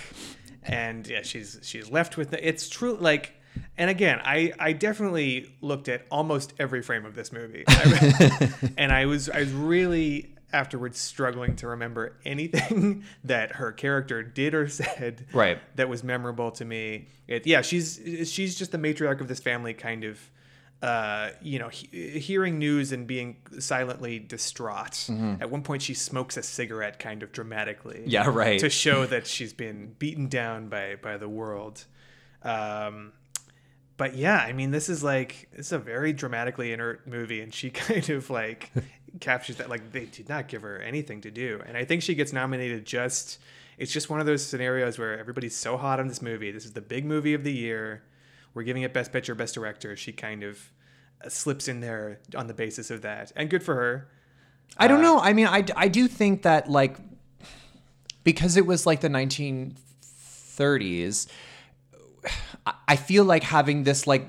and 0.62 1.06
yeah, 1.06 1.22
she's 1.22 1.60
she's 1.62 1.90
left 1.90 2.16
with 2.16 2.30
the, 2.30 2.46
it's 2.46 2.70
true 2.70 2.96
like 2.98 3.34
and 3.76 3.90
again, 3.90 4.20
I, 4.24 4.52
I 4.58 4.72
definitely 4.72 5.54
looked 5.60 5.88
at 5.88 6.06
almost 6.10 6.54
every 6.58 6.82
frame 6.82 7.04
of 7.04 7.14
this 7.14 7.32
movie. 7.32 7.64
And 8.78 8.92
I 8.92 9.06
was 9.06 9.28
I 9.28 9.40
was 9.40 9.52
really 9.52 10.34
afterwards 10.52 10.98
struggling 11.00 11.56
to 11.56 11.68
remember 11.68 12.16
anything 12.24 13.04
that 13.24 13.52
her 13.52 13.72
character 13.72 14.22
did 14.22 14.54
or 14.54 14.68
said 14.68 15.26
Right. 15.32 15.58
that 15.76 15.88
was 15.88 16.04
memorable 16.04 16.50
to 16.52 16.64
me. 16.64 17.06
It, 17.26 17.46
yeah, 17.46 17.62
she's 17.62 18.00
she's 18.30 18.56
just 18.58 18.72
the 18.72 18.78
matriarch 18.78 19.20
of 19.20 19.28
this 19.28 19.40
family, 19.40 19.74
kind 19.74 20.04
of. 20.04 20.18
Uh, 20.82 21.30
you 21.40 21.60
know, 21.60 21.68
he, 21.68 21.86
hearing 22.18 22.58
news 22.58 22.90
and 22.90 23.06
being 23.06 23.36
silently 23.60 24.18
distraught. 24.18 25.08
At 25.40 25.48
one 25.48 25.62
point, 25.62 25.80
she 25.80 25.94
smokes 25.94 26.36
a 26.36 26.42
cigarette, 26.42 26.98
kind 26.98 27.22
of 27.22 27.30
dramatically. 27.30 28.02
Yeah, 28.04 28.28
right. 28.28 28.58
To 28.58 28.68
show 28.68 29.06
that 29.06 29.28
she's 29.28 29.52
been 29.52 29.94
beaten 30.00 30.26
down 30.26 30.68
by 30.68 30.96
by 31.00 31.18
the 31.18 31.28
world. 31.28 31.84
Um, 32.42 33.12
but 33.96 34.16
yeah, 34.16 34.38
I 34.38 34.52
mean, 34.52 34.70
this 34.70 34.88
is 34.88 35.02
like 35.02 35.48
this 35.56 35.66
is 35.66 35.72
a 35.72 35.78
very 35.78 36.12
dramatically 36.12 36.72
inert 36.72 37.06
movie, 37.06 37.40
and 37.40 37.52
she 37.52 37.70
kind 37.70 38.08
of 38.10 38.30
like 38.30 38.70
captures 39.20 39.56
that. 39.56 39.68
Like 39.70 39.92
they 39.92 40.06
did 40.06 40.28
not 40.28 40.48
give 40.48 40.62
her 40.62 40.80
anything 40.80 41.20
to 41.22 41.30
do, 41.30 41.60
and 41.66 41.76
I 41.76 41.84
think 41.84 42.02
she 42.02 42.14
gets 42.14 42.32
nominated 42.32 42.84
just. 42.84 43.38
It's 43.78 43.90
just 43.90 44.10
one 44.10 44.20
of 44.20 44.26
those 44.26 44.46
scenarios 44.46 44.98
where 44.98 45.18
everybody's 45.18 45.56
so 45.56 45.76
hot 45.78 45.98
on 45.98 46.06
this 46.06 46.20
movie. 46.22 46.52
This 46.52 46.66
is 46.66 46.72
the 46.72 46.82
big 46.82 47.04
movie 47.06 47.32
of 47.34 47.42
the 47.42 47.52
year. 47.52 48.02
We're 48.54 48.62
giving 48.64 48.82
it 48.82 48.92
Best 48.92 49.12
Picture, 49.12 49.34
Best 49.34 49.54
Director. 49.54 49.96
She 49.96 50.12
kind 50.12 50.44
of 50.44 50.70
uh, 51.24 51.30
slips 51.30 51.68
in 51.68 51.80
there 51.80 52.20
on 52.36 52.48
the 52.48 52.54
basis 52.54 52.90
of 52.90 53.00
that, 53.02 53.32
and 53.34 53.48
good 53.48 53.62
for 53.62 53.74
her. 53.74 54.08
I 54.78 54.88
don't 54.88 55.02
know. 55.02 55.18
I 55.18 55.32
mean, 55.32 55.46
I, 55.46 55.64
I 55.76 55.88
do 55.88 56.06
think 56.06 56.42
that 56.42 56.70
like 56.70 56.98
because 58.24 58.56
it 58.56 58.66
was 58.66 58.86
like 58.86 59.00
the 59.00 59.08
1930s, 59.08 61.26
I- 61.28 61.32
I 62.66 62.96
feel 62.96 63.24
like 63.24 63.42
having 63.42 63.84
this 63.84 64.06
like 64.06 64.26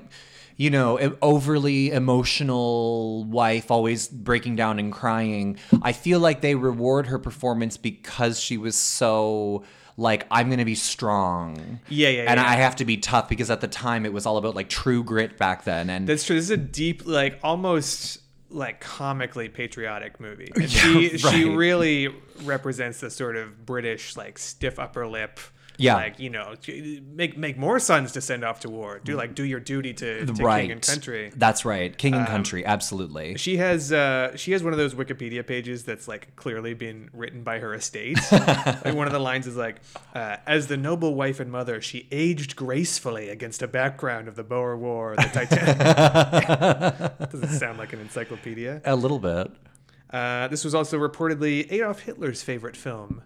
you 0.56 0.70
know 0.70 1.16
overly 1.20 1.90
emotional 1.90 3.24
wife 3.24 3.70
always 3.70 4.08
breaking 4.08 4.56
down 4.56 4.78
and 4.78 4.92
crying. 4.92 5.58
I 5.82 5.92
feel 5.92 6.20
like 6.20 6.40
they 6.40 6.54
reward 6.54 7.06
her 7.08 7.18
performance 7.18 7.76
because 7.76 8.40
she 8.40 8.56
was 8.56 8.76
so 8.76 9.64
like 9.96 10.26
I'm 10.30 10.50
gonna 10.50 10.64
be 10.64 10.74
strong. 10.74 11.80
Yeah, 11.88 12.08
yeah, 12.08 12.24
And 12.28 12.40
yeah. 12.40 12.48
I 12.48 12.54
have 12.54 12.76
to 12.76 12.84
be 12.84 12.96
tough 12.96 13.28
because 13.28 13.50
at 13.50 13.60
the 13.60 13.68
time 13.68 14.04
it 14.04 14.12
was 14.12 14.26
all 14.26 14.36
about 14.36 14.54
like 14.54 14.68
true 14.68 15.04
grit 15.04 15.38
back 15.38 15.64
then. 15.64 15.90
And 15.90 16.08
That's 16.08 16.24
true. 16.24 16.36
This 16.36 16.46
is 16.46 16.50
a 16.50 16.56
deep, 16.56 17.06
like 17.06 17.38
almost 17.42 18.18
like 18.50 18.80
comically 18.80 19.48
patriotic 19.48 20.20
movie. 20.20 20.50
And 20.54 20.62
Yeah, 20.72 20.80
she 20.80 21.18
she 21.18 21.44
really 21.48 22.14
represents 22.42 23.00
the 23.00 23.10
sort 23.10 23.36
of 23.36 23.66
British 23.66 24.16
like 24.16 24.38
stiff 24.38 24.78
upper 24.78 25.06
lip. 25.06 25.40
Yeah. 25.78 25.96
Like 25.96 26.18
you 26.18 26.30
know, 26.30 26.54
make 27.14 27.36
make 27.36 27.56
more 27.56 27.78
sons 27.78 28.12
to 28.12 28.20
send 28.20 28.44
off 28.44 28.60
to 28.60 28.70
war. 28.70 29.00
Do 29.02 29.16
like 29.16 29.34
do 29.34 29.44
your 29.44 29.60
duty 29.60 29.92
to, 29.94 30.26
to 30.26 30.32
right. 30.34 30.62
king 30.62 30.72
and 30.72 30.82
country. 30.82 31.32
That's 31.34 31.64
right. 31.64 31.96
King 31.96 32.14
Um, 32.14 32.20
and 32.20 32.28
country, 32.28 32.64
absolutely. 32.64 33.36
She 33.36 33.56
has 33.56 33.92
uh, 33.92 34.36
she 34.36 34.52
has 34.52 34.62
one 34.62 34.72
of 34.72 34.78
those 34.78 34.94
Wikipedia 34.94 35.46
pages 35.46 35.84
that's 35.84 36.06
like 36.06 36.36
clearly 36.36 36.74
been 36.74 37.10
written 37.12 37.42
by 37.42 37.58
her 37.58 37.74
estate. 37.74 38.18
like 38.32 38.94
one 38.94 39.06
of 39.06 39.12
the 39.12 39.18
lines 39.18 39.46
is 39.46 39.56
like, 39.56 39.80
uh, 40.14 40.36
"As 40.46 40.68
the 40.68 40.76
noble 40.76 41.14
wife 41.14 41.40
and 41.40 41.50
mother, 41.50 41.80
she 41.80 42.06
aged 42.12 42.56
gracefully 42.56 43.28
against 43.28 43.62
a 43.62 43.68
background 43.68 44.28
of 44.28 44.36
the 44.36 44.44
Boer 44.44 44.76
War, 44.76 45.16
the 45.16 45.22
Titanic." 45.24 45.78
Doesn't 47.30 47.58
sound 47.58 47.78
like 47.78 47.92
an 47.92 48.00
encyclopedia. 48.00 48.80
A 48.84 48.96
little 48.96 49.18
bit. 49.18 49.50
Uh, 50.10 50.46
this 50.46 50.64
was 50.64 50.76
also 50.76 50.96
reportedly 50.96 51.66
Adolf 51.72 52.00
Hitler's 52.00 52.42
favorite 52.42 52.76
film. 52.76 53.22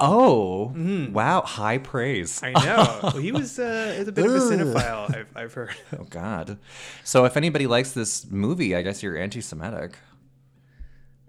Oh, 0.00 0.72
wow. 1.12 1.42
High 1.42 1.78
praise. 1.78 2.40
I 2.42 2.52
know 2.52 3.10
he 3.20 3.32
was 3.32 3.58
uh, 3.58 3.96
a 4.06 4.10
bit 4.10 4.24
of 4.24 4.32
a 4.32 4.38
cinephile. 4.38 5.14
I've, 5.14 5.28
I've 5.36 5.54
heard. 5.54 5.70
Oh, 5.98 6.04
God. 6.08 6.58
So 7.04 7.24
if 7.24 7.36
anybody 7.36 7.66
likes 7.66 7.92
this 7.92 8.30
movie, 8.30 8.74
I 8.74 8.82
guess 8.82 9.02
you're 9.02 9.16
anti 9.16 9.40
Semitic. 9.40 9.98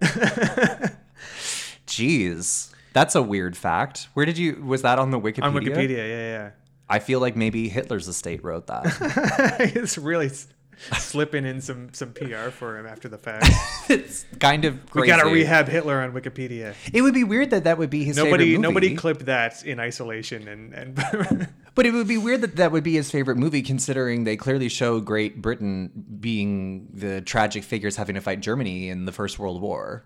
Jeez. 1.86 2.72
That's 2.92 3.14
a 3.14 3.22
weird 3.22 3.56
fact. 3.56 4.08
Where 4.14 4.26
did 4.26 4.38
you, 4.38 4.62
was 4.64 4.82
that 4.82 4.98
on 4.98 5.10
the 5.10 5.20
Wikipedia? 5.20 5.42
On 5.44 5.54
Wikipedia, 5.54 5.96
yeah, 5.96 6.06
yeah. 6.06 6.50
I 6.88 6.98
feel 6.98 7.20
like 7.20 7.36
maybe 7.36 7.68
Hitler's 7.68 8.08
estate 8.08 8.44
wrote 8.44 8.66
that. 8.66 8.84
it's 9.74 9.96
really 9.98 10.30
slipping 10.98 11.44
in 11.44 11.60
some 11.60 11.92
some 11.92 12.12
PR 12.12 12.50
for 12.50 12.78
him 12.78 12.86
after 12.86 13.08
the 13.08 13.18
fact. 13.18 13.46
it's 13.88 14.24
kind 14.40 14.64
of 14.64 14.78
We 14.94 15.06
gotta 15.06 15.28
rehab 15.30 15.68
Hitler 15.68 16.00
on 16.00 16.12
Wikipedia. 16.12 16.74
It 16.92 17.02
would 17.02 17.14
be 17.14 17.24
weird 17.24 17.50
that 17.50 17.64
that 17.64 17.78
would 17.78 17.90
be 17.90 18.04
his 18.04 18.16
Nobody 18.16 18.44
favorite 18.44 18.58
movie. 18.58 18.62
nobody 18.62 18.96
clipped 18.96 19.26
that 19.26 19.64
in 19.64 19.78
isolation 19.80 20.48
and 20.48 20.72
and 20.74 21.48
But 21.74 21.86
it 21.86 21.92
would 21.92 22.08
be 22.08 22.18
weird 22.18 22.42
that 22.42 22.56
that 22.56 22.70
would 22.70 22.84
be 22.84 22.94
his 22.94 23.10
favorite 23.10 23.36
movie, 23.38 23.62
considering 23.62 24.24
they 24.24 24.36
clearly 24.36 24.68
show 24.68 25.00
Great 25.00 25.40
Britain 25.40 25.90
being 26.20 26.88
the 26.92 27.22
tragic 27.22 27.64
figures 27.64 27.96
having 27.96 28.14
to 28.14 28.20
fight 28.20 28.40
Germany 28.40 28.90
in 28.90 29.06
the 29.06 29.12
First 29.12 29.38
World 29.38 29.62
War. 29.62 30.04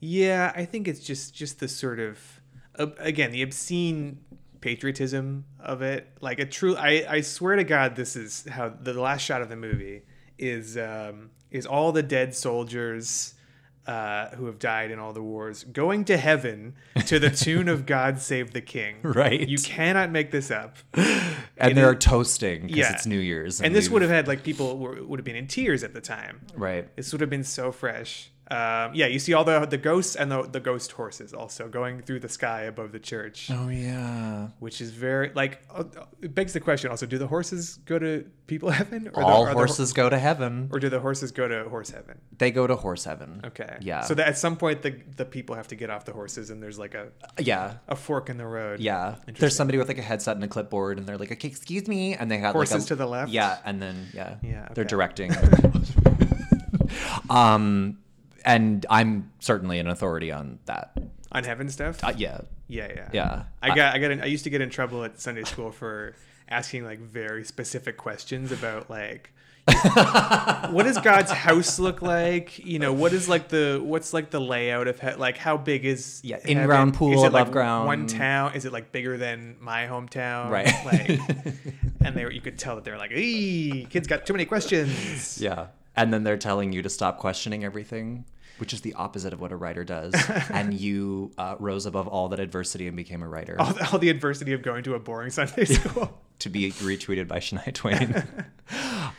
yeah, 0.00 0.52
I 0.56 0.64
think 0.64 0.88
it's 0.88 1.00
just 1.00 1.34
just 1.34 1.60
the 1.60 1.68
sort 1.68 2.00
of 2.00 2.40
uh, 2.78 2.86
again 2.98 3.32
the 3.32 3.42
obscene 3.42 4.18
patriotism 4.62 5.44
of 5.60 5.82
it. 5.82 6.08
Like 6.22 6.38
a 6.38 6.46
true, 6.46 6.74
I 6.76 7.04
I 7.08 7.20
swear 7.20 7.56
to 7.56 7.64
God, 7.64 7.94
this 7.96 8.16
is 8.16 8.46
how 8.50 8.70
the 8.70 8.94
last 8.94 9.20
shot 9.22 9.42
of 9.42 9.50
the 9.50 9.56
movie 9.56 10.02
is 10.38 10.78
um, 10.78 11.30
is 11.50 11.66
all 11.66 11.92
the 11.92 12.02
dead 12.02 12.34
soldiers. 12.34 13.34
Uh, 13.84 14.28
who 14.36 14.46
have 14.46 14.60
died 14.60 14.92
in 14.92 15.00
all 15.00 15.12
the 15.12 15.20
wars 15.20 15.64
going 15.64 16.04
to 16.04 16.16
heaven 16.16 16.72
to 17.04 17.18
the 17.18 17.28
tune 17.28 17.68
of 17.68 17.84
God 17.96 18.20
Save 18.20 18.52
the 18.52 18.60
King. 18.60 18.98
Right. 19.02 19.40
You 19.48 19.58
cannot 19.58 20.12
make 20.12 20.30
this 20.30 20.52
up. 20.52 20.76
And 20.94 21.72
It 21.72 21.74
they're 21.74 21.96
toasting 21.96 22.62
because 22.68 22.76
Yeah. 22.76 22.92
it's 22.92 23.06
New 23.06 23.18
Year's. 23.18 23.60
And 23.60 23.74
this 23.74 23.90
would 23.90 24.02
have 24.02 24.10
had 24.12 24.28
like 24.28 24.44
people 24.44 24.78
were, 24.78 25.02
would 25.02 25.18
have 25.18 25.24
been 25.24 25.34
in 25.34 25.48
tears 25.48 25.82
at 25.82 25.94
the 25.94 26.00
time. 26.00 26.42
Right. 26.54 26.94
This 26.94 27.10
would 27.10 27.20
have 27.22 27.30
been 27.30 27.42
so 27.42 27.72
fresh. 27.72 28.30
Um, 28.52 28.90
yeah, 28.94 29.06
you 29.06 29.18
see 29.18 29.32
all 29.32 29.44
the 29.44 29.64
the 29.64 29.78
ghosts 29.78 30.14
and 30.14 30.30
the 30.30 30.42
the 30.42 30.60
ghost 30.60 30.92
horses 30.92 31.32
also 31.32 31.68
going 31.68 32.02
through 32.02 32.20
the 32.20 32.28
sky 32.28 32.62
above 32.64 32.92
the 32.92 32.98
church, 32.98 33.48
Oh, 33.50 33.68
yeah. 33.70 34.48
which 34.58 34.80
is 34.82 34.90
very 34.90 35.30
like 35.34 35.62
uh, 35.74 35.84
it 36.20 36.34
begs 36.34 36.52
the 36.52 36.60
question. 36.60 36.90
Also, 36.90 37.06
do 37.06 37.16
the 37.16 37.26
horses 37.28 37.78
go 37.86 37.98
to 37.98 38.26
people 38.46 38.68
heaven, 38.80 39.08
or 39.14 39.22
All 39.22 39.44
the, 39.44 39.50
are 39.50 39.54
the- 39.54 39.58
horses 39.62 39.94
go 39.94 40.10
to 40.10 40.18
heaven. 40.18 40.68
or 40.70 40.78
do 40.80 40.90
the 40.90 41.00
horses 41.00 41.32
go 41.32 41.48
to 41.48 41.66
horse 41.70 41.90
heaven? 41.90 42.20
They 42.36 42.50
go 42.50 42.66
to 42.66 42.76
horse 42.76 43.04
heaven. 43.04 43.40
Okay, 43.44 43.78
Yeah. 43.80 44.02
So 44.02 44.14
that 44.16 44.28
at 44.28 44.36
some 44.36 44.56
point 44.56 44.82
the 44.82 45.00
the 45.16 45.24
people 45.24 45.54
have 45.56 45.68
to 45.68 45.76
get 45.76 45.88
off 45.88 46.04
the 46.04 46.12
horses, 46.12 46.50
and 46.50 46.62
there's 46.62 46.78
like 46.78 46.94
a 46.94 47.08
Yeah. 47.38 47.74
a 47.88 47.96
fork 47.96 48.28
in 48.28 48.36
the 48.36 48.46
road. 48.46 48.80
Yeah. 48.80 49.14
There's 49.38 49.56
somebody 49.56 49.78
with 49.78 49.88
like 49.88 49.98
a 49.98 50.02
headset 50.02 50.34
and 50.36 50.44
a 50.44 50.48
clipboard, 50.48 50.98
and 50.98 51.06
they're 51.06 51.16
like, 51.16 51.32
okay, 51.32 51.48
excuse 51.48 51.88
me. 51.88 52.14
And 52.16 52.30
they 52.30 52.36
have 52.36 52.54
like 52.54 52.68
Horses 52.68 52.84
a, 52.84 52.88
to 52.88 52.96
the 52.96 53.06
left? 53.06 53.30
Yeah. 53.30 53.58
And 53.64 53.80
then, 53.80 54.08
yeah. 54.12 54.36
Yeah, 54.42 54.68
They're 54.74 54.84
directing. 54.84 55.30
um, 57.30 57.98
and 58.44 58.84
I'm 58.90 59.30
certainly 59.40 59.78
an 59.78 59.86
authority 59.88 60.30
on 60.32 60.58
that. 60.66 60.96
on 61.32 61.44
heaven 61.44 61.68
stuff. 61.68 62.02
Uh, 62.04 62.12
yeah. 62.16 62.40
Yeah, 62.68 62.88
yeah, 62.94 63.08
Yeah. 63.12 63.42
I 63.62 63.74
got, 63.74 63.94
I 63.94 63.98
got, 63.98 64.10
in, 64.12 64.20
I 64.22 64.26
used 64.26 64.44
to 64.44 64.50
get 64.50 64.60
in 64.62 64.70
trouble 64.70 65.04
at 65.04 65.20
Sunday 65.20 65.44
school 65.44 65.70
for 65.72 66.14
asking 66.48 66.84
like 66.84 66.98
very 67.00 67.44
specific 67.44 67.96
questions 67.98 68.50
about 68.52 68.88
like, 68.88 69.30
what 70.70 70.84
does 70.84 70.98
God's 70.98 71.30
house 71.30 71.78
look 71.78 72.02
like? 72.02 72.58
You 72.64 72.78
know, 72.78 72.92
what 72.92 73.12
is 73.12 73.28
like 73.28 73.48
the, 73.48 73.80
what's 73.82 74.12
like 74.12 74.30
the 74.30 74.40
layout 74.40 74.88
of 74.88 74.98
he- 75.00 75.14
like 75.14 75.36
how 75.36 75.56
big 75.56 75.84
is 75.84 76.20
Yeah, 76.24 76.36
heaven? 76.36 76.58
in-ground 76.58 76.94
pool, 76.94 77.12
Is 77.14 77.22
it 77.24 77.32
like 77.32 77.50
ground. 77.50 77.86
One 77.86 78.06
town? 78.06 78.54
Is 78.54 78.64
it 78.64 78.72
like 78.72 78.90
bigger 78.90 79.16
than 79.18 79.56
my 79.60 79.86
hometown? 79.86 80.50
Right. 80.50 80.72
Like, 80.84 81.20
and 82.04 82.16
they 82.16 82.24
were, 82.24 82.32
you 82.32 82.40
could 82.40 82.58
tell 82.58 82.74
that 82.76 82.84
they're 82.84 82.98
like, 82.98 83.12
"Ee, 83.12 83.86
kids 83.88 84.08
got 84.08 84.26
too 84.26 84.32
many 84.32 84.44
questions." 84.46 85.40
Yeah. 85.40 85.66
And 85.96 86.12
then 86.12 86.24
they're 86.24 86.38
telling 86.38 86.72
you 86.72 86.82
to 86.82 86.88
stop 86.88 87.18
questioning 87.18 87.64
everything, 87.64 88.24
which 88.58 88.72
is 88.72 88.80
the 88.80 88.94
opposite 88.94 89.32
of 89.32 89.40
what 89.40 89.52
a 89.52 89.56
writer 89.56 89.84
does. 89.84 90.14
and 90.50 90.72
you 90.72 91.32
uh, 91.38 91.56
rose 91.58 91.84
above 91.86 92.08
all 92.08 92.28
that 92.30 92.40
adversity 92.40 92.86
and 92.86 92.96
became 92.96 93.22
a 93.22 93.28
writer 93.28 93.56
All, 93.58 93.72
the- 93.72 93.88
all 93.92 93.98
the 93.98 94.08
adversity 94.08 94.52
of 94.54 94.62
going 94.62 94.84
to 94.84 94.94
a 94.94 94.98
boring 94.98 95.30
Sunday 95.30 95.64
school. 95.66 96.18
to 96.38 96.48
be 96.48 96.70
retweeted 96.72 97.28
by 97.28 97.38
Shania 97.38 97.72
Twain. 97.74 98.22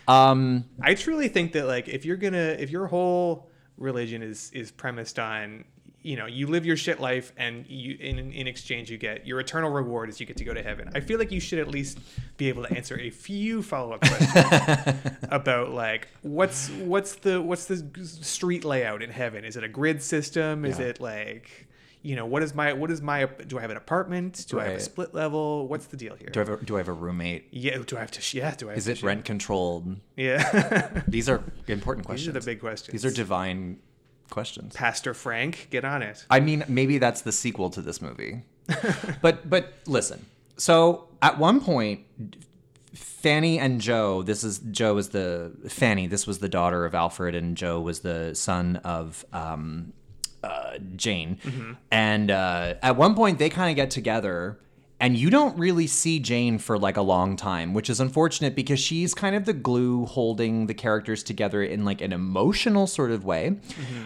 um, 0.08 0.66
I 0.82 0.96
truly 0.96 1.28
think 1.28 1.54
that 1.54 1.68
like 1.68 1.88
if 1.88 2.06
you're 2.06 2.18
gonna 2.18 2.56
if 2.60 2.70
your 2.72 2.88
whole 2.88 3.50
religion 3.78 4.22
is 4.22 4.52
is 4.54 4.72
premised 4.72 5.20
on 5.20 5.66
you 6.04 6.16
know 6.18 6.26
you 6.26 6.46
live 6.48 6.66
your 6.66 6.76
shit 6.78 7.00
life 7.00 7.32
and 7.38 7.66
you 7.68 7.98
in 8.00 8.20
in 8.34 8.46
exchange 8.46 8.92
you 8.92 8.98
get 8.98 9.26
your 9.26 9.40
eternal 9.40 9.70
reward 9.72 10.10
is 10.10 10.20
you 10.20 10.26
get 10.26 10.38
to 10.38 10.44
go 10.44 10.54
to 10.54 10.62
heaven 10.62 10.90
i 10.94 11.00
feel 11.00 11.18
like 11.18 11.32
you 11.32 11.40
should 11.40 11.60
at 11.60 11.68
least 11.70 11.98
be 12.38 12.50
able 12.50 12.62
to 12.64 12.72
answer 12.76 13.00
a 13.00 13.10
few 13.10 13.64
follow-up 13.64 14.02
questions 14.06 15.18
about 15.30 15.72
like 15.72 16.08
what's 16.22 16.70
what's 16.72 17.16
the 17.16 17.42
what's 17.42 17.66
the 17.66 17.78
street 18.06 18.64
layout 18.66 19.02
in 19.02 19.10
heaven 19.10 19.46
is 19.46 19.56
it 19.56 19.64
a 19.64 19.68
grid 19.68 20.04
system 20.04 20.66
is 20.66 20.78
Yeah. 20.78 20.86
it 20.88 21.00
like 21.00 21.68
you 22.02 22.18
know 22.18 22.26
what 22.26 22.44
is 22.44 22.54
my 22.54 22.74
what 22.74 22.92
is 22.92 23.02
my 23.02 23.26
do 23.48 23.58
i 23.58 23.62
have 23.62 23.72
an 23.72 23.78
apartment 23.78 24.46
do 24.50 24.60
i 24.60 24.66
have 24.66 24.74
a 24.76 24.80
split 24.82 25.14
level 25.14 25.68
what's 25.70 25.86
the 25.86 25.96
deal 25.96 26.16
here 26.16 26.28
Do 26.34 26.42
I 26.42 26.44
have 26.46 26.62
a, 26.62 26.66
do 26.66 26.76
I 26.76 26.80
have 26.80 26.90
a 26.90 26.94
roommate? 26.94 27.48
yeah 27.52 27.78
do 27.88 27.96
i 27.96 28.02
have 28.02 28.12
to 28.12 28.38
yeah 28.38 28.54
do 28.56 28.68
i 28.68 28.72
have 28.72 28.78
Is 28.78 28.90
it 28.90 28.98
share? 28.98 29.08
rent 29.08 29.24
controlled? 29.24 29.96
yeah 30.18 31.02
These 31.08 31.30
are 31.30 31.42
important 31.68 32.06
questions. 32.06 32.26
these 32.34 32.36
are 32.36 32.40
the 32.42 32.46
big 32.46 32.60
questions 32.60 32.92
These 32.92 33.06
are 33.10 33.16
divine 33.16 33.80
questions. 34.30 34.76
pastor 34.76 35.14
frank 35.14 35.68
get 35.70 35.86
on 35.86 36.02
it 36.02 36.26
I 36.30 36.40
mean, 36.40 36.64
maybe 36.68 36.98
that's 36.98 37.22
the 37.22 37.32
sequel 37.32 37.70
to 37.72 37.82
this 37.82 38.02
movie. 38.02 38.44
but 39.22 39.50
but 39.50 39.74
listen. 39.86 40.26
So 40.58 41.08
at 41.22 41.38
one 41.38 41.60
point, 41.62 42.02
Fanny 42.94 43.60
and 43.60 43.82
Joe. 43.82 44.22
This 44.22 44.44
is 44.44 44.60
Joe 44.60 44.98
is 44.98 45.10
the 45.10 45.52
Fanny. 45.70 46.08
This 46.08 46.28
was 46.28 46.40
the 46.40 46.50
daughter 46.50 46.86
of 46.86 46.96
Alfred, 46.96 47.36
and 47.36 47.58
Joe 47.58 47.80
was 47.82 48.02
the 48.02 48.36
son 48.36 48.78
of 48.78 49.26
um, 49.34 49.94
uh, 50.44 50.78
Jane. 50.96 51.38
And 51.92 52.32
uh, 52.32 52.76
at 52.82 52.96
one 52.96 53.16
point, 53.16 53.40
they 53.40 53.50
kind 53.50 53.70
of 53.70 53.76
get 53.76 53.92
together. 53.92 54.60
And 55.04 55.18
you 55.18 55.30
don't 55.30 55.58
really 55.58 55.88
see 55.88 56.22
Jane 56.22 56.58
for 56.58 56.80
like 56.80 56.96
a 56.96 57.02
long 57.02 57.36
time, 57.36 57.74
which 57.74 57.90
is 57.90 58.00
unfortunate 58.00 58.56
because 58.56 58.80
she's 58.80 59.14
kind 59.14 59.36
of 59.36 59.44
the 59.44 59.52
glue 59.52 60.06
holding 60.06 60.68
the 60.68 60.74
characters 60.74 61.24
together 61.24 61.62
in 61.62 61.84
like 61.84 62.00
an 62.00 62.14
emotional 62.14 62.88
sort 62.88 63.12
of 63.12 63.26
way. 63.26 63.60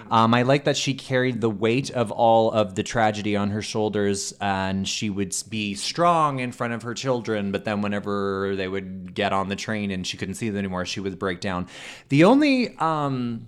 Um, 0.10 0.34
I 0.34 0.42
like 0.42 0.64
that 0.64 0.76
she 0.76 0.96
carried 0.96 1.40
the 1.40 1.52
weight 1.52 1.92
of 1.92 2.12
all 2.12 2.50
of 2.50 2.74
the 2.74 2.82
tragedy 2.82 3.36
on 3.36 3.52
her 3.52 3.62
shoulders 3.62 4.34
and 4.42 4.88
she 4.88 5.12
would 5.12 5.36
be 5.48 5.76
strong 5.76 6.40
in 6.40 6.52
front 6.52 6.74
of 6.74 6.82
her 6.82 6.96
children, 6.96 7.52
but 7.52 7.64
then 7.64 7.84
whenever 7.84 8.56
they 8.56 8.68
would 8.68 9.14
get 9.14 9.34
on 9.34 9.50
the 9.50 9.56
train 9.56 9.92
and 9.92 10.08
she 10.08 10.18
couldn't 10.18 10.34
see 10.34 10.50
them 10.50 10.58
anymore, 10.58 10.84
she 10.84 11.00
would 11.00 11.20
break 11.20 11.42
down. 11.42 11.68
The 12.10 12.24
only 12.24 12.76
um, 12.78 13.48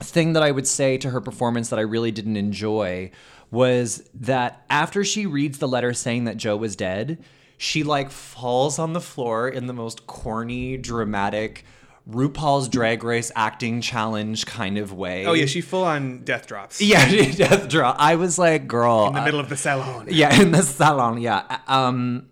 thing 0.00 0.32
that 0.32 0.42
I 0.42 0.50
would 0.50 0.66
say 0.66 0.98
to 0.98 1.10
her 1.10 1.20
performance 1.20 1.68
that 1.68 1.78
I 1.78 1.82
really 1.82 2.10
didn't 2.10 2.36
enjoy 2.36 3.12
was 3.50 4.08
that 4.14 4.64
after 4.70 5.04
she 5.04 5.26
reads 5.26 5.58
the 5.58 5.68
letter 5.68 5.92
saying 5.92 6.24
that 6.24 6.36
Joe 6.36 6.56
was 6.56 6.76
dead, 6.76 7.22
she 7.56 7.82
like 7.82 8.10
falls 8.10 8.78
on 8.78 8.92
the 8.92 9.00
floor 9.00 9.48
in 9.48 9.66
the 9.66 9.72
most 9.72 10.06
corny, 10.06 10.76
dramatic 10.76 11.64
RuPaul's 12.08 12.68
Drag 12.68 13.04
Race 13.04 13.30
acting 13.36 13.80
challenge 13.80 14.46
kind 14.46 14.78
of 14.78 14.92
way. 14.92 15.26
oh 15.26 15.32
yeah 15.32 15.46
she 15.46 15.60
full 15.60 15.84
on 15.84 16.24
death 16.24 16.46
drops 16.46 16.80
yeah, 16.80 17.06
death 17.32 17.68
drop. 17.68 17.96
I 17.98 18.16
was 18.16 18.38
like, 18.38 18.66
girl, 18.66 19.08
in 19.08 19.14
the 19.14 19.22
middle 19.22 19.40
of 19.40 19.48
the 19.48 19.56
salon 19.56 20.08
yeah, 20.10 20.34
in 20.40 20.50
the 20.52 20.62
salon. 20.62 21.20
Yeah. 21.20 21.58
Um, 21.66 22.28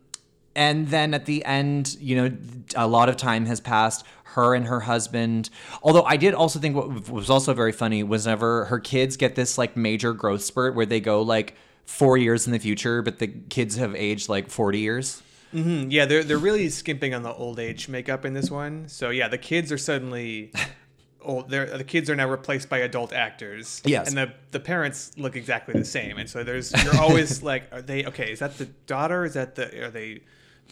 and 0.57 0.89
then 0.89 1.15
at 1.15 1.27
the 1.27 1.45
end, 1.45 1.97
you 2.01 2.17
know, 2.17 2.37
a 2.75 2.89
lot 2.89 3.09
of 3.09 3.17
time 3.17 3.47
has 3.47 3.61
passed. 3.61 4.05
Her 4.35 4.55
and 4.55 4.67
her 4.67 4.81
husband. 4.81 5.51
Although 5.83 6.05
I 6.05 6.17
did 6.17 6.35
also 6.35 6.59
think 6.59 6.77
what 6.77 7.09
was 7.09 7.31
also 7.31 7.55
very 7.55 7.73
funny 7.73 8.03
was 8.03 8.27
whenever 8.27 8.67
her 8.67 8.79
kids 8.79 9.17
get 9.17 9.35
this 9.35 9.59
like 9.59 9.77
major 9.77 10.13
growth 10.13 10.43
spurt 10.43 10.75
where 10.75 10.87
they 10.87 11.01
go 11.01 11.23
like 11.23 11.57
four 11.87 12.17
years 12.19 12.47
in 12.47 12.53
the 12.53 12.59
future, 12.59 13.01
but 13.03 13.19
the 13.19 13.29
kids 13.29 13.77
have 13.77 13.95
aged 13.95 14.29
like 14.29 14.51
forty 14.51 14.81
years. 14.81 15.23
Mm, 15.55 15.87
Yeah, 15.91 16.05
they're 16.05 16.23
they're 16.25 16.37
really 16.39 16.69
skimping 16.69 17.15
on 17.15 17.23
the 17.23 17.33
old 17.33 17.59
age 17.59 17.89
makeup 17.89 18.25
in 18.27 18.35
this 18.35 18.51
one. 18.51 18.89
So 18.89 19.11
yeah, 19.11 19.29
the 19.29 19.39
kids 19.39 19.73
are 19.73 19.79
suddenly 19.79 20.53
old. 21.23 21.49
They're 21.49 21.79
the 21.79 21.85
kids 21.85 22.11
are 22.11 22.15
now 22.17 22.29
replaced 22.29 22.69
by 22.69 22.79
adult 22.79 23.15
actors. 23.15 23.81
Yes. 23.87 24.09
and 24.09 24.17
the 24.19 24.35
the 24.51 24.61
parents 24.61 25.13
look 25.17 25.37
exactly 25.37 25.73
the 25.73 25.87
same. 25.87 26.19
And 26.19 26.29
so 26.29 26.45
there's 26.45 26.71
you're 26.85 27.01
always 27.01 27.43
like, 27.51 27.65
are 27.73 27.81
they 27.81 28.05
okay? 28.05 28.31
Is 28.31 28.41
that 28.41 28.59
the 28.59 28.67
daughter? 28.87 29.25
Is 29.25 29.33
that 29.35 29.55
the 29.55 29.85
are 29.87 29.91
they 29.91 30.21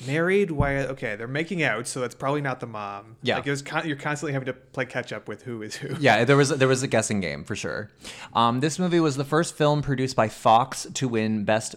married? 0.07 0.51
Why? 0.51 0.79
Okay, 0.79 1.17
they're 1.17 1.29
making 1.29 1.63
out, 1.63 1.87
so 1.87 2.01
that's 2.01 2.15
probably 2.15 2.41
not 2.41 2.61
the 2.61 2.67
mom. 2.67 3.17
Yeah. 3.23 3.37
like 3.37 3.45
there's 3.45 3.63
con- 3.63 3.87
you're 3.87 3.97
constantly 3.97 4.33
having 4.33 4.47
to 4.47 4.53
play 4.53 4.87
catch 4.87 5.13
up 5.13 5.29
with 5.29 5.43
who 5.43 5.63
is 5.63 5.77
who. 5.77 5.95
Yeah, 6.01 6.25
there 6.25 6.37
was 6.37 6.51
there 6.51 6.69
was 6.69 6.83
a 6.83 6.89
guessing 6.89 7.21
game 7.21 7.45
for 7.45 7.57
sure. 7.57 7.91
Um, 8.35 8.61
this 8.61 8.79
movie 8.79 9.01
was 9.01 9.17
the 9.17 9.25
first 9.25 9.57
film 9.57 9.83
produced 9.83 10.17
by 10.17 10.29
Fox 10.29 10.87
to 10.95 11.09
win 11.09 11.45
Best 11.45 11.77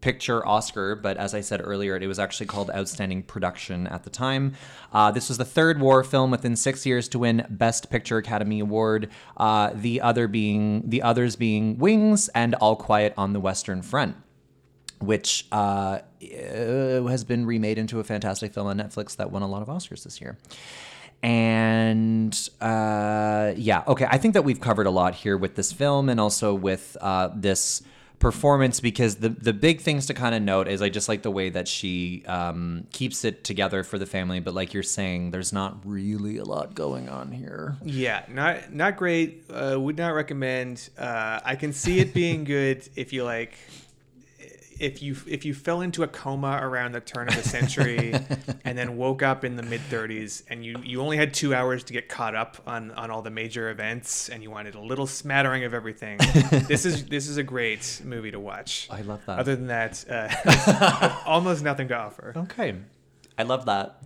Picture 0.00 0.46
Oscar, 0.46 0.96
but 0.96 1.18
as 1.18 1.34
I 1.34 1.42
said 1.42 1.60
earlier, 1.62 1.96
it 1.96 2.06
was 2.06 2.18
actually 2.18 2.46
called 2.46 2.70
Outstanding 2.70 3.22
Production 3.22 3.86
at 3.86 4.02
the 4.04 4.10
time. 4.10 4.54
Uh, 4.92 5.10
this 5.10 5.28
was 5.28 5.36
the 5.36 5.44
third 5.44 5.78
war 5.78 6.02
film 6.02 6.30
within 6.30 6.56
six 6.56 6.86
years 6.86 7.06
to 7.08 7.18
win 7.18 7.46
Best 7.50 7.90
Picture 7.90 8.16
Academy 8.16 8.60
Award. 8.60 9.10
Uh, 9.36 9.70
the 9.74 10.00
other 10.00 10.26
being 10.26 10.88
the 10.88 11.02
others 11.02 11.36
being 11.36 11.76
Wings 11.78 12.28
and 12.28 12.54
All 12.56 12.76
Quiet 12.76 13.12
on 13.18 13.34
the 13.34 13.40
Western 13.40 13.82
Front 13.82 14.16
which 15.00 15.46
uh, 15.50 15.98
has 16.20 17.24
been 17.24 17.46
remade 17.46 17.78
into 17.78 18.00
a 18.00 18.04
fantastic 18.04 18.52
film 18.52 18.66
on 18.66 18.78
Netflix 18.78 19.16
that 19.16 19.30
won 19.30 19.42
a 19.42 19.48
lot 19.48 19.62
of 19.62 19.68
Oscars 19.68 20.04
this 20.04 20.20
year. 20.20 20.38
And 21.22 22.36
uh, 22.60 23.52
yeah, 23.56 23.82
okay, 23.86 24.06
I 24.08 24.18
think 24.18 24.34
that 24.34 24.42
we've 24.42 24.60
covered 24.60 24.86
a 24.86 24.90
lot 24.90 25.14
here 25.14 25.36
with 25.36 25.54
this 25.54 25.72
film 25.72 26.08
and 26.08 26.18
also 26.18 26.54
with 26.54 26.96
uh, 27.00 27.30
this 27.34 27.82
performance 28.20 28.80
because 28.80 29.16
the 29.16 29.30
the 29.30 29.52
big 29.52 29.80
things 29.80 30.06
to 30.06 30.14
kind 30.14 30.34
of 30.34 30.42
note 30.42 30.68
is 30.68 30.82
I 30.82 30.90
just 30.90 31.08
like 31.08 31.22
the 31.22 31.30
way 31.30 31.48
that 31.50 31.66
she 31.66 32.22
um, 32.26 32.86
keeps 32.92 33.24
it 33.24 33.44
together 33.44 33.82
for 33.82 33.98
the 33.98 34.06
family, 34.06 34.40
but 34.40 34.54
like 34.54 34.72
you're 34.72 34.82
saying, 34.82 35.30
there's 35.30 35.52
not 35.52 35.78
really 35.84 36.36
a 36.36 36.44
lot 36.44 36.74
going 36.74 37.08
on 37.08 37.32
here. 37.32 37.76
Yeah, 37.82 38.24
not 38.28 38.72
not 38.72 38.96
great. 38.96 39.44
Uh, 39.50 39.80
would 39.80 39.98
not 39.98 40.14
recommend. 40.14 40.88
Uh, 40.98 41.40
I 41.44 41.56
can 41.56 41.72
see 41.72 41.98
it 41.98 42.14
being 42.14 42.44
good 42.44 42.88
if 42.94 43.12
you 43.12 43.24
like. 43.24 43.54
If 44.80 45.02
you 45.02 45.16
if 45.26 45.44
you 45.44 45.54
fell 45.54 45.82
into 45.82 46.02
a 46.02 46.08
coma 46.08 46.58
around 46.60 46.92
the 46.92 47.00
turn 47.00 47.28
of 47.28 47.36
the 47.36 47.42
century, 47.42 48.14
and 48.64 48.76
then 48.76 48.96
woke 48.96 49.22
up 49.22 49.44
in 49.44 49.56
the 49.56 49.62
mid 49.62 49.80
30s, 49.90 50.42
and 50.48 50.64
you, 50.64 50.76
you 50.82 51.00
only 51.00 51.16
had 51.16 51.34
two 51.34 51.54
hours 51.54 51.84
to 51.84 51.92
get 51.92 52.08
caught 52.08 52.34
up 52.34 52.56
on, 52.66 52.90
on 52.92 53.10
all 53.10 53.22
the 53.22 53.30
major 53.30 53.70
events, 53.70 54.28
and 54.28 54.42
you 54.42 54.50
wanted 54.50 54.74
a 54.74 54.80
little 54.80 55.06
smattering 55.06 55.64
of 55.64 55.74
everything, 55.74 56.18
this 56.66 56.84
is 56.86 57.04
this 57.06 57.28
is 57.28 57.36
a 57.36 57.42
great 57.42 58.00
movie 58.04 58.30
to 58.30 58.40
watch. 58.40 58.88
I 58.90 59.02
love 59.02 59.20
that. 59.26 59.38
Other 59.38 59.54
than 59.54 59.66
that, 59.66 60.04
uh, 60.08 61.20
almost 61.26 61.62
nothing 61.62 61.88
to 61.88 61.96
offer. 61.96 62.32
Okay. 62.36 62.74
I 63.38 63.42
love 63.42 63.66
that. 63.66 64.02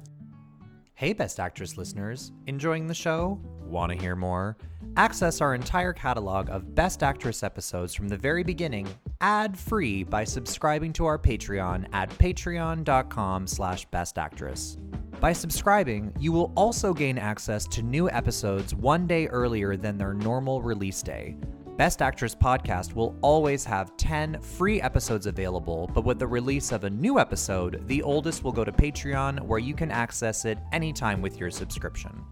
Hey, 0.97 1.13
Best 1.13 1.41
Actress 1.41 1.77
listeners. 1.77 2.31
Enjoying 2.47 2.87
the 2.87 2.95
show? 2.95 3.41
Want 3.65 3.91
to 3.91 3.99
hear 3.99 4.15
more? 4.15 4.57
Access 4.97 5.41
our 5.41 5.53
entire 5.53 5.93
catalog 5.93 6.49
of 6.51 6.77
Best 6.77 7.03
Actress 7.03 7.43
episodes 7.43 7.93
from 7.95 8.07
the 8.07 8.17
very 8.17 8.45
beginning 8.45 8.87
ad-free 9.21 10.05
by 10.05 10.23
subscribing 10.23 10.93
to 10.93 11.05
our 11.05 11.19
Patreon 11.19 11.89
at 11.93 12.11
patreon.com 12.11 13.49
slash 13.49 13.89
bestactress. 13.89 14.79
By 15.19 15.33
subscribing, 15.33 16.13
you 16.21 16.31
will 16.31 16.53
also 16.57 16.95
gain 16.95 17.19
access 17.19 17.67
to 17.69 17.83
new 17.83 18.09
episodes 18.09 18.73
one 18.73 19.09
day 19.09 19.27
earlier 19.27 19.77
than 19.77 19.99
their 19.99 20.15
normal 20.15 20.63
release 20.63 21.03
day. 21.03 21.37
Best 21.77 22.03
Actress 22.03 22.37
Podcast 22.37 22.95
will 22.95 23.17
always 23.21 23.65
have 23.65 23.97
10 23.97 24.41
free 24.41 24.81
episodes 24.81 25.27
available, 25.27 25.91
but 25.93 26.05
with 26.05 26.21
the 26.21 26.27
release 26.27 26.71
of 26.71 26.85
a 26.85 26.91
new 26.91 27.19
episode, 27.19 27.83
the 27.89 28.01
oldest 28.03 28.45
will 28.45 28.53
go 28.53 28.65
to 28.65 28.71
Patreon 28.71 29.41
where 29.41 29.59
you 29.59 29.75
can 29.75 29.91
access 29.91 30.45
it 30.45 30.59
anytime 30.73 31.21
with 31.21 31.37
your 31.41 31.51
subscription. 31.51 32.25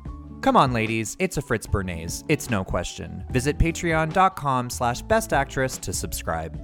Come 0.43 0.57
on, 0.57 0.73
ladies, 0.73 1.17
it's 1.19 1.39
a 1.39 1.43
Fritz 1.43 1.67
Bernays. 1.67 2.23
It's 2.29 2.51
no 2.51 2.63
question. 2.63 3.25
Visit 3.31 3.59
patreon.com 3.59 4.71
slash 4.71 5.03
bestactress 5.03 5.81
to 5.81 5.93
subscribe. 5.93 6.61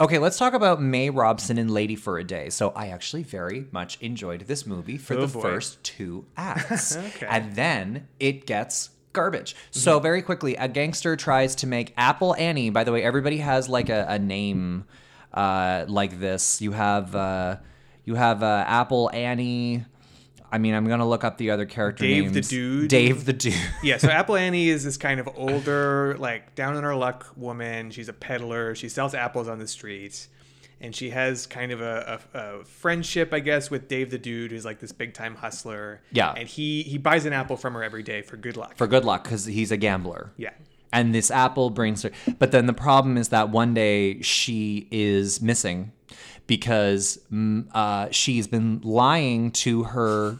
Okay, 0.00 0.18
let's 0.18 0.38
talk 0.38 0.54
about 0.54 0.80
May 0.80 1.10
Robson 1.10 1.58
in 1.58 1.68
Lady 1.68 1.94
for 1.94 2.18
a 2.18 2.24
Day. 2.24 2.48
So 2.48 2.70
I 2.70 2.88
actually 2.88 3.22
very 3.22 3.66
much 3.70 3.98
enjoyed 4.00 4.42
this 4.42 4.64
movie 4.66 4.96
for 4.96 5.12
Oh, 5.12 5.26
the 5.26 5.32
boy. 5.32 5.42
first 5.42 5.82
two 5.84 6.26
acts. 6.38 6.96
Okay. 7.16 7.26
And 7.28 7.54
then 7.54 8.08
it 8.18 8.46
gets 8.46 8.90
garbage. 9.12 9.56
So 9.70 10.00
very 10.00 10.22
quickly, 10.22 10.56
a 10.56 10.68
gangster 10.68 11.16
tries 11.16 11.54
to 11.56 11.66
make 11.66 11.92
Apple 11.96 12.34
Annie. 12.36 12.70
By 12.70 12.84
the 12.84 12.92
way, 12.92 13.02
everybody 13.02 13.38
has 13.38 13.68
like 13.68 13.88
a, 13.88 14.06
a 14.08 14.18
name 14.18 14.84
uh, 15.32 15.84
like 15.88 16.18
this. 16.18 16.60
You 16.60 16.72
have 16.72 17.14
uh, 17.14 17.56
you 18.04 18.14
have 18.14 18.42
uh, 18.42 18.64
Apple 18.66 19.10
Annie. 19.12 19.84
I 20.52 20.58
mean, 20.58 20.74
I'm 20.74 20.88
gonna 20.88 21.08
look 21.08 21.22
up 21.22 21.38
the 21.38 21.50
other 21.50 21.66
character 21.66 22.04
Dave 22.04 22.32
the. 22.32 22.40
Dude? 22.40 22.88
Dave 22.88 23.24
the 23.24 23.32
Dude. 23.32 23.54
yeah, 23.82 23.98
so 23.98 24.08
Apple 24.10 24.36
Annie 24.36 24.68
is 24.68 24.84
this 24.84 24.96
kind 24.96 25.20
of 25.20 25.28
older, 25.36 26.16
like 26.18 26.54
down 26.54 26.76
on 26.76 26.82
her 26.82 26.96
luck 26.96 27.32
woman. 27.36 27.90
She's 27.90 28.08
a 28.08 28.12
peddler. 28.12 28.74
She 28.74 28.88
sells 28.88 29.14
apples 29.14 29.48
on 29.48 29.58
the 29.58 29.68
streets. 29.68 30.28
And 30.80 30.94
she 30.94 31.10
has 31.10 31.46
kind 31.46 31.72
of 31.72 31.80
a, 31.82 32.20
a, 32.32 32.38
a 32.38 32.64
friendship, 32.64 33.34
I 33.34 33.40
guess, 33.40 33.70
with 33.70 33.86
Dave 33.86 34.10
the 34.10 34.18
Dude, 34.18 34.50
who's 34.50 34.64
like 34.64 34.80
this 34.80 34.92
big 34.92 35.12
time 35.12 35.34
hustler. 35.34 36.00
Yeah. 36.10 36.32
And 36.32 36.48
he, 36.48 36.82
he 36.82 36.96
buys 36.96 37.26
an 37.26 37.32
apple 37.34 37.56
from 37.56 37.74
her 37.74 37.82
every 37.84 38.02
day 38.02 38.22
for 38.22 38.36
good 38.36 38.56
luck. 38.56 38.76
for 38.76 38.86
good 38.86 39.04
luck 39.04 39.24
because 39.24 39.44
he's 39.44 39.70
a 39.72 39.76
gambler. 39.76 40.32
yeah. 40.36 40.50
And 40.92 41.14
this 41.14 41.30
apple 41.30 41.70
brings 41.70 42.02
her. 42.02 42.10
But 42.40 42.50
then 42.50 42.66
the 42.66 42.72
problem 42.72 43.16
is 43.16 43.28
that 43.28 43.50
one 43.50 43.74
day 43.74 44.22
she 44.22 44.88
is 44.90 45.40
missing 45.40 45.92
because 46.48 47.20
mm, 47.32 47.64
uh, 47.72 48.08
she's 48.10 48.48
been 48.48 48.80
lying 48.82 49.52
to 49.52 49.84
her 49.84 50.38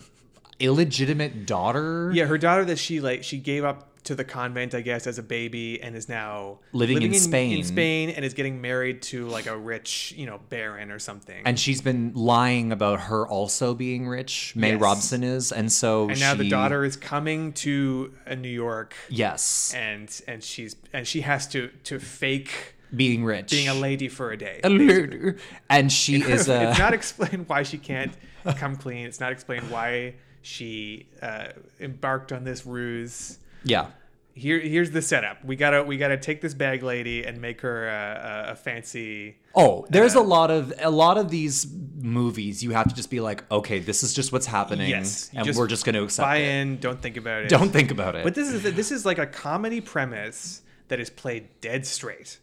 illegitimate 0.58 1.46
daughter. 1.46 2.10
Yeah, 2.12 2.24
her 2.24 2.36
daughter 2.36 2.64
that 2.64 2.78
she 2.78 3.00
like 3.00 3.22
she 3.22 3.38
gave 3.38 3.64
up 3.64 3.89
to 4.04 4.14
the 4.14 4.24
convent, 4.24 4.74
I 4.74 4.80
guess, 4.80 5.06
as 5.06 5.18
a 5.18 5.22
baby, 5.22 5.82
and 5.82 5.94
is 5.96 6.08
now 6.08 6.58
Living 6.72 7.02
in 7.02 7.14
Spain. 7.14 7.58
In 7.58 7.64
Spain, 7.64 8.10
and 8.10 8.24
is 8.24 8.34
getting 8.34 8.60
married 8.60 9.02
to 9.02 9.26
like 9.26 9.46
a 9.46 9.56
rich, 9.56 10.12
you 10.16 10.26
know, 10.26 10.40
baron 10.48 10.90
or 10.90 10.98
something. 10.98 11.42
And 11.44 11.58
she's 11.58 11.80
been 11.80 12.12
lying 12.14 12.72
about 12.72 13.00
her 13.02 13.26
also 13.26 13.74
being 13.74 14.08
rich. 14.08 14.54
May 14.56 14.72
Yes. 14.72 14.80
Robson 14.80 15.22
is, 15.24 15.52
and 15.52 15.70
so 15.70 16.08
And 16.08 16.20
now 16.20 16.34
the 16.34 16.48
daughter 16.48 16.84
is 16.84 16.96
coming 16.96 17.52
to 17.54 18.12
uh, 18.26 18.34
New 18.34 18.48
York, 18.48 18.94
yes, 19.08 19.72
and 19.74 20.08
and 20.26 20.42
she's 20.42 20.76
and 20.92 21.06
she 21.06 21.20
has 21.22 21.46
to 21.48 21.68
to 21.84 21.98
fake 21.98 22.74
being 22.94 23.24
rich, 23.24 23.50
being 23.50 23.68
a 23.68 23.74
lady 23.74 24.08
for 24.08 24.32
a 24.32 24.36
day. 24.36 24.60
a 24.64 24.68
lady. 24.70 25.34
and 25.68 25.92
she 25.92 26.22
is 26.22 26.48
a 26.48 26.62
it's 26.70 26.78
not 26.78 26.94
explained 26.94 27.48
why 27.48 27.62
she 27.62 27.78
can't 27.78 28.12
come 28.56 28.76
clean. 28.76 29.06
It's 29.06 29.20
not 29.20 29.32
explained 29.32 29.70
why 29.70 30.14
she 30.42 31.06
uh, 31.20 31.48
embarked 31.80 32.32
on 32.32 32.44
this 32.44 32.64
ruse. 32.64 33.38
Yeah. 33.64 33.88
Here, 34.32 34.60
here's 34.60 34.92
the 34.92 35.02
setup. 35.02 35.44
We 35.44 35.56
gotta, 35.56 35.82
we 35.82 35.98
gotta 35.98 36.16
take 36.16 36.40
this 36.40 36.54
bag 36.54 36.82
lady 36.82 37.24
and 37.24 37.40
make 37.40 37.60
her 37.62 37.88
a, 37.88 38.46
a, 38.48 38.52
a 38.52 38.54
fancy. 38.56 39.36
Oh, 39.54 39.84
there's 39.90 40.16
uh, 40.16 40.20
a 40.20 40.22
lot 40.22 40.50
of 40.50 40.72
a 40.78 40.88
lot 40.90 41.18
of 41.18 41.30
these 41.30 41.66
movies. 41.96 42.62
You 42.62 42.70
have 42.70 42.88
to 42.88 42.94
just 42.94 43.10
be 43.10 43.20
like, 43.20 43.44
okay, 43.50 43.80
this 43.80 44.02
is 44.02 44.14
just 44.14 44.32
what's 44.32 44.46
happening, 44.46 44.88
Yes, 44.88 45.30
and 45.34 45.54
we're 45.54 45.66
just 45.66 45.84
going 45.84 45.96
to 45.96 46.04
accept 46.04 46.24
buy 46.26 46.36
it. 46.36 46.48
in. 46.48 46.78
Don't 46.78 47.02
think 47.02 47.16
about 47.16 47.42
it. 47.42 47.48
Don't 47.48 47.70
think 47.70 47.90
about 47.90 48.14
it. 48.14 48.24
But 48.24 48.34
this 48.34 48.48
is 48.48 48.62
this 48.62 48.90
is 48.92 49.04
like 49.04 49.18
a 49.18 49.26
comedy 49.26 49.80
premise 49.80 50.62
that 50.88 51.00
is 51.00 51.10
played 51.10 51.48
dead 51.60 51.84
straight. 51.84 52.38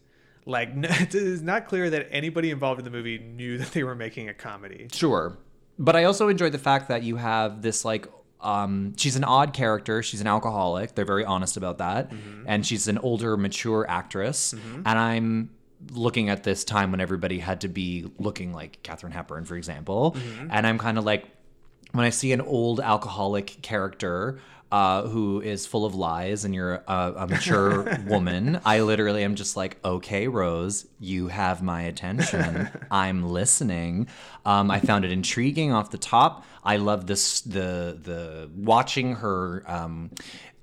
Like 0.46 0.70
it 0.76 1.16
is 1.16 1.42
not 1.42 1.68
clear 1.68 1.90
that 1.90 2.10
anybody 2.12 2.52
involved 2.52 2.80
in 2.80 2.86
the 2.86 2.92
movie 2.92 3.18
knew 3.18 3.58
that 3.58 3.72
they 3.72 3.84
were 3.84 3.96
making 3.96 4.30
a 4.30 4.34
comedy. 4.34 4.88
Sure. 4.92 5.38
But 5.80 5.96
I 5.96 6.04
also 6.04 6.28
enjoy 6.28 6.50
the 6.50 6.58
fact 6.60 6.90
that 6.90 7.04
you 7.04 7.16
have 7.18 7.62
this 7.62 7.86
like 7.86 8.08
um 8.42 8.96
she's 8.98 9.16
an 9.16 9.24
odd 9.24 9.54
character, 9.54 10.04
she's 10.04 10.22
an 10.22 10.28
alcoholic. 10.28 10.96
They're 10.96 11.06
very 11.06 11.26
honest 11.26 11.58
about 11.58 11.80
that. 11.80 12.10
Mm-hmm. 12.10 12.44
And 12.46 12.66
she's 12.66 12.88
an 12.88 12.98
older 13.00 13.38
mature 13.38 13.86
actress. 13.90 14.54
Mm-hmm. 14.54 14.82
And 14.86 15.00
I'm 15.00 15.50
looking 15.92 16.30
at 16.30 16.44
this 16.44 16.64
time 16.64 16.92
when 16.92 17.00
everybody 17.00 17.40
had 17.40 17.62
to 17.62 17.68
be 17.68 18.12
looking 18.18 18.54
like 18.54 18.82
Katharine 18.84 19.14
Hepburn, 19.14 19.46
for 19.46 19.56
example. 19.56 20.16
Mm-hmm. 20.18 20.48
And 20.52 20.68
I'm 20.68 20.78
kind 20.78 20.98
of 20.98 21.06
like 21.06 21.26
when 21.92 22.06
I 22.06 22.10
see 22.10 22.32
an 22.32 22.42
old 22.42 22.80
alcoholic 22.80 23.62
character 23.62 24.40
uh, 24.72 25.04
who 25.04 25.42
is 25.42 25.66
full 25.66 25.86
of 25.86 25.96
lies 25.96 26.44
and 26.44 26.54
you're 26.54 26.84
a, 26.88 27.14
a 27.18 27.28
mature 27.28 27.98
woman, 28.08 28.60
I 28.66 28.82
literally 28.82 29.24
am 29.24 29.36
just 29.36 29.56
like, 29.56 29.78
okay, 29.84 30.28
Rose, 30.28 30.86
you 31.00 31.28
have 31.28 31.62
my 31.62 31.84
attention. 31.84 32.70
I'm 32.92 33.30
listening. 33.30 34.08
Um, 34.46 34.70
I 34.70 34.80
found 34.80 35.06
it 35.06 35.12
intriguing 35.12 35.72
off 35.72 35.92
the 35.92 35.98
top. 35.98 36.46
I 36.64 36.78
love 36.78 37.08
this 37.08 37.42
the 37.42 37.98
the 38.02 38.50
watching 38.56 39.16
her 39.16 39.64
um, 39.68 40.12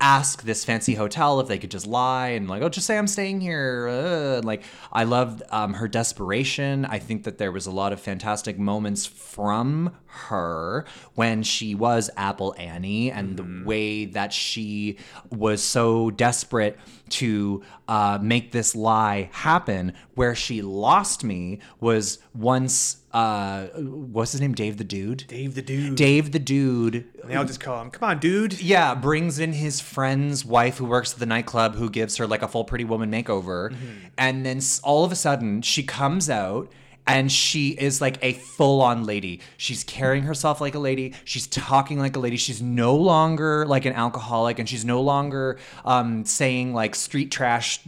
ask 0.01 0.43
this 0.43 0.65
fancy 0.65 0.93
hotel 0.95 1.39
if 1.39 1.47
they 1.47 1.57
could 1.57 1.71
just 1.71 1.87
lie 1.87 2.29
and 2.29 2.49
like, 2.49 2.61
oh, 2.61 2.69
just 2.69 2.85
say 2.85 2.97
I'm 2.97 3.07
staying 3.07 3.41
here. 3.41 3.87
Uh, 3.89 4.41
like 4.43 4.63
I 4.91 5.05
loved 5.05 5.41
um, 5.49 5.75
her 5.75 5.87
desperation. 5.87 6.85
I 6.85 6.99
think 6.99 7.23
that 7.23 7.37
there 7.37 7.51
was 7.51 7.65
a 7.65 7.71
lot 7.71 7.93
of 7.93 8.01
fantastic 8.01 8.59
moments 8.59 9.05
from 9.05 9.95
her 10.07 10.85
when 11.13 11.43
she 11.43 11.75
was 11.75 12.09
Apple 12.17 12.55
Annie 12.57 13.11
and 13.11 13.37
the 13.37 13.65
way 13.65 14.05
that 14.05 14.33
she 14.33 14.97
was 15.29 15.63
so 15.63 16.11
desperate 16.11 16.77
to 17.09 17.63
uh, 17.87 18.19
make 18.21 18.51
this 18.51 18.75
lie 18.75 19.29
happen. 19.31 19.93
Where 20.15 20.35
she 20.35 20.61
lost 20.61 21.23
me 21.23 21.59
was 21.79 22.19
once. 22.33 22.97
Uh, 23.11 23.67
what's 23.77 24.33
his 24.33 24.41
name? 24.41 24.53
Dave 24.53 24.77
the 24.77 24.83
Dude. 24.83 25.25
Dave 25.27 25.55
the 25.55 25.61
dude. 25.61 25.95
Dave 25.95 26.31
the 26.33 26.39
Dude 26.39 27.05
all 27.33 27.45
just 27.45 27.59
call 27.59 27.81
him. 27.81 27.89
Come 27.89 28.09
on, 28.09 28.19
dude. 28.19 28.61
yeah, 28.61 28.93
brings 28.95 29.39
in 29.39 29.53
his 29.53 29.79
friend's 29.79 30.45
wife 30.45 30.77
who 30.77 30.85
works 30.85 31.13
at 31.13 31.19
the 31.19 31.25
nightclub 31.25 31.75
who 31.75 31.89
gives 31.89 32.17
her 32.17 32.27
like 32.27 32.41
a 32.41 32.47
full 32.47 32.63
pretty 32.63 32.83
woman 32.83 33.11
makeover. 33.11 33.75
And 34.17 34.45
then 34.45 34.59
all 34.83 35.03
of 35.03 35.11
a 35.11 35.15
sudden 35.15 35.61
she 35.61 35.83
comes 35.83 36.29
out 36.29 36.71
and 37.07 37.31
she 37.31 37.69
is 37.69 38.01
like 38.01 38.17
a 38.21 38.33
full 38.33 38.81
on 38.81 39.05
lady. 39.05 39.41
She's 39.57 39.83
carrying 39.83 40.23
herself 40.23 40.59
like 40.59 40.75
a 40.75 40.79
lady. 40.79 41.13
She's 41.23 41.47
talking 41.47 41.99
like 41.99 42.15
a 42.15 42.19
lady. 42.19 42.37
She's 42.37 42.61
no 42.61 42.95
longer 42.95 43.65
like 43.65 43.85
an 43.85 43.93
alcoholic 43.93 44.59
and 44.59 44.67
she's 44.67 44.85
no 44.85 45.01
longer 45.01 45.57
um, 45.83 46.25
saying 46.25 46.73
like 46.73 46.95
street 46.95 47.31
trash 47.31 47.79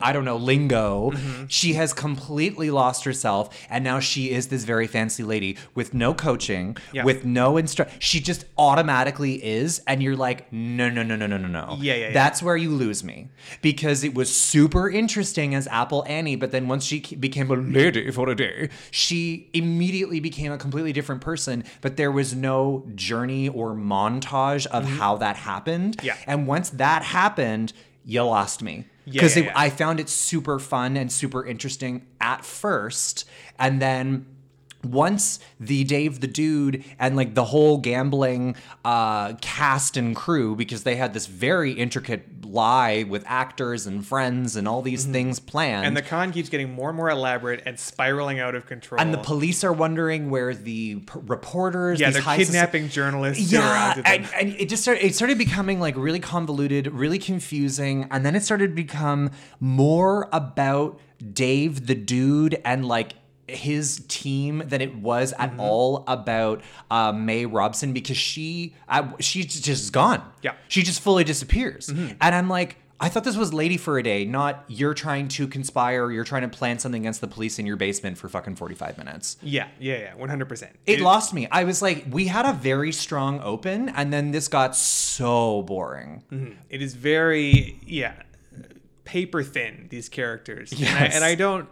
I 0.00 0.12
don't 0.12 0.24
know, 0.24 0.36
lingo. 0.36 1.12
She 1.48 1.74
has 1.74 1.92
completely 1.92 2.70
lost 2.70 3.04
herself, 3.04 3.48
and 3.70 3.82
now 3.84 4.00
she 4.00 4.30
is 4.30 4.48
this 4.48 4.64
very 4.64 4.86
fancy 4.86 5.22
lady 5.22 5.56
with 5.74 5.94
no 5.94 6.14
coaching, 6.14 6.76
Yeah. 6.92 7.04
with 7.04 7.24
no 7.24 7.54
instru. 7.54 7.88
She 7.98 8.20
just 8.20 8.44
automatically 8.58 9.44
is, 9.44 9.80
and 9.86 10.02
you're 10.02 10.16
like, 10.16 10.52
no, 10.52 10.88
no, 10.90 11.02
no, 11.02 11.16
no, 11.16 11.26
no, 11.26 11.36
no, 11.36 11.48
no. 11.48 11.76
Yeah, 11.80 11.94
yeah, 11.94 12.06
yeah. 12.08 12.12
That's 12.12 12.42
where 12.42 12.56
you 12.56 12.70
lose 12.70 13.02
me 13.04 13.28
because 13.62 14.04
it 14.04 14.14
was 14.14 14.34
super 14.34 14.88
interesting 14.90 15.54
as 15.54 15.66
Apple 15.68 16.04
Annie, 16.06 16.36
but 16.36 16.50
then 16.52 16.68
once 16.68 16.84
she 16.84 17.00
became 17.16 17.50
a 17.50 17.54
lady 17.56 18.10
for 18.10 18.28
a 18.28 18.34
day, 18.34 18.68
she 18.90 19.48
immediately 19.52 20.20
became 20.20 20.52
a 20.52 20.58
completely 20.58 20.92
different 20.92 21.20
person. 21.20 21.64
But 21.80 21.96
there 21.96 22.10
was 22.12 22.34
no 22.34 22.86
journey 22.94 23.48
or 23.48 23.74
montage 23.74 24.66
of 24.66 24.84
how 24.84 25.16
that 25.18 25.36
happened. 25.36 25.96
Mm-hmm. 25.98 26.06
Yeah. 26.06 26.16
And 26.26 26.46
once 26.46 26.70
that 26.70 27.02
happened, 27.02 27.72
you 28.04 28.22
lost 28.22 28.62
me 28.62 28.84
because 29.06 29.36
yeah, 29.36 29.44
yeah. 29.44 29.52
I 29.54 29.70
found 29.70 30.00
it 30.00 30.08
super 30.08 30.58
fun 30.58 30.96
and 30.96 31.10
super 31.10 31.44
interesting 31.44 32.06
at 32.20 32.44
first, 32.44 33.24
and 33.58 33.80
then 33.80 34.26
once 34.92 35.38
the 35.58 35.84
Dave 35.84 36.20
the 36.20 36.26
Dude 36.26 36.84
and 36.98 37.16
like 37.16 37.34
the 37.34 37.44
whole 37.44 37.78
gambling 37.78 38.56
uh, 38.84 39.34
cast 39.34 39.96
and 39.96 40.14
crew, 40.14 40.56
because 40.56 40.82
they 40.82 40.96
had 40.96 41.14
this 41.14 41.26
very 41.26 41.72
intricate 41.72 42.44
lie 42.44 43.04
with 43.04 43.24
actors 43.26 43.86
and 43.86 44.06
friends 44.06 44.56
and 44.56 44.66
all 44.68 44.82
these 44.82 45.04
things 45.04 45.40
planned. 45.40 45.78
Mm-hmm. 45.80 45.88
And 45.88 45.96
the 45.96 46.02
con 46.02 46.32
keeps 46.32 46.48
getting 46.48 46.72
more 46.72 46.90
and 46.90 46.96
more 46.96 47.10
elaborate 47.10 47.62
and 47.66 47.78
spiraling 47.78 48.40
out 48.40 48.54
of 48.54 48.66
control. 48.66 49.00
and 49.00 49.12
the 49.12 49.18
police 49.18 49.64
are 49.64 49.72
wondering 49.72 50.30
where 50.30 50.54
the 50.54 50.96
p- 50.96 51.20
reporters, 51.22 52.00
yeah, 52.00 52.10
these 52.10 52.24
they're 52.24 52.36
kidnapping 52.36 52.88
journalists. 52.88 53.52
yeah, 53.52 54.00
and, 54.04 54.28
and 54.34 54.54
it 54.58 54.68
just 54.68 54.82
started. 54.82 55.04
It 55.04 55.14
started 55.14 55.38
becoming 55.38 55.80
like 55.80 55.96
really 55.96 56.20
convoluted, 56.20 56.86
really 56.88 57.18
confusing, 57.18 58.06
and 58.10 58.24
then 58.24 58.34
it 58.34 58.42
started 58.42 58.68
to 58.68 58.74
become 58.74 59.30
more 59.60 60.28
about 60.32 61.00
Dave 61.32 61.86
the 61.86 61.94
dude 61.94 62.60
and 62.64 62.86
like 62.86 63.14
his 63.48 64.04
team 64.08 64.62
than 64.66 64.80
it 64.80 64.94
was 64.96 65.32
at 65.38 65.50
Mm-hmm. 65.52 65.60
all 65.60 66.04
about 66.08 66.62
uh, 66.90 67.12
May 67.12 67.46
Robson 67.46 67.92
because 67.92 68.16
she 68.16 68.74
I, 68.88 69.08
she's 69.20 69.60
just 69.60 69.92
gone. 69.92 70.22
Yeah. 70.42 70.52
Mm-hmm. 70.52 70.60
she 70.68 70.82
just 70.82 71.00
fully 71.00 71.24
disappears, 71.24 71.88
and 71.88 72.16
I'm 72.20 72.48
like. 72.48 72.76
I 72.98 73.10
thought 73.10 73.24
this 73.24 73.36
was 73.36 73.52
Lady 73.52 73.76
for 73.76 73.98
a 73.98 74.02
Day, 74.02 74.24
not 74.24 74.64
you're 74.68 74.94
trying 74.94 75.28
to 75.28 75.46
conspire, 75.46 76.10
you're 76.10 76.24
trying 76.24 76.48
to 76.48 76.48
plan 76.48 76.78
something 76.78 77.02
against 77.02 77.20
the 77.20 77.26
police 77.28 77.58
in 77.58 77.66
your 77.66 77.76
basement 77.76 78.16
for 78.16 78.26
fucking 78.30 78.56
45 78.56 78.96
minutes. 78.96 79.36
yeah, 79.42 79.68
yeah, 79.78 79.98
yeah, 79.98 80.14
one 80.14 80.30
hundred 80.30 80.48
percent. 80.48 80.74
It 80.86 81.00
lost 81.02 81.34
me. 81.34 81.46
I 81.52 81.64
was 81.64 81.82
like, 81.82 82.06
we 82.10 82.26
had 82.28 82.46
a 82.46 82.54
very 82.54 82.92
strong 82.92 83.38
open, 83.42 83.90
and 83.90 84.10
then 84.14 84.30
this 84.30 84.48
got 84.48 84.74
so 84.74 85.60
boring. 85.60 86.56
It 86.70 86.80
is 86.80 86.94
very 86.94 87.78
yeah, 87.84 88.14
paper 89.04 89.42
thin. 89.42 89.88
These 89.90 90.08
characters, 90.08 90.72
and, 90.72 90.88
I, 90.88 91.04
and 91.06 91.22
I 91.22 91.34
don't. 91.34 91.68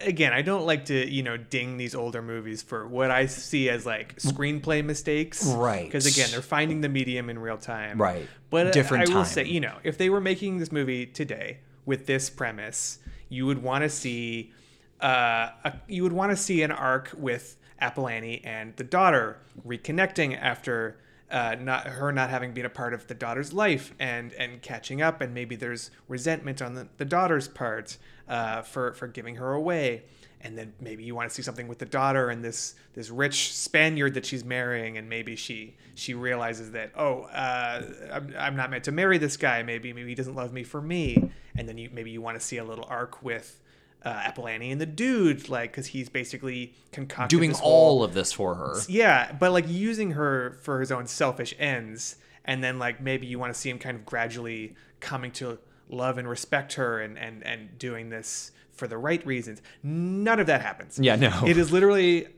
Again, 0.00 0.32
I 0.32 0.42
don't 0.42 0.66
like 0.66 0.86
to 0.86 1.10
you 1.10 1.22
know 1.22 1.36
ding 1.36 1.76
these 1.76 1.94
older 1.94 2.22
movies 2.22 2.62
for 2.62 2.86
what 2.86 3.10
I 3.10 3.26
see 3.26 3.68
as 3.68 3.86
like 3.86 4.16
screenplay 4.16 4.84
mistakes. 4.84 5.46
Right. 5.46 5.84
Because 5.84 6.06
again, 6.06 6.28
they're 6.30 6.42
finding 6.42 6.80
the 6.80 6.88
medium 6.88 7.30
in 7.30 7.38
real 7.38 7.58
time. 7.58 8.00
Right. 8.00 8.28
But 8.50 8.72
Different 8.72 9.08
I 9.08 9.14
will 9.14 9.22
time. 9.22 9.32
say, 9.32 9.44
you 9.44 9.60
know, 9.60 9.76
if 9.82 9.98
they 9.98 10.10
were 10.10 10.20
making 10.20 10.58
this 10.58 10.70
movie 10.70 11.06
today 11.06 11.58
with 11.86 12.06
this 12.06 12.30
premise, 12.30 12.98
you 13.28 13.46
would 13.46 13.62
want 13.62 13.82
to 13.82 13.88
see, 13.88 14.52
uh, 15.00 15.50
a, 15.64 15.74
you 15.88 16.02
would 16.02 16.12
want 16.12 16.30
to 16.30 16.36
see 16.36 16.62
an 16.62 16.70
arc 16.70 17.10
with 17.16 17.56
Apple 17.80 18.08
and 18.08 18.76
the 18.76 18.84
daughter 18.84 19.38
reconnecting 19.66 20.38
after 20.40 20.98
uh, 21.30 21.56
not 21.60 21.86
her 21.86 22.12
not 22.12 22.30
having 22.30 22.52
been 22.52 22.64
a 22.64 22.70
part 22.70 22.94
of 22.94 23.06
the 23.08 23.14
daughter's 23.14 23.52
life 23.52 23.92
and 23.98 24.32
and 24.34 24.62
catching 24.62 25.02
up, 25.02 25.20
and 25.20 25.34
maybe 25.34 25.56
there's 25.56 25.90
resentment 26.08 26.62
on 26.62 26.74
the, 26.74 26.88
the 26.96 27.04
daughter's 27.04 27.48
part 27.48 27.96
uh, 28.28 28.62
for 28.62 28.92
for 28.94 29.06
giving 29.08 29.36
her 29.36 29.52
away. 29.52 30.02
And 30.40 30.58
then 30.58 30.74
maybe 30.78 31.04
you 31.04 31.14
want 31.14 31.30
to 31.30 31.34
see 31.34 31.40
something 31.40 31.68
with 31.68 31.78
the 31.78 31.86
daughter 31.86 32.28
and 32.28 32.44
this 32.44 32.74
this 32.94 33.08
rich 33.08 33.54
Spaniard 33.54 34.12
that 34.14 34.26
she's 34.26 34.44
marrying, 34.44 34.98
and 34.98 35.08
maybe 35.08 35.36
she 35.36 35.76
she 35.94 36.12
realizes 36.12 36.72
that 36.72 36.92
oh 36.96 37.22
uh, 37.22 37.82
I'm, 38.12 38.34
I'm 38.38 38.56
not 38.56 38.70
meant 38.70 38.84
to 38.84 38.92
marry 38.92 39.16
this 39.16 39.36
guy. 39.38 39.62
Maybe 39.62 39.92
maybe 39.94 40.10
he 40.10 40.14
doesn't 40.14 40.34
love 40.34 40.52
me 40.52 40.62
for 40.62 40.82
me. 40.82 41.30
And 41.56 41.66
then 41.68 41.78
you 41.78 41.88
maybe 41.92 42.10
you 42.10 42.20
want 42.20 42.38
to 42.38 42.44
see 42.46 42.58
a 42.58 42.64
little 42.64 42.84
arc 42.90 43.22
with 43.22 43.58
uh, 44.04 44.32
and 44.36 44.80
the 44.80 44.86
dude, 44.86 45.48
like 45.48 45.72
because 45.72 45.86
he's 45.86 46.08
basically 46.08 46.74
concocted 46.92 47.36
Doing 47.38 47.52
whole- 47.52 47.72
all 47.72 48.04
of 48.04 48.12
this 48.12 48.32
for 48.32 48.54
her. 48.54 48.76
yeah, 48.88 49.32
but 49.32 49.50
like 49.52 49.66
using 49.66 50.12
her 50.12 50.58
for 50.62 50.80
his 50.80 50.92
own 50.92 51.06
selfish 51.06 51.54
ends, 51.58 52.16
and 52.44 52.62
then 52.62 52.78
like 52.78 53.00
maybe 53.00 53.26
you 53.26 53.38
want 53.38 53.54
to 53.54 53.58
see 53.58 53.70
him 53.70 53.78
kind 53.78 53.96
of 53.96 54.04
gradually 54.04 54.74
coming 55.00 55.30
to 55.32 55.58
love 55.94 56.18
and 56.18 56.28
respect 56.28 56.74
her, 56.74 57.00
and 57.00 57.18
and 57.18 57.44
and 57.44 57.78
doing 57.78 58.10
this 58.10 58.52
for 58.72 58.86
the 58.86 58.98
right 58.98 59.24
reasons. 59.26 59.62
None 59.82 60.40
of 60.40 60.46
that 60.46 60.60
happens. 60.60 60.98
Yeah, 60.98 61.16
no. 61.16 61.42
It 61.46 61.56
is 61.56 61.72
literally 61.72 62.28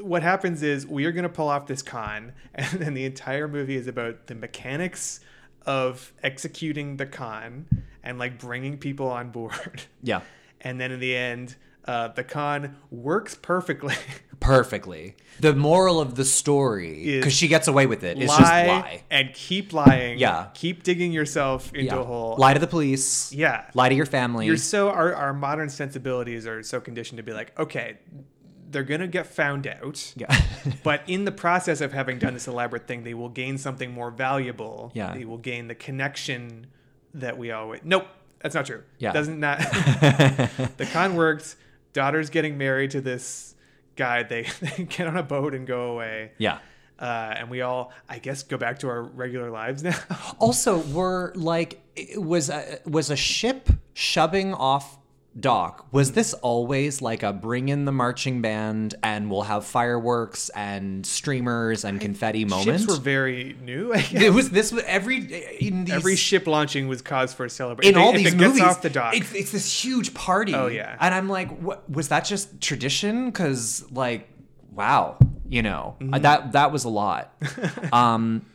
what 0.00 0.22
happens 0.22 0.62
is 0.62 0.86
we 0.86 1.04
are 1.04 1.12
going 1.12 1.24
to 1.24 1.28
pull 1.28 1.48
off 1.48 1.66
this 1.66 1.82
con, 1.82 2.32
and 2.54 2.80
then 2.80 2.94
the 2.94 3.04
entire 3.04 3.48
movie 3.48 3.76
is 3.76 3.86
about 3.86 4.26
the 4.26 4.34
mechanics 4.34 5.20
of 5.66 6.12
executing 6.22 6.96
the 6.96 7.06
con 7.06 7.66
and 8.02 8.18
like 8.18 8.38
bringing 8.38 8.78
people 8.78 9.08
on 9.08 9.30
board. 9.30 9.82
Yeah. 10.02 10.20
And 10.60 10.80
then 10.80 10.92
in 10.92 11.00
the 11.00 11.14
end, 11.14 11.56
uh, 11.86 12.08
the 12.08 12.24
con 12.24 12.76
works 12.90 13.34
perfectly. 13.34 13.94
Perfectly. 14.44 15.16
The 15.40 15.54
moral 15.54 16.00
of 16.00 16.14
the 16.14 16.24
story, 16.24 17.16
because 17.16 17.32
she 17.32 17.48
gets 17.48 17.66
away 17.66 17.86
with 17.86 18.04
it, 18.04 18.18
is 18.18 18.28
lie, 18.28 18.36
just 18.38 18.50
lie. 18.68 19.02
and 19.10 19.32
keep 19.34 19.72
lying. 19.72 20.18
Yeah. 20.18 20.48
Keep 20.54 20.84
digging 20.84 21.12
yourself 21.12 21.72
into 21.74 21.86
Yeah. 21.86 22.00
a 22.00 22.04
hole. 22.04 22.36
Lie 22.38 22.54
to 22.54 22.60
the 22.60 22.66
police. 22.68 23.32
Yeah. 23.32 23.64
Lie 23.74 23.88
to 23.88 23.94
your 23.94 24.06
family. 24.06 24.46
You're 24.46 24.56
so 24.56 24.90
our, 24.90 25.14
our 25.14 25.32
modern 25.32 25.68
sensibilities 25.70 26.46
are 26.46 26.62
so 26.62 26.80
conditioned 26.80 27.16
to 27.16 27.22
be 27.24 27.32
like, 27.32 27.58
okay, 27.58 27.98
they're 28.70 28.84
gonna 28.84 29.08
get 29.08 29.26
found 29.26 29.66
out. 29.66 30.12
yeah. 30.16 30.34
But 30.82 31.02
in 31.06 31.24
the 31.24 31.32
process 31.32 31.80
of 31.80 31.92
having 31.92 32.18
done 32.18 32.34
this 32.34 32.46
elaborate 32.46 32.86
thing, 32.86 33.02
they 33.04 33.14
will 33.14 33.28
gain 33.28 33.58
something 33.58 33.90
more 33.92 34.10
valuable. 34.10 34.92
Yeah. 34.94 35.14
They 35.14 35.24
will 35.24 35.38
gain 35.38 35.68
the 35.68 35.74
connection 35.74 36.66
that 37.14 37.38
we 37.38 37.50
always. 37.50 37.80
Nope, 37.84 38.06
that's 38.40 38.54
not 38.54 38.66
true. 38.66 38.82
Yeah. 38.98 39.12
Doesn't 39.12 39.40
not. 39.40 39.58
the 40.76 40.88
con 40.92 41.16
works. 41.16 41.56
Daughter's 41.92 42.30
getting 42.30 42.58
married 42.58 42.90
to 42.92 43.00
this 43.00 43.53
guy. 43.96 44.22
They, 44.22 44.46
they 44.60 44.84
get 44.88 45.06
on 45.06 45.16
a 45.16 45.22
boat 45.22 45.54
and 45.54 45.66
go 45.66 45.92
away. 45.92 46.32
yeah. 46.38 46.58
Uh, 46.96 47.34
and 47.36 47.50
we 47.50 47.60
all, 47.60 47.92
I 48.08 48.20
guess, 48.20 48.44
go 48.44 48.56
back 48.56 48.78
to 48.78 48.88
our 48.88 49.02
regular 49.02 49.50
lives 49.50 49.82
now. 49.82 49.98
Also, 50.38 50.78
were 50.78 51.32
like 51.34 51.80
it 51.96 52.22
was 52.22 52.50
a, 52.50 52.78
was 52.86 53.10
a 53.10 53.16
ship 53.16 53.68
shoving 53.94 54.54
off 54.54 54.96
dock. 55.38 55.86
Was 55.92 56.12
this 56.12 56.32
always 56.34 57.02
like 57.02 57.22
a 57.22 57.32
bring 57.32 57.68
in 57.68 57.84
the 57.86 57.92
marching 57.92 58.40
band 58.40 58.94
and 59.02 59.30
we'll 59.30 59.42
have 59.42 59.64
fireworks 59.64 60.48
and 60.50 61.04
streamers 61.04 61.84
and 61.84 62.00
confetti 62.00 62.44
moment? 62.44 62.80
Ships 62.80 62.86
were 62.92 63.02
very 63.02 63.56
new. 63.62 63.92
I 63.92 63.96
guess. 64.02 64.22
it 64.22 64.32
was 64.32 64.50
this 64.50 64.70
was 64.72 64.84
every 64.84 65.16
in 65.60 65.84
these, 65.86 65.94
Every 65.94 66.16
ship 66.16 66.46
launching 66.46 66.86
was 66.88 67.02
cause 67.02 67.32
for 67.34 67.44
a 67.46 67.50
celebration. 67.50 67.94
in 67.94 68.00
all 68.00 68.10
if 68.10 68.16
these 68.16 68.26
it 68.34 68.38
gets 68.38 68.48
movies 68.48 68.62
off 68.62 68.82
the 68.82 68.90
dock. 68.90 69.16
It's, 69.16 69.34
it's 69.34 69.50
this 69.52 69.84
huge 69.84 70.14
party. 70.14 70.54
Oh, 70.54 70.68
yeah. 70.68 70.96
and 71.00 71.14
I'm 71.14 71.28
like, 71.28 71.56
what 71.60 71.88
was 71.90 72.08
that? 72.08 72.24
Just 72.24 72.60
tradition? 72.60 73.26
Because 73.26 73.84
like, 73.90 74.28
wow, 74.72 75.18
you 75.48 75.62
know 75.62 75.96
Mm-hmm. 76.00 76.22
that 76.22 76.52
that 76.52 76.70
was 76.72 76.84
a 76.84 76.88
lot. 76.88 77.32
um. 77.92 78.46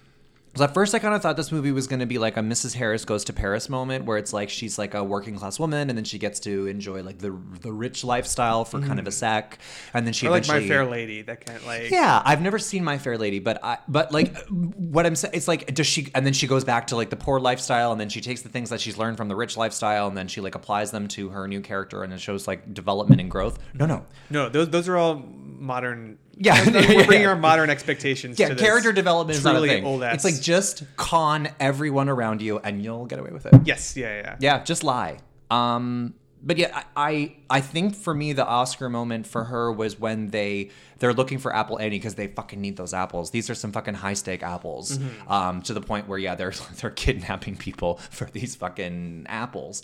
So 0.59 0.65
at 0.65 0.73
first, 0.73 0.93
I 0.93 0.99
kind 0.99 1.15
of 1.15 1.21
thought 1.21 1.37
this 1.37 1.53
movie 1.53 1.71
was 1.71 1.87
going 1.87 2.01
to 2.01 2.05
be 2.05 2.17
like 2.17 2.35
a 2.35 2.41
Mrs. 2.41 2.73
Harris 2.73 3.05
goes 3.05 3.23
to 3.23 3.31
Paris 3.31 3.69
moment, 3.69 4.03
where 4.03 4.17
it's 4.17 4.33
like 4.33 4.49
she's 4.49 4.77
like 4.77 4.93
a 4.93 5.01
working 5.01 5.37
class 5.37 5.57
woman, 5.57 5.87
and 5.87 5.97
then 5.97 6.03
she 6.03 6.19
gets 6.19 6.37
to 6.41 6.67
enjoy 6.67 7.01
like 7.01 7.19
the 7.19 7.31
the 7.61 7.71
rich 7.71 8.03
lifestyle 8.03 8.65
for 8.65 8.81
kind 8.81 8.99
of 8.99 9.07
a 9.07 9.09
mm. 9.09 9.13
sec, 9.13 9.57
and 9.93 10.05
then 10.05 10.11
she 10.11 10.27
or 10.27 10.31
like 10.31 10.49
My 10.49 10.67
Fair 10.67 10.85
Lady. 10.85 11.21
That 11.21 11.45
kind 11.45 11.57
of 11.57 11.65
like. 11.65 11.89
yeah, 11.91 12.21
I've 12.25 12.41
never 12.41 12.59
seen 12.59 12.83
My 12.83 12.97
Fair 12.97 13.17
Lady, 13.17 13.39
but 13.39 13.63
I 13.63 13.77
but 13.87 14.11
like 14.11 14.35
what 14.49 15.05
I'm 15.05 15.15
saying, 15.15 15.33
it's 15.33 15.47
like 15.47 15.73
does 15.73 15.87
she 15.87 16.11
and 16.13 16.25
then 16.25 16.33
she 16.33 16.45
goes 16.45 16.65
back 16.65 16.87
to 16.87 16.97
like 16.97 17.09
the 17.09 17.15
poor 17.15 17.39
lifestyle, 17.39 17.93
and 17.93 18.01
then 18.01 18.09
she 18.09 18.19
takes 18.19 18.41
the 18.41 18.49
things 18.49 18.69
that 18.69 18.81
she's 18.81 18.97
learned 18.97 19.15
from 19.15 19.29
the 19.29 19.37
rich 19.37 19.55
lifestyle, 19.55 20.09
and 20.09 20.17
then 20.17 20.27
she 20.27 20.41
like 20.41 20.55
applies 20.55 20.91
them 20.91 21.07
to 21.07 21.29
her 21.29 21.47
new 21.47 21.61
character, 21.61 22.03
and 22.03 22.11
it 22.11 22.19
shows 22.19 22.49
like 22.49 22.73
development 22.73 23.21
and 23.21 23.31
growth. 23.31 23.59
No, 23.73 23.85
no, 23.85 24.05
No, 24.29 24.49
those 24.49 24.69
those 24.69 24.89
are 24.89 24.97
all 24.97 25.23
modern. 25.59 26.17
Yeah. 26.39 26.69
we're 26.95 27.05
bringing 27.05 27.27
our 27.27 27.35
modern 27.35 27.69
expectations. 27.69 28.39
yeah, 28.39 28.47
to 28.49 28.55
this 28.55 28.63
character 28.63 28.91
development 28.93 29.37
is 29.37 29.43
not 29.43 29.57
a 29.57 29.61
thing. 29.61 29.85
Old 29.85 30.01
It's 30.03 30.23
like 30.23 30.39
just 30.39 30.83
con 30.95 31.49
everyone 31.59 32.09
around 32.09 32.41
you, 32.41 32.59
and 32.59 32.83
you'll 32.83 33.05
get 33.05 33.19
away 33.19 33.31
with 33.31 33.45
it. 33.45 33.53
yes, 33.65 33.95
yeah, 33.97 34.17
yeah. 34.17 34.35
Yeah, 34.39 34.63
just 34.63 34.83
lie. 34.83 35.19
Um, 35.51 36.13
but 36.41 36.57
yeah, 36.57 36.83
I, 36.95 37.09
I 37.09 37.35
I 37.49 37.61
think 37.61 37.95
for 37.95 38.13
me 38.13 38.31
the 38.31 38.45
Oscar 38.47 38.89
moment 38.89 39.27
for 39.27 39.43
her 39.43 39.71
was 39.73 39.99
when 39.99 40.29
they 40.29 40.69
they're 40.99 41.13
looking 41.13 41.37
for 41.37 41.53
Apple 41.53 41.77
Annie 41.77 41.97
because 41.97 42.15
they 42.15 42.27
fucking 42.27 42.61
need 42.61 42.77
those 42.77 42.93
apples. 42.93 43.31
These 43.31 43.49
are 43.49 43.55
some 43.55 43.73
fucking 43.73 43.95
high 43.95 44.13
stake 44.13 44.41
apples. 44.41 44.97
Um, 45.27 45.61
to 45.63 45.73
the 45.73 45.81
point 45.81 46.07
where 46.07 46.17
yeah, 46.17 46.35
they're 46.35 46.53
they're 46.79 46.91
kidnapping 46.91 47.57
people 47.57 47.97
for 48.09 48.29
these 48.31 48.55
fucking 48.55 49.25
apples. 49.27 49.83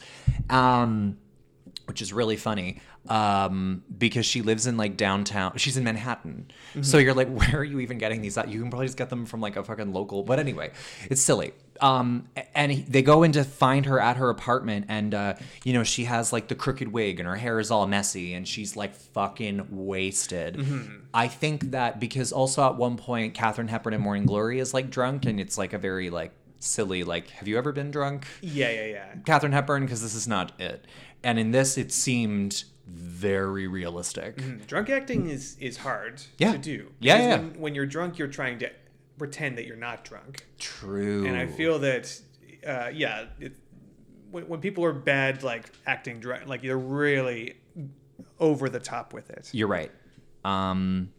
Um, 0.49 1.17
which 1.85 2.01
is 2.01 2.11
really 2.11 2.35
funny 2.35 2.81
um, 3.09 3.83
because 3.97 4.25
she 4.25 4.41
lives 4.41 4.65
in 4.67 4.77
like 4.77 4.97
downtown. 4.97 5.57
She's 5.57 5.77
in 5.77 5.83
Manhattan, 5.83 6.49
so 6.81 6.97
you're 6.97 7.13
like, 7.13 7.29
where 7.39 7.57
are 7.59 7.63
you 7.63 7.79
even 7.79 7.97
getting 7.97 8.21
these? 8.21 8.37
At? 8.37 8.49
You 8.49 8.59
can 8.59 8.69
probably 8.69 8.87
just 8.87 8.97
get 8.97 9.09
them 9.09 9.25
from 9.25 9.41
like 9.41 9.55
a 9.55 9.63
fucking 9.63 9.93
local. 9.93 10.23
But 10.23 10.39
anyway, 10.39 10.71
it's 11.09 11.21
silly. 11.21 11.53
Um, 11.81 12.29
and 12.55 12.71
he- 12.71 12.81
they 12.83 13.01
go 13.01 13.23
in 13.23 13.33
to 13.33 13.43
find 13.43 13.85
her 13.85 13.99
at 13.99 14.17
her 14.17 14.29
apartment, 14.29 14.85
and 14.89 15.13
uh, 15.13 15.33
you 15.63 15.73
know 15.73 15.83
she 15.83 16.05
has 16.05 16.33
like 16.33 16.47
the 16.47 16.55
crooked 16.55 16.87
wig, 16.87 17.19
and 17.19 17.27
her 17.27 17.35
hair 17.35 17.59
is 17.59 17.69
all 17.71 17.85
messy, 17.85 18.33
and 18.33 18.47
she's 18.47 18.75
like 18.75 18.95
fucking 18.95 19.67
wasted. 19.69 20.65
I 21.13 21.27
think 21.27 21.71
that 21.71 21.99
because 21.99 22.31
also 22.31 22.65
at 22.65 22.75
one 22.77 22.97
point, 22.97 23.33
Katharine 23.33 23.67
Hepburn 23.67 23.93
in 23.93 24.01
Morning 24.01 24.25
Glory 24.25 24.59
is 24.59 24.73
like 24.73 24.89
drunk, 24.89 25.25
and 25.25 25.39
it's 25.39 25.57
like 25.57 25.73
a 25.73 25.77
very 25.77 26.09
like 26.09 26.31
silly 26.59 27.03
like, 27.03 27.29
have 27.29 27.47
you 27.47 27.57
ever 27.57 27.71
been 27.71 27.91
drunk? 27.91 28.25
Yeah, 28.41 28.71
yeah, 28.71 28.85
yeah. 28.85 29.13
Katharine 29.25 29.51
Hepburn 29.51 29.83
because 29.83 30.01
this 30.01 30.15
is 30.15 30.27
not 30.27 30.59
it. 30.59 30.85
And 31.25 31.37
in 31.39 31.51
this, 31.51 31.77
it 31.77 31.91
seemed 31.91 32.63
very 32.87 33.67
realistic. 33.67 34.41
Drunk 34.67 34.89
acting 34.89 35.27
is 35.29 35.57
is 35.59 35.77
hard 35.77 36.21
Yeah. 36.37 36.51
to 36.53 36.57
do. 36.57 36.91
Yeah, 36.99 37.17
yeah. 37.17 37.37
When, 37.37 37.59
when 37.59 37.75
you're 37.75 37.87
drunk, 37.87 38.17
you're 38.19 38.27
trying 38.27 38.59
to 38.59 38.69
pretend 39.17 39.57
that 39.57 39.65
you're 39.65 39.75
not 39.75 40.05
drunk, 40.05 40.45
True. 40.59 41.25
and 41.25 41.35
I 41.37 41.47
feel 41.47 41.79
that, 41.79 42.21
uh, 42.67 42.89
yeah, 42.93 43.25
it, 43.39 43.53
when, 44.29 44.47
when 44.47 44.59
people 44.59 44.83
are 44.85 44.93
bad, 44.93 45.41
like 45.41 45.71
acting 45.87 46.19
drunk, 46.19 46.47
like 46.47 46.61
they're 46.61 46.77
really 46.77 47.55
over 48.39 48.69
the 48.69 48.79
top 48.79 49.13
with 49.13 49.29
it. 49.29 49.49
You're 49.53 49.67
right. 49.69 49.91
Um, 50.43 51.11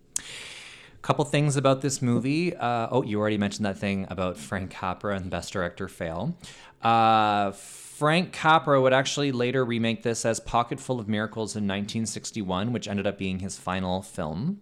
couple 1.03 1.25
things 1.25 1.57
about 1.57 1.81
this 1.83 2.03
movie. 2.03 2.55
Uh, 2.55 2.89
oh, 2.91 3.03
you 3.03 3.19
already 3.19 3.39
mentioned 3.39 3.65
that 3.65 3.79
thing 3.79 4.07
about 4.11 4.37
Frank 4.37 4.71
Capra 4.71 5.17
and 5.17 5.31
Best 5.31 5.53
Director 5.53 5.89
fail. 5.89 6.37
Uh, 6.83 7.53
Frank 7.97 8.31
Capra 8.31 8.79
would 8.79 8.93
actually 8.93 9.33
later 9.33 9.65
remake 9.65 10.03
this 10.03 10.27
as 10.27 10.39
Pocketful 10.39 11.01
of 11.01 11.09
Miracles 11.09 11.57
in 11.57 11.63
1961, 11.63 12.71
which 12.71 12.87
ended 12.87 13.07
up 13.07 13.17
being 13.17 13.39
his 13.39 13.57
final 13.57 14.03
film. 14.03 14.61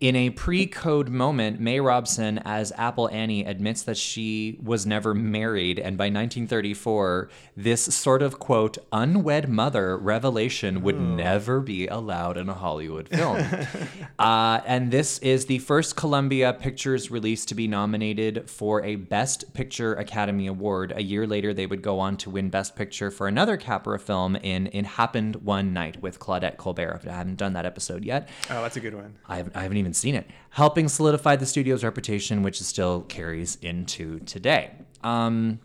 In 0.00 0.14
a 0.14 0.30
pre 0.30 0.64
code 0.66 1.08
moment, 1.08 1.58
May 1.58 1.80
Robson, 1.80 2.38
as 2.44 2.72
Apple 2.76 3.08
Annie, 3.08 3.44
admits 3.44 3.82
that 3.82 3.96
she 3.96 4.56
was 4.62 4.86
never 4.86 5.12
married, 5.12 5.80
and 5.80 5.98
by 5.98 6.04
1934, 6.04 7.28
this 7.56 7.82
sort 7.82 8.22
of 8.22 8.38
quote, 8.38 8.78
unwed 8.92 9.48
mother 9.48 9.98
revelation 9.98 10.82
would 10.82 11.00
never 11.00 11.58
be 11.58 11.88
allowed 11.88 12.36
in 12.36 12.48
a 12.48 12.54
Hollywood 12.54 13.08
film. 13.08 13.44
uh, 14.20 14.60
and 14.64 14.92
this 14.92 15.18
is 15.18 15.46
the 15.46 15.58
first 15.58 15.96
Columbia 15.96 16.52
Pictures 16.52 17.10
release 17.10 17.44
to 17.46 17.56
be 17.56 17.66
nominated 17.66 18.48
for 18.48 18.84
a 18.84 18.94
Best 18.94 19.52
Picture 19.52 19.94
Academy 19.94 20.46
Award. 20.46 20.92
A 20.94 21.02
year 21.02 21.26
later, 21.26 21.52
they 21.52 21.66
would 21.66 21.82
go 21.82 21.98
on 21.98 22.16
to 22.18 22.30
win 22.30 22.50
Best 22.50 22.76
Picture 22.76 23.10
for 23.10 23.26
another 23.26 23.56
Capra 23.56 23.98
film 23.98 24.36
in 24.36 24.68
It 24.68 24.86
Happened 24.86 25.44
One 25.44 25.72
Night 25.72 26.00
with 26.00 26.20
Claudette 26.20 26.56
Colbert. 26.56 27.00
I 27.04 27.10
haven't 27.10 27.36
done 27.36 27.54
that 27.54 27.66
episode 27.66 28.04
yet. 28.04 28.28
Oh, 28.48 28.62
that's 28.62 28.76
a 28.76 28.80
good 28.80 28.94
one. 28.94 29.16
I 29.26 29.38
haven't, 29.38 29.56
I 29.56 29.62
haven't 29.62 29.78
even 29.78 29.87
seen 29.94 30.14
it, 30.14 30.26
helping 30.50 30.88
solidify 30.88 31.36
the 31.36 31.46
studio's 31.46 31.84
reputation, 31.84 32.42
which 32.42 32.60
still 32.60 33.02
carries 33.02 33.56
into 33.56 34.20
today. 34.20 34.72
Um, 35.02 35.60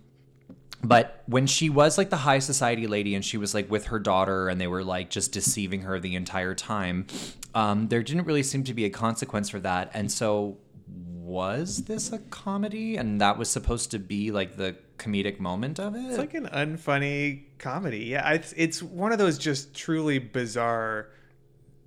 but 0.84 1.24
when 1.28 1.48
she 1.48 1.70
was 1.70 1.98
like 1.98 2.10
the 2.10 2.18
high 2.18 2.40
society 2.40 2.88
lady 2.88 3.16
and 3.16 3.24
she 3.24 3.38
was 3.38 3.54
like 3.54 3.72
with 3.72 3.86
her 3.86 4.00
daughter 4.00 4.50
and 4.50 4.60
they 4.60 4.68
were 4.68 4.84
like 4.84 5.10
just 5.10 5.32
deceiving 5.32 5.84
her 5.84 6.00
the 6.00 6.16
entire 6.16 6.54
time, 6.54 7.08
um, 7.56 7.88
there 7.88 8.04
didn't 8.04 8.26
really 8.26 8.44
seem 8.44 8.64
to 8.66 8.74
be 8.74 8.84
a 8.86 8.90
consequence 8.90 9.50
for 9.50 9.60
that. 9.62 9.92
And 9.94 10.12
so, 10.12 10.58
was 10.88 11.86
this 11.86 12.12
a 12.12 12.20
comedy? 12.20 12.98
And 12.98 13.22
that 13.22 13.38
was 13.38 13.50
supposed 13.50 13.92
to 13.92 14.00
be 14.00 14.32
like 14.32 14.58
the 14.58 14.76
comedic 14.98 15.40
moment 15.40 15.80
of 15.80 15.96
it? 15.96 16.04
It's 16.06 16.18
like 16.18 16.34
an 16.34 16.48
unfunny 16.48 17.44
comedy. 17.60 18.00
Yeah, 18.06 18.30
it's 18.32 18.54
it's 18.58 18.84
one 18.84 19.12
of 19.12 19.20
those 19.20 19.38
just 19.38 19.74
truly 19.74 20.20
bizarre 20.20 21.10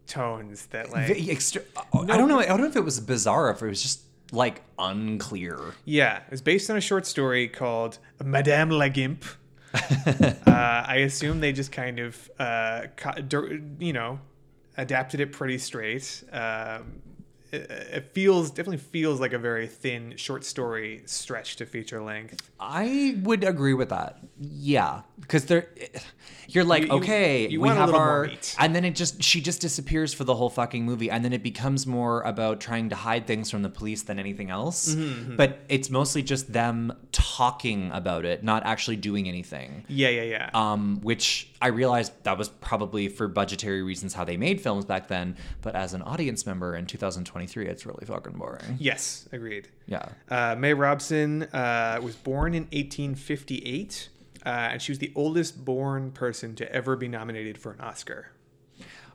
tones 0.06 0.66
that 0.66 0.90
like 0.90 1.08
Ve- 1.08 1.30
extra- 1.30 1.62
I 1.92 2.16
don't 2.16 2.28
know. 2.28 2.40
I 2.40 2.46
don't 2.46 2.60
know 2.60 2.68
if 2.68 2.76
it 2.76 2.84
was 2.84 3.00
bizarre, 3.00 3.48
or 3.48 3.50
if 3.50 3.62
it 3.62 3.68
was 3.68 3.82
just 3.82 4.02
like 4.32 4.62
unclear. 4.78 5.58
Yeah, 5.84 6.20
it's 6.30 6.40
based 6.40 6.70
on 6.70 6.76
a 6.76 6.80
short 6.80 7.06
story 7.06 7.48
called 7.48 7.98
Madame 8.24 8.70
la 8.70 8.88
Gimp. 8.88 9.24
uh, 9.74 10.40
I 10.46 10.96
assume 11.04 11.40
they 11.40 11.52
just 11.52 11.70
kind 11.70 11.98
of, 11.98 12.30
uh, 12.38 12.86
you 13.78 13.92
know, 13.92 14.20
adapted 14.76 15.20
it 15.20 15.32
pretty 15.32 15.58
straight. 15.58 16.22
Um, 16.32 17.02
it, 17.52 18.10
feels 18.12 18.50
definitely 18.50 18.78
feels 18.78 19.20
like 19.20 19.32
a 19.32 19.38
very 19.38 19.66
thin 19.66 20.14
short 20.16 20.44
story 20.44 21.02
stretched 21.06 21.58
to 21.58 21.66
feature 21.66 22.02
length. 22.02 22.50
I 22.58 23.18
would 23.22 23.44
agree 23.44 23.74
with 23.74 23.90
that. 23.90 24.18
Yeah, 24.40 25.02
because 25.20 25.46
there, 25.46 25.68
you're 26.48 26.64
like, 26.64 26.82
You- 26.82 26.88
you- 26.88 26.94
okay, 26.94 27.48
you 27.48 27.60
we 27.60 27.68
have 27.68 27.94
our, 27.94 28.30
and 28.58 28.74
then 28.74 28.84
it 28.84 28.94
just 28.94 29.22
she 29.22 29.40
just 29.40 29.60
disappears 29.60 30.12
for 30.14 30.24
the 30.24 30.34
whole 30.34 30.50
fucking 30.50 30.84
movie, 30.84 31.10
and 31.10 31.24
then 31.24 31.32
it 31.32 31.42
becomes 31.42 31.86
more 31.86 32.22
about 32.22 32.60
trying 32.60 32.88
to 32.90 32.96
hide 32.96 33.26
things 33.26 33.50
from 33.50 33.62
the 33.62 33.70
police 33.70 34.02
than 34.02 34.18
anything 34.18 34.50
else. 34.50 34.94
Mm-hmm, 34.94 35.36
But 35.36 35.60
it's 35.68 35.88
mostly 35.90 36.22
just 36.22 36.52
them 36.52 36.92
talking 37.12 37.90
about 37.92 38.24
it, 38.24 38.42
not 38.44 38.64
actually 38.64 38.96
doing 38.96 39.28
anything. 39.28 39.84
Yeah, 39.88 40.08
yeah, 40.08 40.22
yeah. 40.22 40.50
Um, 40.54 41.00
which 41.02 41.50
I 41.60 41.68
realized 41.68 42.12
that 42.24 42.36
was 42.36 42.48
probably 42.48 43.08
for 43.08 43.28
budgetary 43.28 43.82
reasons 43.82 44.14
how 44.14 44.24
they 44.24 44.36
made 44.36 44.60
films 44.60 44.84
back 44.84 45.08
then. 45.08 45.36
But 45.62 45.74
as 45.74 45.94
an 45.94 46.02
audience 46.02 46.46
member 46.46 46.76
in 46.76 46.86
2023, 46.86 47.66
it's 47.66 47.86
really 47.86 48.04
fucking 48.04 48.34
boring. 48.34 48.76
Yes, 48.78 49.28
agreed. 49.32 49.68
Yeah. 49.86 50.08
Uh, 50.28 50.54
May 50.56 50.74
Robson 50.74 51.44
uh, 51.44 51.98
was 52.02 52.16
born 52.16 52.54
in 52.54 52.64
1858, 52.64 54.08
uh, 54.44 54.48
and 54.48 54.82
she 54.82 54.92
was 54.92 54.98
the 54.98 55.12
oldest 55.14 55.64
born 55.64 56.10
person 56.10 56.54
to 56.56 56.70
ever 56.72 56.96
be 56.96 57.08
nominated 57.08 57.58
for 57.58 57.72
an 57.72 57.80
Oscar. 57.80 58.32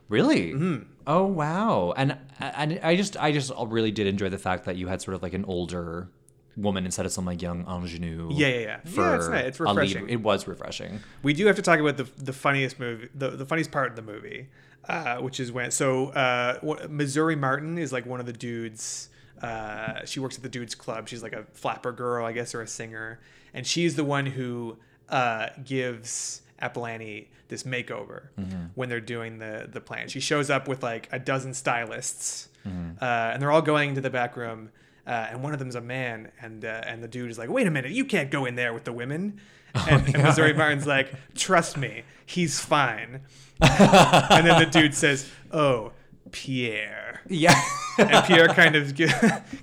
Really? 0.08 0.52
Mm-hmm. 0.52 0.82
Oh 1.06 1.24
wow! 1.24 1.94
And 1.96 2.18
and 2.38 2.78
I 2.82 2.96
just 2.96 3.16
I 3.16 3.32
just 3.32 3.50
really 3.66 3.90
did 3.90 4.06
enjoy 4.06 4.28
the 4.28 4.36
fact 4.36 4.66
that 4.66 4.76
you 4.76 4.88
had 4.88 5.00
sort 5.00 5.14
of 5.14 5.22
like 5.22 5.32
an 5.32 5.44
older 5.46 6.10
woman 6.56 6.84
instead 6.84 7.06
of 7.06 7.12
some 7.12 7.24
like 7.24 7.40
young 7.42 7.64
ingenue. 7.66 8.28
Yeah, 8.32 8.46
yeah, 8.48 8.58
yeah. 8.58 8.80
Yeah, 8.84 9.16
it's 9.16 9.28
nice. 9.28 9.44
It's 9.46 9.60
refreshing. 9.60 10.08
It 10.08 10.20
was 10.22 10.46
refreshing. 10.46 11.00
We 11.22 11.32
do 11.34 11.46
have 11.46 11.56
to 11.56 11.62
talk 11.62 11.78
about 11.80 11.96
the 11.96 12.04
the 12.18 12.32
funniest 12.32 12.78
movie, 12.78 13.08
the, 13.14 13.30
the 13.30 13.46
funniest 13.46 13.70
part 13.70 13.88
of 13.90 13.96
the 13.96 14.02
movie, 14.02 14.48
uh, 14.88 15.16
which 15.18 15.40
is 15.40 15.50
when 15.52 15.70
so 15.70 16.08
uh, 16.08 16.58
Missouri 16.88 17.36
Martin 17.36 17.78
is 17.78 17.92
like 17.92 18.06
one 18.06 18.20
of 18.20 18.26
the 18.26 18.32
dudes. 18.32 19.08
Uh, 19.40 20.04
she 20.04 20.20
works 20.20 20.36
at 20.36 20.42
the 20.42 20.48
dudes 20.48 20.74
club. 20.74 21.08
She's 21.08 21.22
like 21.22 21.32
a 21.32 21.44
flapper 21.52 21.90
girl, 21.92 22.24
I 22.24 22.32
guess, 22.32 22.54
or 22.54 22.62
a 22.62 22.66
singer, 22.68 23.18
and 23.52 23.66
she's 23.66 23.96
the 23.96 24.04
one 24.04 24.26
who 24.26 24.76
uh, 25.08 25.48
gives 25.64 26.42
Apple 26.60 26.86
Annie 26.86 27.28
this 27.48 27.64
makeover 27.64 28.28
when 28.76 28.88
they're 28.88 29.00
doing 29.00 29.38
the 29.38 29.68
the 29.70 29.80
plan. 29.80 30.08
She 30.08 30.20
shows 30.20 30.48
up 30.48 30.68
with 30.68 30.82
like 30.82 31.08
a 31.12 31.18
dozen 31.18 31.54
stylists, 31.54 32.48
uh, 32.64 32.70
and 33.00 33.42
they're 33.42 33.50
all 33.50 33.62
going 33.62 33.94
to 33.96 34.00
the 34.00 34.10
back 34.10 34.36
room. 34.36 34.70
Uh, 35.06 35.28
and 35.30 35.42
one 35.42 35.52
of 35.52 35.58
them's 35.58 35.74
a 35.74 35.80
man, 35.80 36.30
and 36.40 36.64
uh, 36.64 36.82
and 36.86 37.02
the 37.02 37.08
dude 37.08 37.30
is 37.30 37.38
like, 37.38 37.50
"Wait 37.50 37.66
a 37.66 37.70
minute, 37.70 37.90
you 37.92 38.04
can't 38.04 38.30
go 38.30 38.44
in 38.44 38.54
there 38.54 38.72
with 38.72 38.84
the 38.84 38.92
women." 38.92 39.40
And, 39.74 40.14
and 40.14 40.22
Missouri 40.22 40.52
Martin's 40.52 40.86
like, 40.86 41.12
"Trust 41.34 41.78
me, 41.78 42.02
he's 42.26 42.60
fine." 42.60 43.22
and 43.62 44.46
then 44.46 44.60
the 44.60 44.68
dude 44.70 44.94
says, 44.94 45.26
"Oh, 45.50 45.92
Pierre," 46.30 47.22
Yeah. 47.26 47.58
and 47.98 48.22
Pierre 48.26 48.48
kind 48.54 48.76
of 48.76 48.94
gi- 48.94 49.08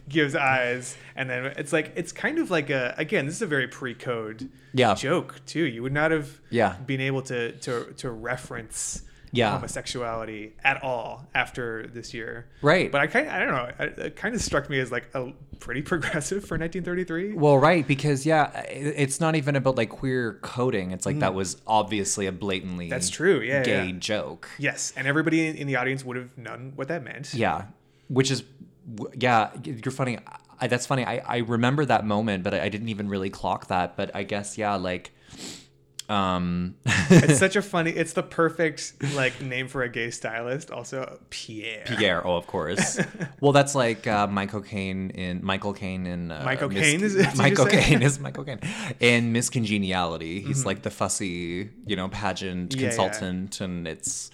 gives 0.08 0.36
eyes, 0.36 0.98
and 1.16 1.30
then 1.30 1.46
it's 1.58 1.72
like 1.72 1.92
it's 1.96 2.12
kind 2.12 2.40
of 2.40 2.50
like 2.50 2.70
a 2.72 2.96
again, 2.98 3.26
this 3.28 3.36
is 3.36 3.42
a 3.44 3.48
very 3.48 3.68
pre-code 3.68 4.50
Yeah. 4.74 4.96
joke 4.96 5.42
too. 5.46 5.64
You 5.64 5.84
would 5.84 5.94
not 5.94 6.10
have 6.12 6.40
Yeah. 6.50 6.76
been 6.86 7.02
able 7.02 7.22
to 7.24 7.52
to 7.52 7.94
to 7.98 8.10
reference 8.10 9.04
Yeah. 9.32 9.51
homosexuality 9.51 10.53
at 10.63 10.82
all 10.84 11.27
after 11.36 11.88
this 11.88 12.13
year, 12.13 12.47
Right. 12.61 12.91
But 12.91 13.01
I 13.01 13.07
kind 13.07 13.30
I 13.30 13.39
don't 13.39 13.49
know, 13.49 13.71
it, 13.86 13.99
it 13.99 14.15
kind 14.15 14.34
of 14.36 14.41
struck 14.41 14.69
me 14.69 14.80
as 14.80 14.91
like 14.91 15.07
a 15.13 15.32
pretty 15.59 15.82
progressive 15.91 16.43
for 16.45 16.57
1933. 16.57 17.34
Well, 17.34 17.57
right, 17.57 17.86
because 17.88 18.25
yeah, 18.25 18.57
it- 18.61 18.95
it's 18.97 19.19
not 19.19 19.36
even 19.36 19.55
about 19.55 19.75
like 19.77 19.89
queer 19.89 20.39
coding. 20.41 20.91
It's 20.91 21.05
like 21.05 21.19
that 21.19 21.34
was 21.34 21.61
obviously 21.67 22.25
a 22.27 22.32
blatantly 22.32 22.88
Mm. 22.88 22.89
That's 22.89 23.09
true, 23.09 23.39
yeah, 23.41 23.63
gay 23.63 23.88
yeah. 23.88 23.99
joke. 23.99 24.49
Yes, 24.57 24.93
and 24.97 25.07
everybody 25.07 25.47
in, 25.47 25.55
in 25.57 25.67
the 25.67 25.75
audience 25.75 26.03
would 26.05 26.17
have 26.17 26.38
known 26.38 26.73
what 26.75 26.88
that 26.88 27.03
meant. 27.03 27.34
Yeah, 27.34 27.65
which 28.07 28.32
is 28.32 28.43
yeah, 29.13 29.51
you're 29.63 29.91
funny. 29.91 30.17
I, 30.59 30.67
that's 30.67 30.86
funny. 30.88 31.05
I 31.05 31.17
I 31.25 31.38
remember 31.39 31.86
that 31.86 32.05
moment, 32.05 32.43
but 32.43 32.53
I, 32.53 32.63
I 32.63 32.69
didn't 32.69 32.89
even 32.89 33.07
really 33.07 33.30
clock 33.30 33.67
that. 33.67 33.95
But 33.95 34.15
I 34.15 34.23
guess 34.23 34.57
yeah, 34.57 34.75
like 34.75 35.11
um 36.10 36.76
it's 37.12 37.38
such 37.39 37.55
a 37.55 37.62
funny. 37.74 37.91
It's 37.91 38.14
the 38.14 38.24
perfect 38.24 38.93
like 39.14 39.39
name 39.41 39.68
for 39.68 39.84
a 39.84 39.89
gay 39.89 40.10
stylist. 40.10 40.72
Also, 40.72 41.20
Pierre. 41.30 41.84
Pierre. 41.86 42.26
Oh, 42.26 42.36
of 42.36 42.47
course. 42.47 42.99
well, 43.41 43.51
that's 43.51 43.76
like 43.76 44.07
uh, 44.07 44.26
Michael 44.28 44.62
Caine 44.62 45.12
in 45.12 45.45
Michael 45.45 45.74
Caine 45.74 46.07
in 46.07 46.32
uh, 46.32 46.41
Michael 46.43 46.70
Miss- 46.70 46.84
Caine 46.84 47.03
is 47.03 47.16
it? 47.16 47.36
Michael? 47.38 47.66
Mm-hmm. 47.66 47.80
Caine 47.80 48.01
is 48.01 48.20
Michael 48.20 48.43
Caine 48.43 48.60
in 48.99 49.32
Miss 49.32 49.49
Congeniality. 49.49 50.41
He's 50.41 50.66
like 50.66 50.82
the 50.82 50.89
fussy, 50.89 51.70
you 51.86 51.95
know, 51.95 52.10
pageant 52.10 52.76
Yeah, 52.76 52.82
yeah. 52.82 52.88
consultant, 52.89 53.62
and 53.62 53.88
it's 53.88 54.32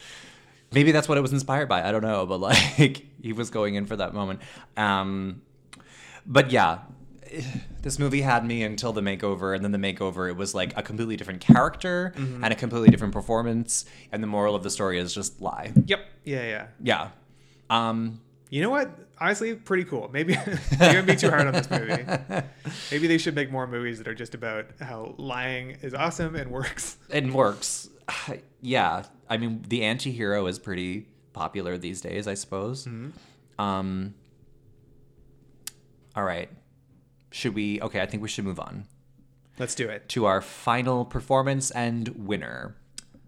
maybe 0.71 0.91
that's 0.93 1.09
what 1.09 1.17
it 1.17 1.21
was 1.21 1.33
inspired 1.33 1.67
by. 1.67 1.87
I 1.87 1.91
don't 1.91 2.03
know, 2.03 2.25
but 2.25 2.39
like 2.39 3.05
he 3.21 3.33
was 3.33 3.49
going 3.49 3.75
in 3.75 3.85
for 3.85 3.97
that 3.97 4.13
moment. 4.13 4.39
Um, 4.77 5.41
but 6.25 6.51
yeah. 6.51 6.79
This 7.81 7.99
movie 7.99 8.21
had 8.21 8.43
me 8.43 8.63
until 8.63 8.93
the 8.93 9.01
makeover, 9.01 9.55
and 9.55 9.63
then 9.63 9.71
the 9.71 9.77
makeover, 9.77 10.27
it 10.27 10.35
was 10.35 10.55
like 10.55 10.75
a 10.75 10.81
completely 10.81 11.15
different 11.17 11.39
character 11.39 12.13
Mm-hmm. 12.15 12.43
and 12.43 12.51
a 12.51 12.55
completely 12.55 12.89
different 12.89 13.13
performance. 13.13 13.85
And 14.11 14.23
the 14.23 14.27
moral 14.27 14.55
of 14.55 14.63
the 14.63 14.71
story 14.71 14.97
is 14.97 15.13
just 15.13 15.39
lie. 15.39 15.71
Yep. 15.85 15.99
Yeah, 16.23 16.43
yeah. 16.47 16.67
Yeah. 16.81 17.09
Um, 17.69 18.21
You 18.49 18.61
know 18.63 18.71
what? 18.71 18.89
Honestly, 19.19 19.53
pretty 19.55 19.83
cool. 19.85 20.09
Maybe 20.11 20.33
you're 20.79 20.93
gonna 20.93 21.03
be 21.03 21.15
too 21.15 21.29
hard 21.29 21.45
on 21.47 21.53
this 21.53 21.69
movie. 21.69 22.03
Maybe 22.91 23.05
they 23.07 23.17
should 23.19 23.35
make 23.35 23.51
more 23.51 23.67
movies 23.67 23.99
that 23.99 24.07
are 24.07 24.15
just 24.15 24.33
about 24.33 24.65
how 24.81 25.13
lying 25.17 25.77
is 25.83 25.93
awesome 25.93 26.35
and 26.35 26.49
works. 26.51 26.97
it 27.09 27.31
works. 27.31 27.89
Yeah. 28.61 29.03
I 29.29 29.37
mean, 29.37 29.63
the 29.67 29.83
anti 29.83 30.11
hero 30.11 30.47
is 30.47 30.57
pretty 30.57 31.05
popular 31.33 31.77
these 31.77 32.01
days, 32.01 32.27
I 32.27 32.33
suppose. 32.33 32.87
Um, 33.59 34.15
all 36.15 36.23
right. 36.23 36.49
Should 37.35 37.53
we? 37.53 37.81
Okay, 37.81 37.99
I 37.99 38.05
think 38.05 38.23
we 38.23 38.29
should 38.29 38.45
move 38.45 38.61
on 38.61 38.85
Let's 39.59 39.75
do 39.75 39.89
it. 39.89 40.07
to 40.09 40.23
our 40.23 40.41
final 40.41 41.03
performance 41.03 41.69
and 41.69 42.07
winner 42.07 42.77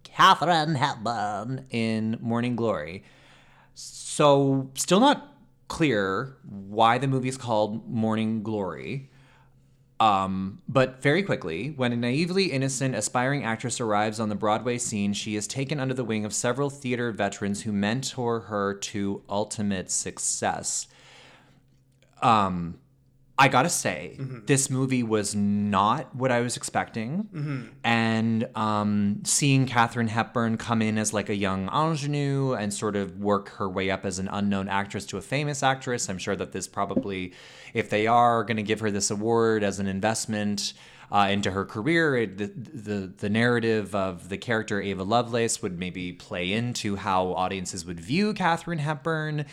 Katharine 0.06 0.76
Hepburn 0.76 1.66
in 1.72 2.18
Morning 2.22 2.56
Glory. 2.56 3.04
So, 3.74 4.72
still 4.76 5.02
not 5.02 5.36
clear 5.68 6.38
why 6.48 6.98
the 6.98 7.08
movie 7.08 7.28
is 7.28 7.36
called 7.36 7.86
Morning 7.90 8.44
Glory. 8.44 9.12
Um, 10.00 10.62
but 10.70 11.02
very 11.02 11.22
quickly, 11.22 11.74
when 11.76 11.92
a 11.92 11.98
naively 11.98 12.46
innocent, 12.46 12.96
aspiring 12.96 13.44
actress 13.44 13.82
arrives 13.82 14.22
on 14.22 14.30
the 14.30 14.36
Broadway 14.36 14.78
scene, 14.78 15.12
she 15.12 15.36
is 15.36 15.48
taken 15.48 15.82
under 15.82 15.94
the 15.94 16.06
wing 16.06 16.24
of 16.24 16.34
several 16.34 16.70
theater 16.70 17.12
veterans 17.12 17.64
who 17.64 17.74
mentor 17.74 18.40
her 18.42 18.74
to 18.74 19.22
ultimate 19.28 19.92
success. 19.92 20.88
Um, 22.22 22.80
I 23.40 23.50
gotta 23.50 23.70
say, 23.70 24.18
this 24.48 24.70
movie 24.70 25.04
was 25.04 25.36
not 25.36 26.16
what 26.16 26.32
I 26.32 26.42
was 26.42 26.58
expecting. 26.58 27.28
And 27.84 28.50
um, 28.56 29.22
seeing 29.26 29.68
Katharine 29.68 30.08
Hepburn 30.08 30.58
come 30.58 30.82
in 30.82 30.98
as 30.98 31.14
like 31.14 31.30
a 31.30 31.36
young 31.36 31.70
ingenue 31.70 32.54
and 32.54 32.74
sort 32.74 32.96
of 32.96 33.20
work 33.20 33.50
her 33.58 33.70
way 33.70 33.92
up 33.92 34.06
as 34.06 34.18
an 34.18 34.28
unknown 34.32 34.68
actress 34.68 35.06
to 35.08 35.18
a 35.18 35.22
famous 35.22 35.62
actress, 35.62 36.10
I'm 36.10 36.18
sure 36.18 36.36
that 36.36 36.52
this 36.52 36.68
probably, 36.68 37.34
if 37.76 37.90
they 37.92 38.08
are 38.08 38.44
going 38.44 38.58
to 38.58 38.64
give 38.64 38.80
her 38.80 38.90
this 38.90 39.12
award 39.12 39.64
as 39.64 39.80
an 39.80 39.88
investment, 39.88 40.74
uh, 41.12 41.28
into 41.30 41.52
her 41.52 41.66
career. 41.66 42.18
It, 42.18 42.38
the, 42.38 42.48
the 42.48 43.14
the 43.18 43.30
narrative 43.30 43.96
of 43.96 44.30
the 44.30 44.38
character 44.38 44.82
Ava 44.82 45.04
Lovelace 45.04 45.62
would 45.62 45.80
maybe 45.80 46.12
play 46.12 46.52
into 46.52 46.96
how 46.96 47.34
audiences 47.34 47.86
would 47.86 48.00
view 48.00 48.34
Katharine 48.34 48.80
Hepburn. 48.80 49.46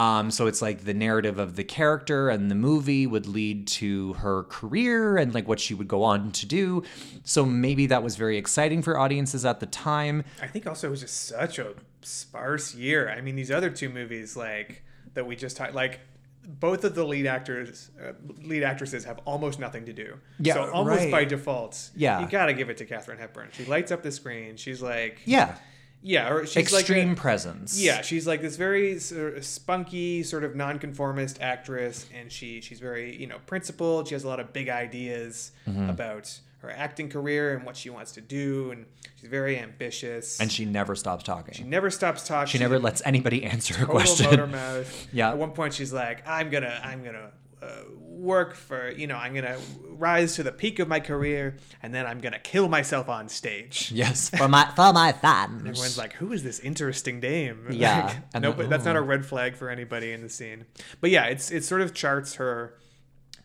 Um, 0.00 0.30
so 0.30 0.46
it's 0.46 0.62
like 0.62 0.84
the 0.84 0.94
narrative 0.94 1.38
of 1.38 1.56
the 1.56 1.64
character 1.64 2.30
and 2.30 2.50
the 2.50 2.54
movie 2.54 3.06
would 3.06 3.26
lead 3.26 3.66
to 3.68 4.14
her 4.14 4.44
career 4.44 5.18
and 5.18 5.34
like 5.34 5.46
what 5.46 5.60
she 5.60 5.74
would 5.74 5.88
go 5.88 6.02
on 6.04 6.32
to 6.32 6.46
do. 6.46 6.84
So 7.22 7.44
maybe 7.44 7.84
that 7.88 8.02
was 8.02 8.16
very 8.16 8.38
exciting 8.38 8.80
for 8.80 8.98
audiences 8.98 9.44
at 9.44 9.60
the 9.60 9.66
time. 9.66 10.24
I 10.40 10.46
think 10.46 10.66
also 10.66 10.86
it 10.86 10.90
was 10.90 11.02
just 11.02 11.26
such 11.26 11.58
a 11.58 11.74
sparse 12.00 12.74
year. 12.74 13.10
I 13.10 13.20
mean, 13.20 13.36
these 13.36 13.50
other 13.50 13.68
two 13.68 13.90
movies, 13.90 14.38
like 14.38 14.82
that 15.12 15.26
we 15.26 15.36
just 15.36 15.58
talked, 15.58 15.74
like 15.74 16.00
both 16.48 16.84
of 16.84 16.94
the 16.94 17.04
lead 17.04 17.26
actors, 17.26 17.90
uh, 18.02 18.12
lead 18.42 18.62
actresses, 18.62 19.04
have 19.04 19.20
almost 19.26 19.58
nothing 19.60 19.84
to 19.84 19.92
do. 19.92 20.16
Yeah, 20.38 20.54
so 20.54 20.70
almost 20.70 21.00
right. 21.02 21.12
by 21.12 21.24
default, 21.26 21.90
Yeah. 21.94 22.20
you 22.22 22.26
gotta 22.26 22.54
give 22.54 22.70
it 22.70 22.78
to 22.78 22.86
Katharine 22.86 23.18
Hepburn. 23.18 23.50
She 23.52 23.66
lights 23.66 23.92
up 23.92 24.02
the 24.02 24.10
screen. 24.10 24.56
She's 24.56 24.80
like, 24.80 25.20
Yeah. 25.26 25.56
Yeah, 26.02 26.30
or 26.30 26.46
she's 26.46 26.56
Extreme 26.72 27.08
like 27.10 27.18
a- 27.18 27.20
presence. 27.20 27.80
Yeah, 27.80 28.00
she's 28.02 28.26
like 28.26 28.40
this 28.42 28.56
very 28.56 28.98
sort 28.98 29.36
of 29.36 29.44
spunky, 29.44 30.22
sort 30.22 30.44
of 30.44 30.54
nonconformist 30.56 31.40
actress, 31.40 32.06
and 32.18 32.30
she 32.32 32.60
she's 32.60 32.80
very 32.80 33.14
you 33.16 33.26
know 33.26 33.38
principled. 33.46 34.08
She 34.08 34.14
has 34.14 34.24
a 34.24 34.28
lot 34.28 34.40
of 34.40 34.52
big 34.52 34.68
ideas 34.68 35.52
Mm-hmm. 35.68 35.90
about 35.90 36.38
her 36.62 36.70
acting 36.70 37.08
career 37.08 37.54
and 37.56 37.64
what 37.64 37.74
she 37.76 37.88
wants 37.88 38.12
to 38.12 38.20
do, 38.20 38.70
and 38.70 38.84
she's 39.18 39.30
very 39.30 39.58
ambitious. 39.58 40.38
And 40.40 40.52
she 40.52 40.66
never 40.66 40.94
stops 40.94 41.24
talking. 41.24 41.54
she 41.54 41.62
never 41.64 41.90
stops 41.90 42.26
talking. 42.26 42.48
She 42.50 42.58
never 42.58 42.78
lets 42.78 43.00
anybody 43.06 43.44
answer 43.54 43.74
her 43.74 43.86
question. 43.86 44.26
motor 44.26 44.46
mouth. 44.46 45.08
Yeah. 45.12 45.30
At 45.30 45.38
one 45.38 45.52
point, 45.52 45.72
she's 45.74 45.92
like, 45.92 46.26
"I'm 46.28 46.50
gonna, 46.50 46.80
I'm 46.84 47.02
gonna." 47.02 47.30
Uh, 47.62 47.82
work 47.98 48.54
for 48.54 48.90
you 48.92 49.06
know 49.06 49.16
i'm 49.16 49.34
gonna 49.34 49.58
rise 49.90 50.34
to 50.36 50.42
the 50.42 50.52
peak 50.52 50.78
of 50.78 50.88
my 50.88 50.98
career 51.00 51.56
and 51.82 51.92
then 51.94 52.06
i'm 52.06 52.18
gonna 52.18 52.38
kill 52.38 52.68
myself 52.68 53.08
on 53.08 53.28
stage 53.28 53.92
Yes, 53.92 54.30
for 54.30 54.48
my 54.48 54.64
for 54.74 54.92
my 54.94 55.12
fans. 55.12 55.58
Everyone's 55.60 55.98
like, 55.98 56.14
"Who 56.14 56.32
is 56.32 56.42
this 56.42 56.58
interesting 56.60 57.20
dame?" 57.20 57.66
Yeah, 57.70 58.06
Like, 58.06 58.16
and 58.34 58.42
no, 58.42 58.52
but 58.54 58.70
that's 58.70 58.84
not 58.86 58.96
a 58.96 59.00
red 59.02 59.26
flag 59.26 59.56
for 59.56 59.68
anybody 59.68 60.12
in 60.12 60.22
the 60.22 60.28
scene. 60.30 60.64
But 61.02 61.10
yeah, 61.10 61.24
it's 61.26 61.50
it 61.50 61.62
sort 61.64 61.82
of 61.82 61.92
charts 61.92 62.34
her 62.36 62.78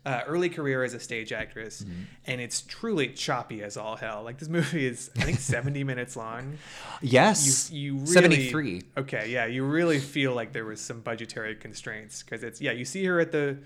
uh, 0.05 0.22
early 0.28 0.49
career 0.49 0.84
as 0.84 0.93
a 0.93 0.99
stage 0.99 1.34
actress, 1.34 1.82
Mm-hmm. 1.82 2.01
and 2.28 2.39
it's 2.41 2.61
truly 2.61 3.07
choppy 3.09 3.63
as 3.63 3.76
all 3.76 3.95
hell. 3.97 4.24
Like 4.24 4.38
this 4.38 4.47
movie 4.49 4.86
is, 4.86 5.09
I 5.18 5.24
think, 5.24 5.39
seventy 5.55 5.84
minutes 5.84 6.16
long. 6.16 6.57
yes, 7.01 7.70
You 7.72 7.80
you 7.80 7.93
really, 7.99 8.05
seventy 8.07 8.49
three. 8.49 8.84
Okay, 8.97 9.30
yeah, 9.30 9.45
you 9.45 9.66
really 9.66 9.99
feel 9.99 10.34
like 10.34 10.53
there 10.53 10.66
was 10.66 10.80
some 10.80 11.01
budgetary 11.01 11.55
constraints 11.55 12.24
because 12.24 12.43
it's 12.43 12.61
yeah, 12.61 12.72
you 12.72 12.86
see 12.86 13.03
her 13.05 13.20
at 13.20 13.32
the. 13.34 13.57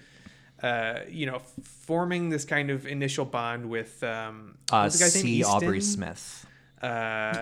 Uh, 0.61 0.99
you 1.09 1.25
know, 1.25 1.39
forming 1.63 2.29
this 2.29 2.43
kind 2.45 2.69
of 2.69 2.85
initial 2.85 3.25
bond 3.25 3.69
with 3.69 4.03
um, 4.03 4.57
Uh, 4.71 4.81
what's 4.83 4.97
the 4.99 5.05
guy's 5.05 5.15
name? 5.15 5.23
C. 5.23 5.43
Aubrey 5.43 5.79
Smith. 5.81 6.45
Uh, 6.81 6.85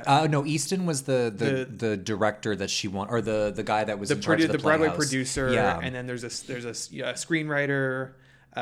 Uh, 0.05 0.27
no, 0.29 0.45
Easton 0.45 0.85
was 0.85 1.03
the 1.03 1.33
the, 1.35 1.45
the 1.45 1.87
The- 1.89 1.97
director 1.97 2.55
that 2.55 2.69
she 2.69 2.87
want, 2.87 3.11
or 3.11 3.21
the 3.21 3.51
the 3.55 3.63
guy 3.63 3.83
that 3.83 3.97
was 3.99 4.09
the 4.09 4.15
in 4.15 4.21
charge 4.21 4.39
produ- 4.39 4.45
of 4.45 4.51
the, 4.51 4.57
the, 4.57 4.63
Broadway 4.63 4.89
producer, 4.89 5.51
Yeah, 5.53 5.79
and 5.81 5.93
then 5.95 6.05
there's 6.07 6.23
a 6.23 6.47
there's 6.47 6.65
a, 6.65 6.69
s- 6.69 6.89
a 6.91 7.13
screenwriter, 7.13 8.11
uh, 8.55 8.59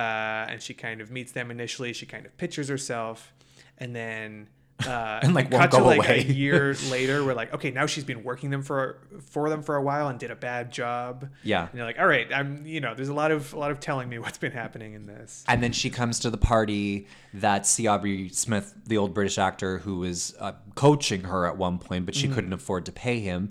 and 0.51 0.61
she 0.61 0.73
kind 0.73 1.01
of 1.01 1.11
meets 1.11 1.31
them 1.33 1.51
initially. 1.51 1.91
She 1.93 2.05
kind 2.05 2.25
of 2.25 2.35
pictures 2.37 2.67
herself, 2.69 3.33
and 3.77 3.95
then 3.95 4.47
uh, 4.85 5.19
And, 5.23 5.33
like, 5.33 5.51
won't 5.51 5.71
go 5.71 5.85
like 5.85 5.97
away. 5.99 6.19
a 6.19 6.23
year 6.33 6.75
later. 6.89 7.23
We're 7.23 7.33
like, 7.33 7.53
okay, 7.53 7.71
now 7.71 7.85
she's 7.85 8.03
been 8.03 8.23
working 8.23 8.49
them 8.49 8.61
for 8.61 8.97
for 9.29 9.49
them 9.49 9.63
for 9.63 9.75
a 9.77 9.81
while 9.81 10.09
and 10.09 10.19
did 10.19 10.31
a 10.31 10.35
bad 10.35 10.71
job. 10.71 11.29
Yeah. 11.43 11.67
and 11.67 11.73
you're 11.75 11.85
like, 11.85 11.97
all 11.99 12.07
right, 12.07 12.27
I'm 12.33 12.65
you 12.65 12.81
know, 12.81 12.93
there's 12.93 13.09
a 13.09 13.13
lot 13.13 13.31
of 13.31 13.53
a 13.53 13.57
lot 13.59 13.71
of 13.71 13.79
telling 13.79 14.09
me 14.09 14.19
what's 14.19 14.37
been 14.37 14.51
happening 14.51 14.93
in 14.93 15.05
this. 15.05 15.43
and 15.47 15.63
then 15.63 15.71
she 15.71 15.89
comes 15.89 16.19
to 16.19 16.29
the 16.29 16.37
party 16.37 17.07
that 17.33 17.65
C. 17.65 17.85
Aubrey 17.87 18.29
Smith, 18.29 18.73
the 18.85 18.97
old 18.97 19.13
British 19.13 19.37
actor 19.37 19.79
who 19.79 19.97
was 19.97 20.33
uh, 20.39 20.53
coaching 20.75 21.21
her 21.25 21.45
at 21.45 21.57
one 21.57 21.79
point, 21.79 22.05
but 22.05 22.15
she 22.15 22.25
Mm-hmm. 22.27 22.33
couldn't 22.35 22.53
afford 22.53 22.85
to 22.85 22.91
pay 22.91 23.19
him, 23.19 23.49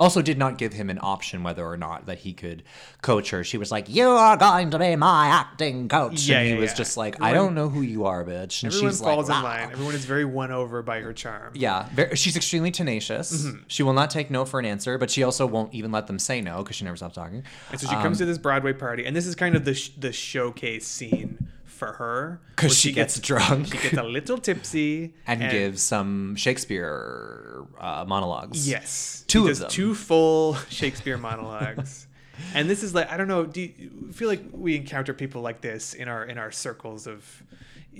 also 0.00 0.20
did 0.22 0.36
not 0.38 0.56
give 0.58 0.72
him 0.72 0.88
an 0.90 0.98
option 1.02 1.42
whether 1.42 1.64
or 1.66 1.76
not 1.76 2.06
that 2.06 2.18
he 2.18 2.32
could 2.32 2.62
coach 3.02 3.30
her. 3.30 3.44
She 3.44 3.56
was 3.58 3.70
like, 3.70 3.88
"You 3.88 4.08
are 4.08 4.36
going 4.36 4.70
to 4.72 4.78
be 4.78 4.96
my 4.96 5.26
acting 5.28 5.88
coach," 5.88 6.26
Yeah, 6.26 6.38
and 6.38 6.46
he 6.48 6.54
yeah, 6.54 6.60
was 6.60 6.70
yeah. 6.70 6.76
just 6.76 6.96
like, 6.96 7.20
"I 7.22 7.32
don't 7.32 7.54
know 7.54 7.68
who 7.68 7.82
you 7.82 8.06
are, 8.06 8.24
bitch." 8.24 8.62
And 8.62 8.72
Everyone 8.72 8.90
she's 8.92 9.00
falls 9.00 9.28
like, 9.28 9.38
in 9.38 9.44
line. 9.44 9.68
Everyone 9.72 9.94
is 9.94 10.04
very 10.06 10.24
won 10.24 10.50
over 10.50 10.65
by 10.66 11.00
her 11.00 11.12
charm. 11.12 11.52
Yeah, 11.54 11.88
she's 12.14 12.36
extremely 12.36 12.70
tenacious. 12.70 13.46
Mm-hmm. 13.46 13.62
She 13.68 13.82
will 13.82 13.92
not 13.92 14.10
take 14.10 14.30
no 14.30 14.44
for 14.44 14.58
an 14.60 14.66
answer, 14.66 14.98
but 14.98 15.10
she 15.10 15.22
also 15.22 15.46
won't 15.46 15.74
even 15.74 15.92
let 15.92 16.06
them 16.06 16.18
say 16.18 16.40
no 16.40 16.62
because 16.62 16.76
she 16.76 16.84
never 16.84 16.96
stops 16.96 17.14
talking. 17.14 17.44
And 17.70 17.80
so 17.80 17.88
she 17.88 17.94
comes 17.94 18.18
to 18.18 18.24
this 18.24 18.38
Broadway 18.38 18.72
party, 18.72 19.04
and 19.06 19.14
this 19.14 19.26
is 19.26 19.34
kind 19.34 19.54
of 19.56 19.64
the 19.64 19.74
sh- 19.74 19.90
the 19.98 20.12
showcase 20.12 20.86
scene 20.86 21.48
for 21.64 21.92
her 21.92 22.40
because 22.50 22.70
where 22.70 22.74
she, 22.74 22.92
gets, 22.92 23.20
drunk 23.20 23.66
she 23.66 23.76
gets 23.76 23.96
a 23.98 24.02
little 24.02 24.38
tipsy 24.38 25.12
and, 25.26 25.40
gives 25.50 25.82
some 25.82 26.34
Shakespeare 26.36 27.64
uh, 27.78 28.04
monologues. 28.08 28.66
yes 28.68 29.24
Two 29.28 29.44
she 29.44 29.50
of 29.52 29.58
them. 29.58 29.70
two 29.70 29.94
full 29.94 30.54
Shakespeare 30.70 31.18
monologues. 31.18 32.06
And 32.54 32.68
this 32.68 32.82
is 32.82 32.94
like 32.94 33.10
I 33.10 33.16
don't 33.16 33.28
know. 33.28 33.46
Do 33.46 33.62
you 33.62 34.12
feel 34.12 34.28
like 34.28 34.42
we 34.52 34.76
encounter 34.76 35.14
people 35.14 35.40
like 35.40 35.62
this 35.62 35.94
in 35.94 36.06
our 36.06 36.22
in 36.22 36.36
our 36.36 36.52
circles 36.52 37.06
of 37.06 37.42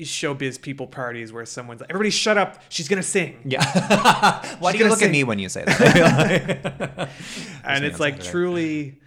showbiz 0.00 0.60
people 0.60 0.86
parties 0.86 1.32
where 1.32 1.46
someone's 1.46 1.80
like, 1.80 1.90
"Everybody, 1.90 2.10
shut 2.10 2.36
up! 2.38 2.60
She's 2.68 2.88
gonna 2.88 3.02
sing." 3.02 3.38
Yeah. 3.44 3.62
Why 4.58 4.72
do 4.72 4.78
you 4.78 4.88
look 4.88 5.02
at 5.02 5.10
me 5.10 5.24
when 5.24 5.38
you 5.38 5.48
say 5.48 5.64
that? 5.66 7.08
and 7.64 7.84
it's 7.84 8.00
like 8.00 8.14
Saturday. 8.16 8.30
truly 8.30 8.98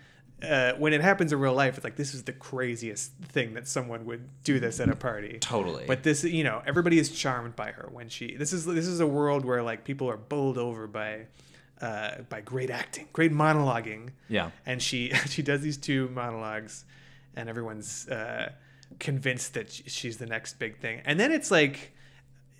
uh, 0.42 0.74
when 0.74 0.94
it 0.94 1.02
happens 1.02 1.34
in 1.34 1.40
real 1.40 1.54
life 1.54 1.76
it's 1.76 1.84
like 1.84 1.98
this 1.98 2.14
is 2.14 2.24
the 2.24 2.32
craziest 2.32 3.12
thing 3.24 3.54
that 3.56 3.68
someone 3.68 4.06
would 4.06 4.28
do 4.44 4.60
this 4.60 4.80
at 4.80 4.88
a 4.90 4.96
party 4.96 5.38
Totally. 5.40 5.84
but 5.86 6.04
this 6.04 6.24
you 6.24 6.44
know 6.46 6.62
everybody 6.66 6.98
is 6.98 7.12
charmed 7.12 7.56
by 7.58 7.72
her 7.72 7.90
when 7.92 8.08
she 8.08 8.36
this 8.38 8.54
is 8.54 8.66
this 8.66 8.88
is 8.88 9.02
a 9.02 9.08
world 9.08 9.44
where 9.44 9.62
like 9.64 9.84
people 9.84 10.10
are 10.10 10.16
bowled 10.18 10.58
over 10.58 10.88
by 10.88 11.26
uh, 11.82 12.22
by 12.30 12.40
great 12.42 12.70
acting 12.70 13.08
great 13.12 13.34
monologuing 13.34 14.12
Yeah. 14.30 14.52
and 14.66 14.82
she 14.82 15.12
she 15.28 15.42
does 15.42 15.62
these 15.62 15.78
two 15.78 16.08
monologues 16.10 16.86
and 17.36 17.50
everyone's 17.50 18.08
uh, 18.08 18.52
convinced 19.00 19.54
that 19.54 19.72
she's 19.72 20.18
the 20.18 20.26
next 20.26 20.60
big 20.60 20.78
thing 20.80 21.02
and 21.06 21.20
then 21.20 21.32
it's 21.32 21.50
like 21.52 21.94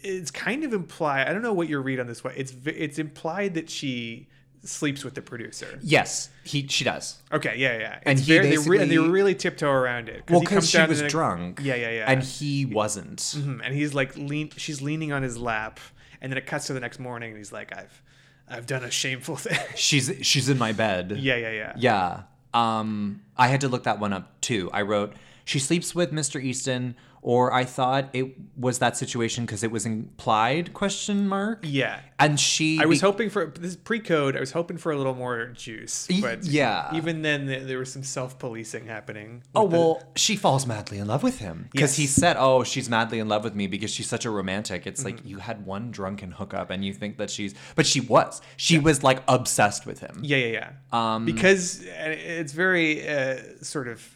it's 0.02 0.32
kind 0.32 0.64
of 0.64 0.74
implied 0.74 1.28
i 1.28 1.34
don't 1.34 1.42
know 1.42 1.54
what 1.54 1.68
your 1.68 1.82
read 1.82 2.00
on 2.00 2.08
this 2.08 2.24
one 2.24 2.34
it's 2.38 2.54
it's 2.66 2.98
implied 2.98 3.54
that 3.56 3.70
she 3.70 4.28
sleeps 4.64 5.04
with 5.06 5.14
the 5.16 5.22
producer 5.22 5.80
yes, 5.82 6.30
he 6.44 6.68
she 6.68 6.84
does. 6.84 7.18
Okay, 7.32 7.56
yeah, 7.58 7.78
yeah. 7.78 8.00
And 8.04 8.20
It's 8.20 8.28
he 8.28 8.34
very, 8.36 8.50
they 8.50 8.58
re- 8.58 8.80
and 8.82 8.92
they 8.92 8.98
really 8.98 9.34
tiptoe 9.34 9.70
around 9.72 10.10
it. 10.10 10.24
Well, 10.30 10.42
because 10.42 10.70
she 10.70 10.82
was 10.84 11.02
drunk. 11.04 11.62
Yeah, 11.64 11.76
yeah, 11.76 11.92
yeah. 11.92 12.12
And 12.12 12.22
he 12.22 12.66
wasn't. 12.66 13.20
Mhm, 13.20 13.62
and 13.64 13.74
he's 13.74 13.94
like 13.94 14.18
lean. 14.18 14.50
She's 14.58 14.82
leaning 14.82 15.14
on 15.14 15.24
his 15.24 15.38
lap, 15.38 15.80
and 16.20 16.30
then 16.30 16.38
it 16.38 16.46
cuts 16.46 16.68
to 16.68 16.74
the 16.74 16.82
next 16.82 17.00
morning, 17.00 17.30
and 17.30 17.38
he's 17.38 17.54
like, 17.54 17.74
"I've, 17.74 18.04
I've 18.50 18.66
done 18.66 18.84
a 18.84 18.92
shameful 18.92 19.36
thing." 19.46 19.58
She's 19.78 20.12
she's 20.24 20.50
in 20.50 20.58
my 20.58 20.74
bed. 20.74 21.12
yeah, 21.12 21.38
yeah, 21.38 21.52
yeah. 21.52 21.74
Yeah. 21.78 22.22
Um, 22.54 23.22
I 23.38 23.48
had 23.48 23.62
to 23.62 23.70
look 23.70 23.84
that 23.86 24.00
one 24.02 24.12
up 24.12 24.42
too. 24.42 24.70
I 24.74 24.82
wrote 24.82 25.14
she 25.50 25.58
sleeps 25.58 25.96
with 25.96 26.12
Mr. 26.12 26.38
Easton, 26.50 26.96
or 27.24 27.52
I 27.52 27.66
thought 27.66 28.04
it 28.14 28.28
was 28.56 28.78
that 28.80 28.96
situation 28.96 29.46
because 29.46 29.64
it 29.64 29.72
was 29.72 29.84
implied 29.86 30.74
question 30.74 31.28
mark. 31.28 31.60
Yeah. 31.64 32.00
And 32.20 32.40
she 32.40 32.80
I 32.80 32.86
was 32.86 33.00
be- 33.00 33.06
hoping 33.08 33.30
for 33.32 33.48
this 33.48 33.76
pre-code. 33.76 34.38
I 34.38 34.40
was 34.40 34.52
hoping 34.52 34.78
for 34.78 34.92
a 34.92 34.98
little 34.98 35.16
more 35.16 35.48
juice, 35.48 36.08
but 36.22 36.44
yeah. 36.46 36.96
even 36.96 37.22
then 37.24 37.48
there, 37.68 37.80
was 37.80 37.92
some 37.92 38.04
self-policing 38.04 38.86
happening. 38.86 39.42
Oh 39.56 39.68
the- 39.68 39.78
well, 39.78 40.04
she 40.16 40.36
falls 40.36 40.68
madly 40.68 41.00
in 41.00 41.08
love 41.08 41.24
with 41.24 41.40
him 41.40 41.68
because 41.72 41.96
he 41.96 42.06
said, 42.06 42.36
"Oh, 42.38 42.64
she's 42.64 42.88
madly 42.90 43.18
in 43.20 43.28
love 43.28 43.44
with 43.44 43.56
me 43.56 43.66
because 43.68 43.92
she's 43.92 44.08
such 44.08 44.26
a 44.26 44.30
romantic." 44.30 44.86
It's 44.86 45.02
Mm-hmm. 45.04 45.16
like 45.18 45.26
you 45.26 45.38
had 45.40 45.66
one 45.66 45.90
drunken 45.92 46.32
hookup 46.32 46.70
and 46.70 46.86
you 46.86 46.94
think 46.94 47.18
that 47.18 47.30
she's, 47.32 47.56
but 47.76 47.86
she 47.88 48.02
was. 48.02 48.42
She 48.58 48.78
was 48.78 49.02
like 49.04 49.24
obsessed 49.28 49.86
with 49.88 50.00
him. 50.00 50.20
Yeah, 50.22 50.38
yeah, 50.38 50.52
yeah. 50.60 50.70
Um, 51.16 51.26
because 51.26 51.82
uh, 51.82 52.16
it's 52.38 52.54
very 52.54 53.08
uh, 53.10 53.38
sort 53.62 53.88
of 53.88 54.16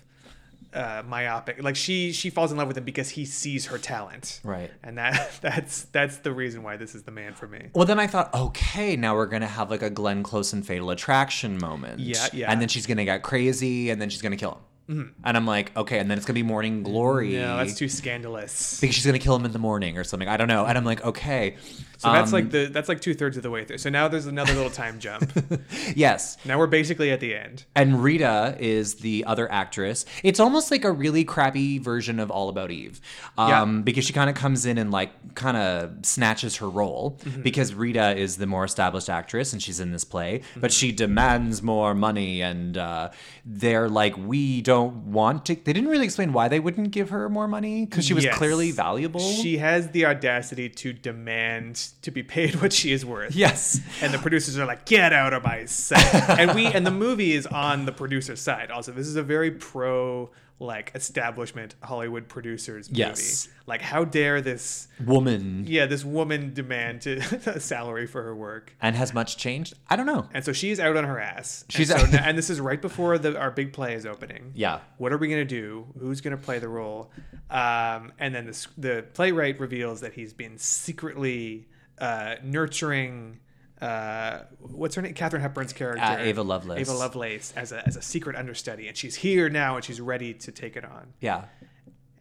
uh, 0.74 1.04
myopic. 1.08 1.62
Like 1.62 1.76
she 1.76 2.12
she 2.12 2.30
falls 2.30 2.52
in 2.52 2.58
love 2.58 2.68
with 2.68 2.78
him 2.78 2.84
because 2.84 3.10
he 3.10 3.26
sees 3.26 3.68
her 3.68 3.78
talent. 3.78 4.42
Right. 4.44 4.72
And 4.84 4.98
that 4.98 5.32
that's 5.42 5.84
that's 5.86 6.18
the 6.18 6.32
reason 6.32 6.64
why 6.64 6.78
this 6.78 6.96
is 6.96 7.04
the 7.04 7.12
man 7.12 7.34
for 7.34 7.48
me. 7.48 7.70
Well, 7.74 7.86
then 7.86 8.00
I 8.00 8.08
thought, 8.08 8.34
okay, 8.34 8.96
now 8.96 9.16
we're 9.16 9.28
gonna 9.28 9.48
have 9.48 9.70
like 9.70 9.82
a 9.82 9.90
Glenn 9.90 10.24
Close 10.24 10.54
and 10.54 10.66
Fatal 10.66 10.90
Attraction 10.90 11.58
moment. 11.58 12.00
Yeah, 12.00 12.28
yeah. 12.34 12.52
And 12.52 12.62
then 12.62 12.68
she's 12.68 12.86
gonna 12.86 13.06
get 13.06 13.24
crazy, 13.24 13.90
and 13.90 14.02
then 14.02 14.10
she's 14.10 14.22
gonna 14.22 14.38
kill 14.38 14.52
him. 14.52 14.62
And 14.88 15.14
I'm 15.24 15.46
like, 15.46 15.76
okay, 15.78 16.00
and 16.00 16.10
then 16.12 16.18
it's 16.18 16.26
gonna 16.28 16.36
be 16.36 16.44
Morning 16.44 16.84
Glory. 16.84 17.32
Mm-hmm. 17.32 17.42
No, 17.42 17.58
that's 17.58 17.76
too 17.76 17.88
scandalous. 17.90 18.80
because 18.82 18.96
she's 18.96 19.06
gonna 19.06 19.18
kill 19.20 19.36
him 19.36 19.46
in 19.46 19.52
the 19.54 19.60
morning 19.60 19.98
or 19.98 20.04
something. 20.04 20.28
I 20.28 20.38
don't 20.38 20.48
know. 20.50 20.66
And 20.66 20.78
I'm 20.78 20.84
like, 20.86 21.04
okay. 21.06 21.56
So 21.98 22.12
that's 22.12 22.34
Um, 22.34 22.34
like 22.34 22.52
the 22.52 22.66
that's 22.66 22.90
like 22.90 23.00
two 23.00 23.14
thirds 23.14 23.38
of 23.38 23.44
the 23.44 23.50
way 23.50 23.64
through. 23.64 23.78
So 23.78 23.90
now 23.90 24.10
there's 24.10 24.26
another 24.26 24.54
little 24.54 24.70
time 24.70 25.00
jump. 25.00 25.32
yes. 25.96 26.38
now 26.44 26.60
we're 26.60 26.68
basically 26.68 27.12
at 27.12 27.22
the 27.22 27.34
end. 27.34 27.64
And 27.76 28.04
Rita 28.04 28.58
is 28.60 28.96
the 28.96 29.24
other 29.26 29.50
actress. 29.50 30.06
It's 30.22 30.40
almost 30.42 30.70
like 30.70 30.84
a 30.84 30.92
really 30.92 31.24
crappy 31.24 31.78
version 31.80 32.20
of 32.20 32.30
All 32.30 32.50
About 32.50 32.72
Eve. 32.72 33.00
Um, 33.38 33.50
Yeah. 33.50 33.82
Because 33.84 34.04
she 34.06 34.12
kind 34.14 34.30
of 34.30 34.36
comes 34.36 34.66
in 34.66 34.78
and 34.78 34.92
like 34.92 35.12
kind 35.36 35.56
of 35.56 36.06
snatches 36.06 36.58
her 36.58 36.70
role 36.70 37.20
Mm-hmm. 37.24 37.42
because 37.42 37.74
Rita 37.74 38.18
is 38.18 38.36
the 38.38 38.48
more 38.48 38.66
established 38.66 39.10
actress 39.10 39.54
and 39.54 39.62
she's 39.64 39.80
in 39.80 39.92
this 39.94 40.04
play, 40.04 40.40
Mm-hmm. 40.40 40.60
but 40.60 40.74
she 40.74 40.92
demands 40.92 41.62
more 41.64 41.94
money 41.96 42.42
and 42.42 42.78
uh, 42.78 43.12
they're 43.46 43.88
like, 43.88 44.18
we 44.18 44.62
don't 44.62 44.73
want 44.82 45.46
to. 45.48 45.56
They 45.56 45.74
didn't 45.74 45.90
really 45.90 46.06
explain 46.06 46.34
why 46.34 46.48
they 46.48 46.60
wouldn't 46.60 46.92
give 46.92 47.10
her 47.12 47.30
more 47.30 47.48
money 47.48 47.86
because 47.86 48.06
she 48.06 48.14
was 48.14 48.24
Yes. 48.24 48.38
clearly 48.38 48.72
valuable. 48.72 49.20
She 49.20 49.58
has 49.58 49.90
the 49.90 50.06
audacity 50.06 50.70
to 50.70 50.94
demand 50.94 51.76
to 52.02 52.12
be 52.12 52.24
paid 52.24 52.56
what 52.62 52.74
she 52.74 52.92
is 52.92 53.06
worth. 53.06 53.36
yes. 53.36 53.80
and 54.02 54.14
the 54.14 54.18
producers 54.20 54.58
are 54.58 54.66
like, 54.66 54.86
"Get 54.86 55.14
out 55.14 55.34
of 55.34 55.44
my 55.44 55.66
set." 55.66 56.40
and 56.40 56.54
we 56.56 56.66
and 56.68 56.86
the 56.86 56.92
movie 56.92 57.34
is 57.34 57.46
on 57.48 57.86
the 57.86 57.92
producer 57.92 58.36
side. 58.36 58.72
Also, 58.72 58.92
this 58.92 59.08
is 59.08 59.16
a 59.16 59.24
very 59.24 59.52
pro 59.52 60.30
like 60.64 60.92
establishment 60.96 61.76
Hollywood 61.84 62.28
producers 62.28 62.90
movie. 62.90 63.00
Yes. 63.00 63.48
Like, 63.66 63.82
how 63.82 64.04
dare 64.06 64.42
this? 64.42 64.88
Woman. 65.06 65.66
Yeah, 65.68 65.86
this 65.86 66.04
woman 66.04 66.54
demand 66.54 67.02
to 67.02 67.18
a 67.46 67.60
salary 67.60 68.08
for 68.08 68.24
her 68.24 68.36
work. 68.36 68.76
And 68.82 68.96
has 68.96 69.14
much 69.14 69.38
changed? 69.38 69.74
I 69.90 69.96
don't 69.96 70.06
know. 70.06 70.28
And 70.34 70.44
so 70.44 70.52
she's 70.54 70.80
out 70.80 70.98
on 70.98 71.04
her 71.04 71.20
ass. 71.20 71.66
She's 71.70 71.90
and, 71.92 72.00
so 72.02 72.08
now- 72.08 72.24
and 72.26 72.38
this 72.38 72.50
is 72.50 72.60
right 72.60 72.82
before 72.82 73.18
the, 73.18 73.38
our 73.38 73.52
big 73.52 73.74
play 73.74 73.94
is 73.94 74.06
opening. 74.06 74.52
Yeah. 74.56 74.80
What 74.98 75.14
are 75.14 75.18
we 75.18 75.28
gonna 75.28 75.46
do? 75.46 75.86
Who's 76.00 76.22
gonna 76.22 76.38
play 76.38 76.60
the 76.60 76.70
role? 76.70 77.12
Um, 77.50 78.12
and 78.20 78.34
then 78.34 78.48
the, 78.48 78.68
the 78.78 79.06
playwright 79.14 79.60
reveals 79.60 80.02
that 80.02 80.14
he's 80.14 80.34
been 80.34 80.58
secretly 80.58 81.68
uh, 82.00 82.36
nurturing. 82.44 83.40
Uh, 83.84 84.44
what's 84.60 84.96
her 84.96 85.02
name? 85.02 85.14
Katharine 85.14 85.42
Hepburn's 85.42 85.74
character, 85.74 86.02
Uh, 86.04 86.18
Ava 86.18 86.42
Lovelace. 86.42 86.80
Ava 86.80 86.94
Lovelace, 86.94 87.54
as 87.56 87.72
a 87.72 87.86
as 87.86 87.96
a 87.98 88.02
secret 88.02 88.36
understudy, 88.36 88.88
and 88.88 88.96
she's 88.96 89.16
here 89.16 89.50
now, 89.50 89.76
and 89.76 89.84
she's 89.84 90.00
ready 90.00 90.34
to 90.34 90.52
take 90.52 90.78
it 90.78 90.86
on. 90.86 91.14
Yeah. 91.20 91.46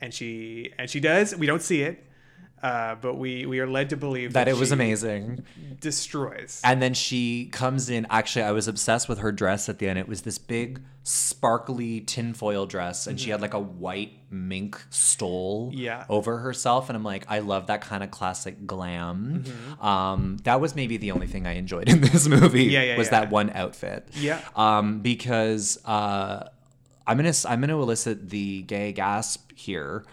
And 0.01 0.13
she 0.13 0.73
and 0.79 0.91
she 0.91 0.99
does. 0.99 1.37
We 1.37 1.47
don't 1.47 1.63
see 1.63 1.83
it, 1.83 2.05
uh, 2.63 2.95
but 2.97 3.15
we 3.17 3.45
we 3.47 3.59
are 3.61 3.67
led 3.67 3.91
to 3.91 3.97
believe 3.97 4.33
That 4.35 4.49
it 4.49 4.57
was 4.57 4.71
amazing. 4.73 5.45
Destroys. 5.81 6.61
And 6.65 6.81
then 6.81 6.95
she 6.95 7.47
comes 7.47 7.91
in. 7.91 8.07
Actually, 8.09 8.45
I 8.45 8.53
was 8.53 8.69
obsessed 8.69 9.09
with 9.09 9.19
her 9.19 9.33
dress 9.33 9.69
at 9.69 9.79
the 9.79 9.89
end. 9.89 9.99
It 9.99 10.07
was 10.09 10.23
this 10.23 10.39
big, 10.39 10.81
sparkly 11.03 12.01
tinfoil 12.01 12.67
dress, 12.67 13.07
and 13.07 13.19
she 13.21 13.31
had 13.31 13.41
like 13.41 13.55
a 13.55 13.59
white 13.61 14.13
mink 14.31 14.81
stole 14.91 15.71
Mm-hmm. 15.73 15.79
Yeah. 15.79 16.05
over 16.09 16.39
herself. 16.39 16.89
And 16.89 16.97
I'm 16.97 17.03
like, 17.05 17.25
I 17.29 17.41
love 17.41 17.67
that 17.67 17.81
kind 17.81 18.03
of 18.05 18.11
classic 18.11 18.67
glam. 18.67 19.45
Mm-hmm. 19.45 19.85
Um, 19.85 20.37
that 20.45 20.61
was 20.61 20.75
maybe 20.77 20.97
the 20.97 21.11
only 21.13 21.27
thing 21.27 21.47
I 21.47 21.53
enjoyed 21.55 21.89
in 21.93 22.01
this 22.01 22.27
movie. 22.29 22.65
Yeah, 22.65 22.83
yeah, 22.83 22.97
was 22.97 23.09
yeah. 23.09 23.21
that 23.21 23.31
one 23.31 23.51
outfit. 23.51 24.09
Yeah. 24.15 24.41
Um, 24.57 25.01
because 25.01 25.79
uh, 25.85 26.49
I'm 27.07 27.17
gonna 27.17 27.33
I'm 27.49 27.61
gonna 27.61 27.81
elicit 27.81 28.31
the 28.31 28.63
gay 28.63 28.93
gasp 28.93 29.51
here. 29.57 30.05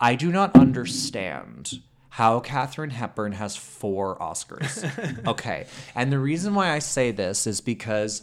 I 0.00 0.14
do 0.16 0.30
not 0.30 0.54
understand 0.56 1.80
how 2.14 2.38
Katharine 2.38 2.90
Hepburn 2.90 3.32
has 3.32 3.56
four 3.56 4.16
Oscars. 4.18 5.26
okay. 5.26 5.66
And 5.96 6.12
the 6.12 6.18
reason 6.20 6.54
why 6.54 6.70
I 6.70 6.78
say 6.78 7.10
this 7.10 7.44
is 7.44 7.60
because 7.60 8.22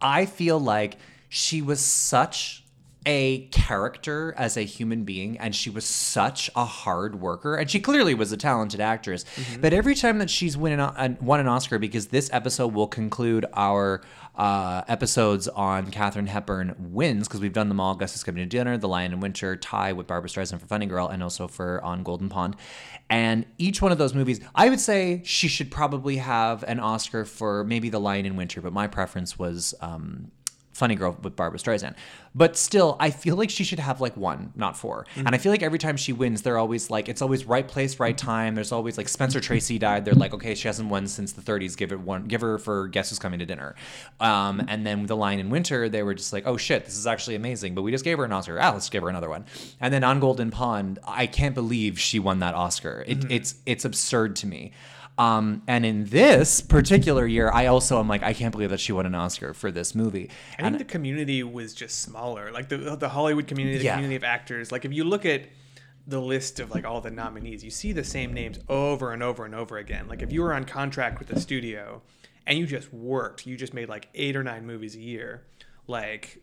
I 0.00 0.24
feel 0.24 0.60
like 0.60 0.98
she 1.28 1.62
was 1.62 1.80
such 1.80 2.61
a 3.06 3.46
character 3.48 4.34
as 4.36 4.56
a 4.56 4.62
human 4.62 5.04
being 5.04 5.38
and 5.38 5.54
she 5.54 5.70
was 5.70 5.84
such 5.84 6.50
a 6.54 6.64
hard 6.64 7.20
worker 7.20 7.56
and 7.56 7.70
she 7.70 7.80
clearly 7.80 8.14
was 8.14 8.30
a 8.32 8.36
talented 8.36 8.80
actress 8.80 9.24
but 9.60 9.72
every 9.72 9.94
time 9.94 10.18
that 10.18 10.30
she's 10.30 10.56
winning 10.56 10.80
a, 10.80 11.16
won 11.20 11.40
an 11.40 11.48
oscar 11.48 11.78
because 11.78 12.08
this 12.08 12.30
episode 12.32 12.72
will 12.72 12.86
conclude 12.86 13.44
our 13.54 14.02
uh, 14.34 14.82
episodes 14.88 15.46
on 15.48 15.90
Katharine 15.90 16.26
Hepburn 16.26 16.74
wins 16.78 17.28
because 17.28 17.40
we've 17.40 17.52
done 17.52 17.68
them 17.68 17.80
all. 17.80 17.94
Guess 17.94 18.14
Who's 18.14 18.24
coming 18.24 18.42
to 18.42 18.48
dinner, 18.48 18.78
The 18.78 18.88
Lion 18.88 19.12
in 19.12 19.20
Winter, 19.20 19.56
tie 19.56 19.92
with 19.92 20.06
Barbra 20.06 20.30
Streisand 20.30 20.58
for 20.60 20.66
Funny 20.66 20.86
Girl, 20.86 21.08
and 21.08 21.22
also 21.22 21.46
for 21.48 21.82
On 21.84 22.02
Golden 22.02 22.28
Pond. 22.28 22.56
And 23.10 23.44
each 23.58 23.82
one 23.82 23.92
of 23.92 23.98
those 23.98 24.14
movies, 24.14 24.40
I 24.54 24.70
would 24.70 24.80
say 24.80 25.20
she 25.24 25.48
should 25.48 25.70
probably 25.70 26.16
have 26.16 26.62
an 26.64 26.80
Oscar 26.80 27.24
for 27.24 27.64
maybe 27.64 27.90
The 27.90 28.00
Lion 28.00 28.24
in 28.24 28.36
Winter, 28.36 28.62
but 28.62 28.72
my 28.72 28.86
preference 28.86 29.38
was 29.38 29.74
um, 29.80 30.30
Funny 30.72 30.94
Girl 30.94 31.16
with 31.22 31.36
Barbra 31.36 31.58
Streisand. 31.58 31.94
But 32.34 32.56
still, 32.56 32.96
I 32.98 33.10
feel 33.10 33.36
like 33.36 33.50
she 33.50 33.62
should 33.62 33.78
have 33.78 34.00
like 34.00 34.16
one, 34.16 34.52
not 34.56 34.74
4 34.76 35.06
And 35.16 35.34
I 35.34 35.38
feel 35.38 35.52
like 35.52 35.62
every 35.62 35.78
time 35.78 35.98
she 35.98 36.14
wins, 36.14 36.42
they're 36.42 36.56
always 36.56 36.88
like, 36.88 37.10
it's 37.10 37.20
always 37.20 37.44
right 37.44 37.68
place, 37.68 38.00
right 38.00 38.16
time. 38.16 38.54
There's 38.54 38.72
always 38.72 38.96
like 38.96 39.08
Spencer 39.08 39.38
Tracy 39.40 39.78
died. 39.78 40.06
They're 40.06 40.14
like, 40.14 40.32
okay, 40.32 40.54
she 40.54 40.66
hasn't 40.68 40.88
won 40.88 41.06
since 41.06 41.32
the 41.32 41.42
30s. 41.42 41.76
Give 41.76 41.92
it 41.92 42.00
one, 42.00 42.24
give 42.24 42.40
her 42.40 42.56
for 42.56 42.88
Guess 42.88 43.10
Who's 43.10 43.18
Coming 43.18 43.38
to 43.40 43.46
Dinner. 43.46 43.74
Um, 44.18 44.62
and 44.66 44.86
then 44.86 45.06
The 45.06 45.16
Lion 45.16 45.40
in 45.40 45.50
Winter, 45.50 45.90
they 45.90 46.02
were 46.02 46.14
just 46.14 46.32
like, 46.32 46.46
oh 46.46 46.56
shit, 46.56 46.86
this 46.86 46.96
is 46.96 47.06
actually 47.06 47.34
amazing. 47.36 47.74
But 47.74 47.82
we 47.82 47.90
just 47.90 48.04
gave 48.04 48.16
her 48.16 48.24
an 48.24 48.32
Oscar. 48.32 48.58
Ah, 48.58 48.70
let's 48.70 48.88
give 48.88 49.02
her 49.02 49.10
another 49.10 49.28
one. 49.28 49.44
And 49.80 49.92
then 49.92 50.02
on 50.04 50.20
Golden 50.20 50.50
Pond, 50.50 50.98
I 51.06 51.26
can't 51.26 51.54
believe 51.54 52.00
she 52.00 52.18
won 52.18 52.38
that 52.38 52.54
Oscar. 52.54 53.04
It, 53.06 53.30
It's 53.30 53.54
it's 53.66 53.84
absurd 53.84 54.36
to 54.36 54.46
me. 54.46 54.72
Um, 55.22 55.62
and 55.68 55.86
in 55.86 56.04
this 56.06 56.60
particular 56.60 57.26
year, 57.26 57.50
I 57.52 57.66
also 57.66 57.98
am 58.00 58.08
like, 58.08 58.22
I 58.22 58.32
can't 58.32 58.50
believe 58.52 58.70
that 58.70 58.80
she 58.80 58.92
won 58.92 59.06
an 59.06 59.14
Oscar 59.14 59.54
for 59.54 59.70
this 59.70 59.94
movie. 59.94 60.30
I 60.58 60.62
think 60.62 60.78
the 60.78 60.84
community 60.84 61.42
was 61.42 61.74
just 61.74 62.00
smaller. 62.00 62.50
Like 62.50 62.68
the 62.68 62.78
the 62.96 63.08
Hollywood 63.08 63.46
community, 63.46 63.78
the 63.78 63.84
Yeah. 63.84 63.94
community 63.94 64.16
of 64.16 64.24
actors. 64.24 64.72
Like 64.72 64.84
if 64.84 64.92
you 64.92 65.04
look 65.04 65.24
at 65.24 65.42
the 66.06 66.20
list 66.20 66.58
of 66.58 66.70
like 66.70 66.84
all 66.84 67.00
the 67.00 67.10
nominees, 67.10 67.62
you 67.62 67.70
see 67.70 67.92
the 67.92 68.02
same 68.02 68.32
names 68.34 68.58
over 68.68 69.12
and 69.12 69.22
over 69.22 69.44
and 69.44 69.54
over 69.54 69.78
again. 69.78 70.08
Like 70.08 70.22
if 70.22 70.32
you 70.32 70.42
were 70.42 70.52
on 70.52 70.64
contract 70.64 71.18
with 71.20 71.28
the 71.28 71.38
studio 71.38 72.02
and 72.46 72.58
you 72.58 72.66
just 72.66 72.92
worked, 72.92 73.46
you 73.46 73.56
just 73.56 73.72
made 73.74 73.88
like 73.88 74.08
eight 74.14 74.34
or 74.34 74.42
nine 74.42 74.66
movies 74.66 74.96
a 74.96 75.00
year, 75.00 75.46
like 75.86 76.42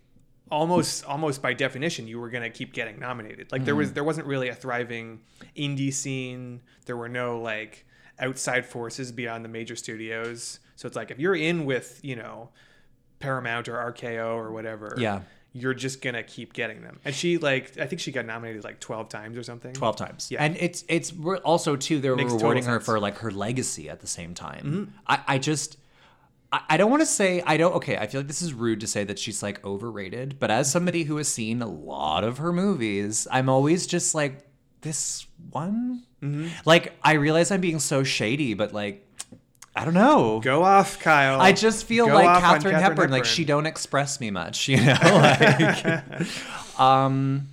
almost 0.50 1.04
almost 1.06 1.42
by 1.42 1.54
definition 1.54 2.08
you 2.08 2.20
were 2.20 2.30
going 2.30 2.44
to 2.44 2.50
keep 2.50 2.72
getting 2.74 2.98
nominated. 3.00 3.52
Like 3.52 3.66
there 3.66 3.76
was 3.76 3.92
there 3.94 4.06
wasn't 4.06 4.28
really 4.28 4.48
a 4.48 4.56
thriving 4.56 5.20
indie 5.58 5.94
scene. 5.94 6.62
There 6.86 6.96
were 6.96 7.10
no 7.10 7.42
like 7.42 7.86
outside 8.20 8.66
forces 8.66 9.12
beyond 9.12 9.44
the 9.46 9.50
major 9.50 9.76
studios. 9.76 10.60
So 10.76 10.88
it's 10.88 10.96
like 10.96 11.12
if 11.12 11.20
you're 11.20 11.36
in 11.36 11.66
with, 11.66 12.00
you 12.04 12.16
know, 12.16 12.50
Paramount 13.20 13.68
or 13.68 13.74
RKO 13.92 14.36
or 14.36 14.52
whatever, 14.52 14.96
Yeah. 14.98 15.22
you're 15.52 15.74
just 15.74 16.02
gonna 16.02 16.24
keep 16.24 16.54
getting 16.54 16.82
them. 16.82 17.00
And 17.04 17.14
she 17.14 17.38
like, 17.38 17.78
I 17.78 17.86
think 17.86 18.00
she 18.00 18.12
got 18.12 18.26
nominated 18.26 18.64
like 18.64 18.80
twelve 18.80 19.10
times 19.10 19.38
or 19.38 19.44
something. 19.44 19.74
12 19.74 19.96
times. 19.98 20.32
Yeah. 20.32 20.44
And 20.44 20.56
it's 20.58 20.86
it's 20.88 21.12
also 21.44 21.76
too 21.76 22.00
they're 22.00 22.16
Makes 22.16 22.34
rewarding 22.34 22.64
her 22.66 22.74
sense. 22.76 22.86
for 22.86 23.00
like 23.00 23.18
her 23.20 23.32
legacy 23.32 23.90
at 23.90 24.00
the 24.00 24.08
same 24.08 24.34
time. 24.34 24.64
Mm-hmm. 24.66 24.92
I, 25.08 25.20
I 25.28 25.38
just 25.38 25.78
I, 26.52 26.62
I 26.70 26.78
don't 26.78 26.90
want 26.90 27.02
to 27.02 27.06
say 27.08 27.44
I 27.46 27.58
don't 27.58 27.74
okay, 27.76 27.98
I 27.98 28.08
feel 28.08 28.22
like 28.22 28.28
this 28.28 28.42
is 28.42 28.54
rude 28.54 28.80
to 28.82 28.88
say 28.88 29.04
that 29.04 29.20
she's 29.20 29.44
like 29.44 29.64
overrated, 29.66 30.38
but 30.40 30.50
as 30.50 30.72
somebody 30.72 31.04
who 31.04 31.18
has 31.18 31.28
seen 31.28 31.62
a 31.62 31.68
lot 31.68 32.24
of 32.24 32.38
her 32.38 32.54
movies, 32.54 33.28
I'm 33.32 33.50
always 33.50 33.86
just 33.86 34.16
like 34.16 34.46
this 34.82 35.28
one? 35.52 36.04
Mm-hmm. 36.22 36.48
Like 36.66 36.94
I 37.04 37.14
realize 37.14 37.52
I'm 37.52 37.62
being 37.62 37.80
so 37.80 38.04
shady, 38.04 38.54
but 38.54 38.74
like 38.74 39.06
I 39.76 39.86
don't 39.86 39.94
know. 39.94 40.42
Go 40.44 40.64
off, 40.64 41.00
Kyle. 41.00 41.40
I 41.40 41.54
just 41.54 41.86
feel 41.86 42.08
Go 42.08 42.14
like 42.14 42.28
off 42.28 42.44
on 42.44 42.56
Katharine, 42.56 42.76
Hepburn, 42.76 43.12
like 43.12 43.26
she 43.26 43.46
don't 43.46 43.66
express 43.66 44.20
me 44.20 44.30
much, 44.32 44.68
you 44.68 44.78
know. 44.78 44.98
Like, 45.02 46.80
um, 46.80 47.48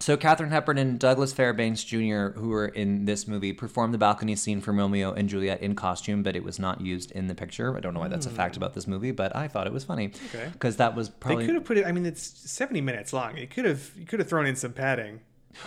so 0.00 0.16
Katharine 0.16 0.50
Hepburn 0.50 0.76
and 0.76 0.98
Douglas 0.98 1.32
Fairbanks 1.32 1.82
Jr., 1.82 2.28
who 2.36 2.50
were 2.50 2.66
in 2.66 3.06
this 3.06 3.26
movie, 3.26 3.52
performed 3.52 3.94
the 3.94 3.98
balcony 3.98 4.36
scene 4.36 4.60
from 4.60 4.78
Romeo 4.78 5.12
and 5.12 5.28
Juliet 5.28 5.62
in 5.62 5.74
costume, 5.74 6.22
but 6.22 6.36
it 6.36 6.44
was 6.44 6.58
not 6.58 6.80
used 6.80 7.10
in 7.12 7.26
the 7.26 7.34
picture. 7.34 7.74
I 7.76 7.80
don't 7.80 7.94
know 7.94 8.00
why 8.00 8.08
that's 8.08 8.26
a 8.26 8.30
fact 8.30 8.56
about 8.56 8.74
this 8.74 8.86
movie, 8.86 9.12
but 9.12 9.34
I 9.34 9.48
thought 9.48 9.66
it 9.66 9.72
was 9.72 9.84
funny 9.84 10.12
Okay. 10.26 10.50
because 10.52 10.76
that 10.76 10.94
was 10.94 11.08
probably 11.08 11.44
They 11.44 11.46
could 11.46 11.54
have 11.54 11.64
put 11.64 11.78
it. 11.78 11.86
I 11.86 11.92
mean, 11.92 12.04
it's 12.04 12.22
seventy 12.22 12.82
minutes 12.82 13.12
long. 13.12 13.36
You 13.38 13.46
could 13.46 13.64
have 13.64 13.90
you 13.98 14.04
could 14.04 14.18
have 14.18 14.28
thrown 14.28 14.46
in 14.46 14.56
some 14.56 14.72
padding. 14.74 15.20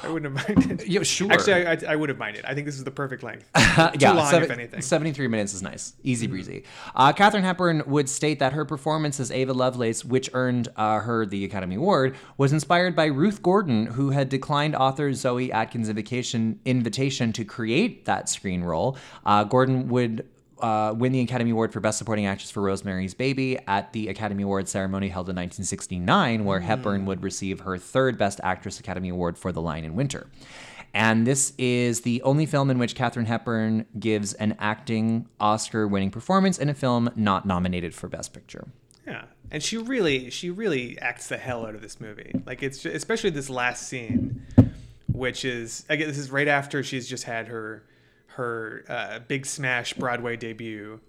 I 0.04 0.10
wouldn't 0.10 0.38
have 0.38 0.58
minded. 0.58 0.88
Yeah, 0.88 1.04
sure. 1.04 1.32
Actually, 1.32 1.66
I, 1.68 1.74
I, 1.74 1.78
I 1.90 1.96
would 1.96 2.10
have 2.10 2.18
minded. 2.18 2.46
I 2.46 2.54
think 2.54 2.66
this 2.66 2.76
is 2.76 2.84
the 2.84 2.92
perfect 2.92 3.24
length. 3.24 3.50
Uh, 3.80 3.92
Too 3.92 4.00
yeah, 4.00 4.12
long, 4.12 4.30
seven- 4.30 4.44
if 4.44 4.52
anything. 4.52 4.80
Mm-hmm. 4.80 4.82
73 4.82 5.28
minutes 5.28 5.54
is 5.54 5.62
nice. 5.62 5.94
Easy 6.04 6.28
breezy. 6.28 6.64
Uh, 6.96 7.14
Katharine 7.14 7.44
Hepburn 7.44 7.84
would 7.86 8.10
state 8.10 8.40
that 8.40 8.52
her 8.54 8.66
performance 8.66 9.20
as 9.20 9.32
Ava 9.32 9.54
Lovelace, 9.54 10.04
which 10.04 10.30
earned 10.34 10.68
uh, 10.76 11.00
her 11.00 11.26
the 11.26 11.46
Academy 11.46 11.76
Award, 11.76 12.16
was 12.38 12.52
inspired 12.52 12.96
by 12.96 13.06
Ruth 13.06 13.42
Gordon, 13.42 13.86
who 13.86 14.10
had 14.10 14.28
declined 14.28 14.76
author 14.76 15.14
Zoe 15.14 15.52
Akins' 15.54 15.88
invitation, 15.88 16.60
invitation 16.66 17.32
to 17.34 17.46
create 17.46 18.06
that 18.06 18.28
screen 18.28 18.64
role. 18.64 18.98
Uh, 19.26 19.44
Gordon 19.46 19.88
would 19.90 20.28
uh, 20.62 20.94
win 20.94 21.12
the 21.12 21.22
Academy 21.22 21.52
Award 21.52 21.74
for 21.74 21.80
Best 21.80 21.98
Supporting 21.98 22.26
Actress 22.26 22.52
for 22.52 22.62
Rosemary's 22.62 23.14
Baby 23.14 23.60
at 23.68 23.94
the 23.94 24.08
Academy 24.08 24.44
Awards 24.44 24.72
ceremony 24.72 25.10
held 25.10 25.28
in 25.30 25.36
1969, 25.36 26.46
where 26.46 26.60
Hepburn 26.60 27.06
would 27.06 27.24
receive 27.24 27.62
her 27.62 27.78
third 27.78 28.18
Best 28.18 28.40
Actress 28.44 28.80
Academy 28.80 29.10
Award 29.10 29.38
for 29.38 29.52
The 29.52 29.62
Lion 29.62 29.86
in 29.86 29.96
Winter. 29.96 30.28
And 30.94 31.28
this 31.28 31.54
is 31.58 32.02
the 32.02 32.22
only 32.24 32.46
film 32.46 32.70
in 32.70 32.80
which 32.80 32.96
Katharine 32.96 33.28
Hepburn 33.28 33.86
gives 34.00 34.34
an 34.34 34.56
acting 34.60 35.28
Oscar 35.40 35.88
winning 35.88 36.10
performance 36.12 36.58
in 36.58 36.70
a 36.70 36.74
film 36.74 37.10
not 37.16 37.46
nominated 37.46 37.94
for 37.94 38.08
Best 38.08 38.34
Picture. 38.34 38.68
Yeah, 39.06 39.26
and 39.52 39.62
she 39.62 39.78
really, 39.78 40.30
she 40.30 40.50
really 40.50 40.98
acts 41.00 41.28
the 41.28 41.38
hell 41.38 41.66
out 41.66 41.76
of 41.76 41.82
this 41.82 42.00
movie. 42.00 42.42
Like 42.46 42.64
it's 42.64 42.80
just, 42.80 42.96
especially 42.96 43.30
this 43.30 43.50
last 43.50 43.88
scene, 43.88 44.46
which 45.12 45.46
is 45.46 45.86
again, 45.90 46.08
this 46.08 46.18
is 46.18 46.32
right 46.32 46.48
after 46.48 46.84
she's 46.84 47.08
just 47.08 47.24
had 47.24 47.48
her 47.48 47.84
her 48.40 48.86
uh, 48.88 49.20
big 49.20 49.46
smash 49.46 49.94
Broadway 49.94 50.38
debut, 50.38 51.02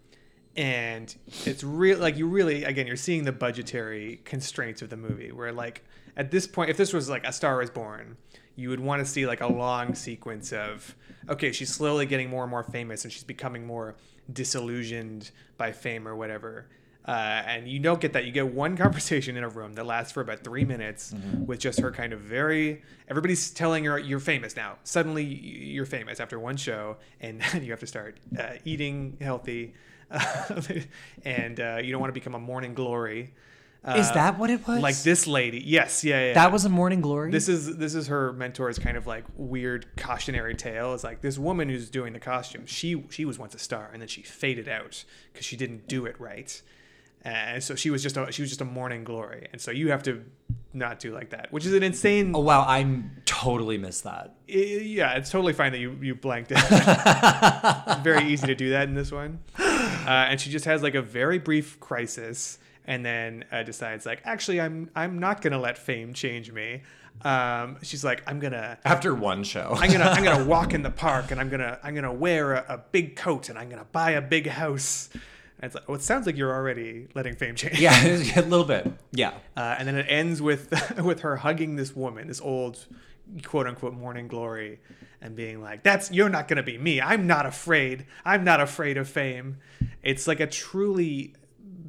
and 0.56 1.14
it's 1.46 1.62
real. 1.62 1.98
Like 1.98 2.16
you 2.16 2.26
really, 2.26 2.64
again, 2.64 2.88
you're 2.88 2.96
seeing 2.96 3.24
the 3.24 3.32
budgetary 3.32 4.20
constraints 4.24 4.82
of 4.82 4.90
the 4.90 4.96
movie. 4.96 5.30
Where 5.30 5.52
like 5.52 5.84
at 6.16 6.32
this 6.32 6.48
point, 6.48 6.70
if 6.70 6.76
this 6.76 6.92
was 6.92 7.08
like 7.08 7.24
A 7.24 7.32
Star 7.32 7.62
Is 7.62 7.70
Born, 7.70 8.16
you 8.56 8.68
would 8.68 8.80
want 8.80 9.04
to 9.04 9.06
see 9.10 9.26
like 9.28 9.40
a 9.40 9.46
long 9.46 9.94
sequence 9.94 10.52
of 10.52 10.96
okay, 11.28 11.52
she's 11.52 11.72
slowly 11.72 12.04
getting 12.04 12.28
more 12.28 12.42
and 12.42 12.50
more 12.50 12.64
famous, 12.64 13.04
and 13.04 13.12
she's 13.12 13.24
becoming 13.24 13.64
more 13.64 13.94
disillusioned 14.32 15.30
by 15.56 15.70
fame 15.70 16.08
or 16.08 16.16
whatever. 16.16 16.66
Uh, 17.07 17.42
and 17.46 17.66
you 17.66 17.78
don't 17.78 18.01
get 18.01 18.12
that. 18.12 18.24
You 18.24 18.32
get 18.32 18.53
one 18.53 18.76
conversation 18.84 19.36
in 19.36 19.42
a 19.42 19.48
room 19.48 19.72
that 19.74 19.86
lasts 19.86 20.12
for 20.12 20.20
about 20.20 20.44
three 20.44 20.64
minutes 20.64 21.14
with 21.46 21.59
just 21.59 21.80
her 21.80 21.90
kind 21.90 22.12
of 22.12 22.20
very. 22.20 22.82
Everybody's 23.09 23.51
telling 23.51 23.84
her 23.84 23.98
you're 23.98 24.20
famous 24.20 24.55
now. 24.55 24.76
Suddenly 24.84 25.24
you're 25.24 25.86
famous 25.86 26.20
after 26.20 26.38
one 26.38 26.57
show, 26.57 26.98
and 27.20 27.42
you 27.62 27.70
have 27.70 27.80
to 27.80 27.86
start 27.86 28.18
uh, 28.38 28.53
eating 28.64 29.16
healthy, 29.20 29.74
and 31.24 31.61
uh, 31.61 31.78
you 31.82 31.90
don't 31.92 32.01
want 32.01 32.11
to 32.11 32.20
become 32.20 32.34
a 32.34 32.38
morning 32.40 32.74
glory. 32.74 33.32
Uh, 33.82 33.94
Is 33.96 34.11
that 34.12 34.38
what 34.38 34.51
it 34.51 34.66
was? 34.68 34.82
like 34.82 34.96
this 34.98 35.26
lady? 35.26 35.62
Yes, 35.64 36.05
yeah, 36.05 36.26
yeah. 36.26 36.34
That 36.34 36.53
was 36.53 36.66
a 36.66 36.68
morning 36.68 37.01
glory. 37.01 37.30
This 37.30 37.48
is 37.48 37.78
this 37.78 37.94
is 37.94 38.09
her 38.09 38.30
mentor's 38.34 38.78
kind 38.78 38.98
of 38.98 39.07
like 39.07 39.24
weird 39.36 39.86
cautionary 39.96 40.55
tale. 40.55 40.92
It's 40.92 41.03
like 41.03 41.22
this 41.22 41.38
woman 41.38 41.70
who's 41.70 41.88
doing 41.88 42.12
the 42.12 42.20
costume. 42.20 42.66
She 42.66 43.03
she 43.09 43.24
was 43.24 43.38
once 43.38 43.55
a 43.55 43.59
star, 43.59 43.88
and 43.90 44.03
then 44.03 44.09
she 44.09 44.20
faded 44.20 44.68
out 44.68 45.03
because 45.32 45.46
she 45.46 45.57
didn't 45.57 45.88
do 45.88 46.05
it 46.05 46.20
right, 46.20 46.61
and 47.22 47.62
so 47.62 47.74
she 47.74 47.90
was 47.90 48.02
just 48.02 48.16
a, 48.16 48.30
she 48.32 48.42
was 48.42 48.50
just 48.50 48.60
a 48.60 48.64
morning 48.64 49.04
glory. 49.04 49.48
And 49.52 49.60
so 49.60 49.70
you 49.70 49.90
have 49.90 50.02
to 50.04 50.24
not 50.72 51.00
do 51.00 51.12
like 51.12 51.30
that, 51.30 51.52
which 51.52 51.66
is 51.66 51.74
an 51.74 51.82
insane. 51.82 52.32
oh 52.34 52.40
wow, 52.40 52.64
I'm 52.66 53.10
totally 53.24 53.76
missed 53.78 54.04
that. 54.04 54.34
I- 54.48 54.52
yeah, 54.52 55.14
it's 55.14 55.30
totally 55.30 55.52
fine 55.52 55.72
that 55.72 55.80
you 55.80 55.96
you 56.00 56.14
blanked 56.14 56.52
it. 56.54 56.58
very 58.02 58.24
easy 58.28 58.46
to 58.46 58.54
do 58.54 58.70
that 58.70 58.88
in 58.88 58.94
this 58.94 59.10
one, 59.12 59.40
uh, 59.58 60.06
and 60.06 60.40
she 60.40 60.50
just 60.50 60.64
has 60.64 60.82
like 60.82 60.94
a 60.94 61.02
very 61.02 61.38
brief 61.38 61.78
crisis, 61.80 62.58
and 62.86 63.04
then 63.04 63.44
uh, 63.52 63.62
decides 63.62 64.06
like, 64.06 64.22
actually, 64.24 64.60
I'm 64.60 64.90
I'm 64.94 65.18
not 65.18 65.40
gonna 65.42 65.58
let 65.58 65.76
fame 65.78 66.12
change 66.14 66.52
me. 66.52 66.82
Um, 67.22 67.76
she's 67.82 68.02
like, 68.02 68.22
I'm 68.26 68.38
gonna 68.40 68.78
After 68.84 69.14
one 69.14 69.44
show. 69.44 69.74
I'm 69.76 69.90
gonna 69.92 70.04
I'm 70.04 70.24
gonna 70.24 70.44
walk 70.54 70.72
in 70.72 70.82
the 70.82 70.90
park 70.90 71.30
and 71.32 71.40
I'm 71.40 71.50
gonna 71.50 71.78
I'm 71.82 71.94
gonna 71.94 72.12
wear 72.14 72.54
a, 72.54 72.64
a 72.74 72.78
big 72.92 73.14
coat 73.16 73.50
and 73.50 73.58
I'm 73.58 73.68
gonna 73.68 73.86
buy 73.92 74.12
a 74.12 74.22
big 74.22 74.46
house. 74.46 75.10
And 75.62 75.66
it's 75.68 75.74
like, 75.74 75.86
well, 75.88 75.96
it 75.96 76.02
sounds 76.02 76.24
like 76.26 76.36
you're 76.36 76.52
already 76.54 77.08
letting 77.14 77.34
fame 77.36 77.54
change. 77.54 77.78
yeah, 77.78 77.92
a 78.36 78.42
little 78.42 78.64
bit. 78.64 78.90
Yeah. 79.12 79.34
Uh, 79.56 79.76
and 79.78 79.86
then 79.86 79.94
it 79.96 80.06
ends 80.08 80.40
with 80.40 80.72
with 81.04 81.20
her 81.20 81.36
hugging 81.36 81.76
this 81.76 81.94
woman, 81.94 82.28
this 82.28 82.40
old 82.40 82.86
quote 83.44 83.66
unquote 83.66 83.92
morning 83.94 84.26
glory, 84.26 84.80
and 85.20 85.36
being 85.36 85.61
like, 85.62 85.82
"That's 85.82 86.11
you're 86.11 86.30
not 86.30 86.48
gonna 86.48 86.62
be 86.62 86.78
me. 86.78 87.00
I'm 87.00 87.26
not 87.26 87.44
afraid. 87.46 88.06
I'm 88.24 88.42
not 88.42 88.61
afraid 88.61 88.96
of 88.96 89.08
fame." 89.08 89.58
It's 90.02 90.26
like 90.26 90.40
a 90.40 90.46
truly 90.46 91.34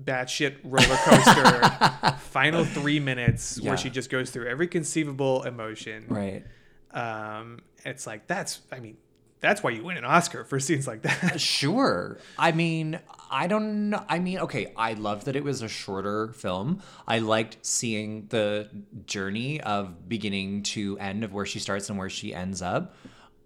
batshit 0.04 0.58
roller 0.64 0.98
coaster. 1.06 2.16
final 2.20 2.66
three 2.66 3.00
minutes 3.00 3.58
Yeah. 3.62 3.70
where 3.70 3.78
she 3.78 3.90
just 3.90 4.10
goes 4.10 4.32
through 4.32 4.48
every 4.48 4.68
conceivable 4.68 5.44
emotion. 5.44 6.06
Right. 6.10 6.44
Um, 6.92 7.60
it's 7.86 8.06
like 8.06 8.28
that's 8.28 8.62
I 8.72 8.80
mean, 8.80 8.98
that's 9.42 9.64
why 9.64 9.72
you 9.72 9.84
win 9.84 9.98
an 9.98 10.06
Oscar 10.06 10.44
for 10.44 10.60
scenes 10.60 10.88
like 10.88 11.02
that. 11.02 11.42
Sure. 11.42 12.18
I 12.38 12.52
mean, 12.52 13.00
I 13.30 13.48
don't 13.48 13.90
know. 13.90 14.06
I 14.08 14.20
mean, 14.20 14.40
okay, 14.40 14.72
I 14.78 14.94
love 14.94 15.26
that 15.26 15.36
it 15.36 15.44
was 15.44 15.62
a 15.62 15.68
shorter 15.68 16.32
film. 16.34 16.82
I 17.08 17.20
liked 17.20 17.58
seeing 17.62 18.28
the 18.30 18.70
journey 19.06 19.60
of 19.62 20.08
beginning 20.08 20.64
to 20.64 20.98
end 21.00 21.24
of 21.24 21.34
where 21.34 21.46
she 21.46 21.60
starts 21.60 21.90
and 21.90 21.98
where 21.98 22.10
she 22.10 22.34
ends 22.34 22.62
up. 22.62 22.96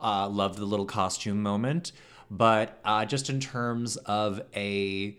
Uh, 0.02 0.28
loved 0.28 0.58
the 0.58 0.66
little 0.66 0.86
costume 0.86 1.42
moment. 1.42 1.94
But 2.30 2.80
uh, 2.84 3.06
just 3.06 3.30
in 3.30 3.40
terms 3.40 3.96
of 3.98 4.42
a 4.56 5.18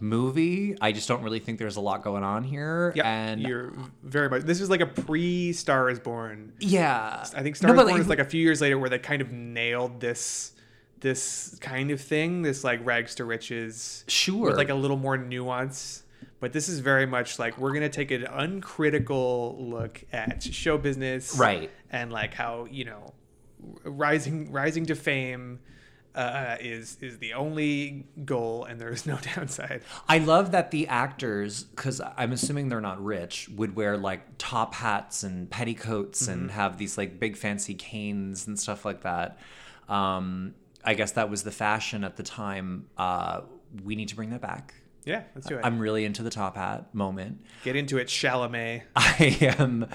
movie, 0.00 0.76
I 0.80 0.92
just 0.92 1.08
don't 1.08 1.22
really 1.22 1.40
think 1.40 1.58
there's 1.58 1.76
a 1.76 1.80
lot 1.80 2.02
going 2.02 2.22
on 2.24 2.44
here. 2.44 2.92
Yep, 2.94 3.04
and 3.04 3.40
you're 3.40 3.72
very 4.02 4.28
much. 4.28 4.42
This 4.42 4.60
is 4.60 4.70
like 4.70 4.80
a 4.80 4.86
pre-Star 4.86 5.90
is 5.90 5.98
Born. 6.00 6.52
yeah, 6.60 7.24
I 7.34 7.42
think 7.42 7.56
Star 7.56 7.74
No, 7.74 7.82
is 7.82 7.88
Born 7.88 8.00
is 8.00 8.08
like 8.08 8.18
a 8.18 8.24
few 8.24 8.42
years 8.42 8.60
later 8.60 8.78
where 8.78 8.90
they 8.90 8.98
kind 8.98 9.22
of 9.22 9.32
nailed 9.32 10.00
this 10.00 10.52
this 11.00 11.56
kind 11.60 11.90
of 11.90 12.00
thing, 12.00 12.42
this 12.42 12.64
like 12.64 12.84
rags 12.84 13.14
to 13.16 13.24
riches. 13.24 14.04
Sure. 14.08 14.46
With 14.46 14.56
like 14.56 14.68
a 14.70 14.74
little 14.74 14.96
more 14.96 15.16
nuance. 15.16 16.02
But 16.40 16.52
this 16.52 16.68
is 16.68 16.78
very 16.80 17.06
much 17.06 17.38
like 17.38 17.58
we're 17.58 17.72
gonna 17.72 17.88
take 17.88 18.10
an 18.10 18.24
uncritical 18.24 19.56
look 19.58 20.04
at 20.12 20.42
show 20.42 20.78
business, 20.78 21.36
Right. 21.36 21.70
And 21.90 22.12
like 22.12 22.34
how 22.34 22.66
you 22.70 22.84
know, 22.84 23.12
rising 23.84 24.52
rising 24.52 24.86
to 24.86 24.94
fame 24.94 25.60
uh, 26.14 26.56
is 26.60 26.96
is 27.00 27.18
the 27.18 27.34
only 27.34 28.06
goal, 28.24 28.64
and 28.64 28.80
there 28.80 28.90
is 28.90 29.06
no 29.06 29.18
downside. 29.34 29.82
I 30.08 30.18
love 30.18 30.50
that 30.52 30.70
the 30.70 30.88
actors, 30.88 31.64
because 31.64 32.00
I'm 32.16 32.32
assuming 32.32 32.68
they're 32.68 32.80
not 32.80 33.02
rich, 33.04 33.48
would 33.54 33.76
wear 33.76 33.96
like 33.96 34.22
top 34.38 34.74
hats 34.74 35.22
and 35.22 35.48
petticoats 35.50 36.22
Mm-hmm. 36.24 36.32
and 36.32 36.50
have 36.52 36.78
these 36.78 36.98
like 36.98 37.20
big 37.20 37.36
fancy 37.36 37.74
canes 37.74 38.46
and 38.46 38.58
stuff 38.58 38.84
like 38.84 39.02
that. 39.02 39.38
Um, 39.88 40.54
I 40.84 40.94
guess 40.94 41.12
that 41.12 41.30
was 41.30 41.42
the 41.42 41.50
fashion 41.52 42.04
at 42.04 42.16
the 42.16 42.22
time. 42.22 42.86
Uh, 42.96 43.42
we 43.84 43.94
need 43.96 44.08
to 44.08 44.16
bring 44.16 44.30
that 44.30 44.40
back. 44.40 44.74
Yeah, 45.04 45.22
let's 45.34 45.46
do 45.46 45.56
it. 45.58 45.64
I'm 45.64 45.78
really 45.78 46.04
into 46.04 46.22
the 46.22 46.30
top 46.30 46.56
hat 46.56 46.94
moment. 46.94 47.42
Get 47.64 47.76
into 47.76 47.96
it, 47.98 48.08
Chalamet. 48.08 48.82
I 48.96 49.38
am 49.58 49.86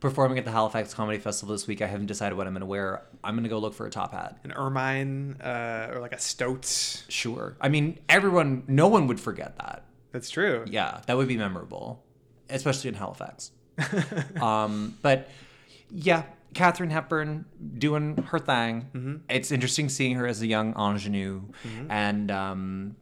performing 0.00 0.38
at 0.38 0.44
the 0.44 0.50
Halifax 0.50 0.94
Comedy 0.94 1.18
Festival 1.18 1.54
this 1.54 1.66
week. 1.66 1.82
I 1.82 1.86
haven't 1.86 2.06
decided 2.06 2.36
what 2.36 2.46
I'm 2.46 2.52
going 2.52 2.60
to 2.60 2.66
wear. 2.66 3.02
I'm 3.24 3.34
going 3.34 3.44
to 3.44 3.48
go 3.50 3.58
look 3.58 3.74
for 3.74 3.86
a 3.86 3.90
top 3.90 4.12
hat. 4.12 4.38
an 4.44 4.52
ermine 4.52 5.40
uh, 5.40 5.90
or 5.92 6.00
like 6.00 6.12
a 6.12 6.20
stoat. 6.20 6.64
Sure. 7.08 7.56
I 7.60 7.68
mean, 7.68 7.98
everyone, 8.08 8.64
no 8.68 8.88
one 8.88 9.06
would 9.08 9.20
forget 9.20 9.56
that. 9.58 9.84
That's 10.12 10.30
true. 10.30 10.64
Yeah, 10.68 11.00
that 11.06 11.16
would 11.16 11.28
be 11.28 11.36
memorable, 11.36 12.04
especially 12.48 12.88
in 12.88 12.94
Halifax. 12.94 13.50
um, 14.40 14.96
but 15.02 15.28
yeah, 15.90 16.24
Katharine 16.54 16.90
Hepburn 16.90 17.44
doing 17.78 18.16
her 18.28 18.38
thing. 18.38 19.22
It's 19.28 19.52
interesting 19.52 19.88
seeing 19.88 20.16
her 20.16 20.26
as 20.26 20.40
a 20.40 20.46
young 20.46 20.74
ingenue, 20.74 21.42
and 21.88 22.30
um, 22.30 22.96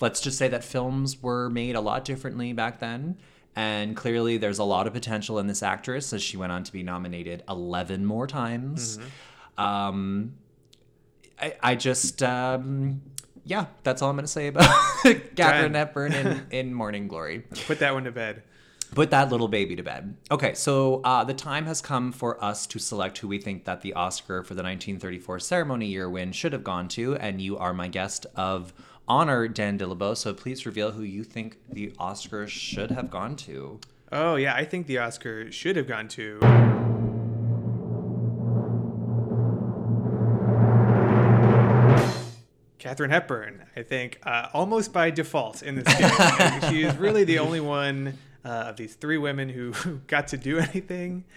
let's 0.00 0.20
just 0.20 0.38
say 0.38 0.48
that 0.48 0.64
films 0.64 1.22
were 1.22 1.50
made 1.50 1.76
a 1.76 1.80
lot 1.80 2.04
differently 2.04 2.52
back 2.52 2.80
then. 2.80 3.18
And 3.58 3.96
clearly, 3.96 4.36
there's 4.36 4.60
a 4.60 4.64
lot 4.64 4.86
of 4.86 4.92
potential 4.92 5.40
in 5.40 5.48
this 5.48 5.64
actress 5.64 6.12
as 6.12 6.22
she 6.22 6.36
went 6.36 6.52
on 6.52 6.62
to 6.62 6.70
be 6.70 6.84
nominated 6.84 7.42
11 7.48 8.06
more 8.06 8.28
times. 8.28 9.00
Um, 9.58 10.34
I, 11.42 11.56
I 11.60 11.74
just, 11.74 12.22
um, 12.22 13.02
yeah, 13.44 13.66
that's 13.82 14.00
all 14.00 14.10
I'm 14.10 14.14
going 14.14 14.26
to 14.26 14.30
say 14.30 14.46
about 14.46 14.68
Katharine 15.02 15.72
Done. 15.72 15.74
Hepburn 15.74 16.12
in, 16.12 16.46
in 16.52 16.72
Morning 16.72 17.08
Glory. 17.08 17.40
Put 17.66 17.80
that 17.80 17.94
one 17.94 18.04
to 18.04 18.12
bed. 18.12 18.44
Put 18.94 19.10
that 19.10 19.28
little 19.28 19.48
baby 19.48 19.74
to 19.74 19.82
bed. 19.82 20.16
Okay, 20.30 20.54
so 20.54 21.00
uh, 21.02 21.24
the 21.24 21.34
time 21.34 21.66
has 21.66 21.82
come 21.82 22.12
for 22.12 22.42
us 22.42 22.64
to 22.68 22.78
select 22.78 23.18
who 23.18 23.26
we 23.26 23.40
think 23.40 23.64
that 23.64 23.80
the 23.80 23.92
Oscar 23.94 24.44
for 24.44 24.54
the 24.54 24.62
1934 24.62 25.40
ceremony 25.40 25.86
year 25.86 26.08
win 26.08 26.30
should 26.30 26.52
have 26.52 26.62
gone 26.62 26.86
to, 26.90 27.16
and 27.16 27.40
you 27.40 27.58
are 27.58 27.74
my 27.74 27.88
guest 27.88 28.24
of 28.36 28.72
honor, 29.08 29.48
Dan 29.48 29.76
Dillabough. 29.76 30.14
So 30.14 30.34
please 30.34 30.66
reveal 30.66 30.92
who 30.92 31.02
you 31.02 31.24
think 31.24 31.56
the 31.68 31.92
Oscar 31.98 32.46
should 32.46 32.90
have 32.90 33.10
gone 33.10 33.36
to. 33.36 33.80
Oh 34.12 34.36
yeah, 34.36 34.54
I 34.54 34.64
think 34.64 34.86
the 34.86 34.98
Oscar 34.98 35.50
should 35.50 35.76
have 35.76 35.86
gone 35.86 36.08
to. 36.08 36.38
Katharine 42.78 43.10
Hepburn, 43.10 43.66
I 43.76 43.82
think, 43.82 44.18
uh, 44.22 44.48
almost 44.54 44.92
by 44.92 45.10
default 45.10 45.62
in 45.62 45.74
this 45.74 45.94
game. 45.98 46.10
She 46.70 46.84
is 46.84 46.96
really 46.96 47.24
the 47.24 47.38
only 47.40 47.60
one 47.60 48.16
uh, 48.44 48.48
of 48.48 48.76
these 48.76 48.94
three 48.94 49.18
women 49.18 49.48
who 49.48 49.72
got 50.06 50.28
to 50.28 50.36
do 50.36 50.58
anything. 50.58 51.24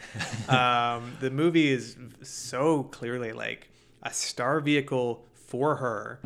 Um, 0.48 1.16
the 1.22 1.30
movie 1.30 1.72
is 1.72 1.96
so 2.24 2.84
clearly 2.84 3.32
like 3.32 3.70
a 4.04 4.14
star 4.14 4.60
vehicle 4.60 5.26
for 5.52 5.76
her. 5.76 6.20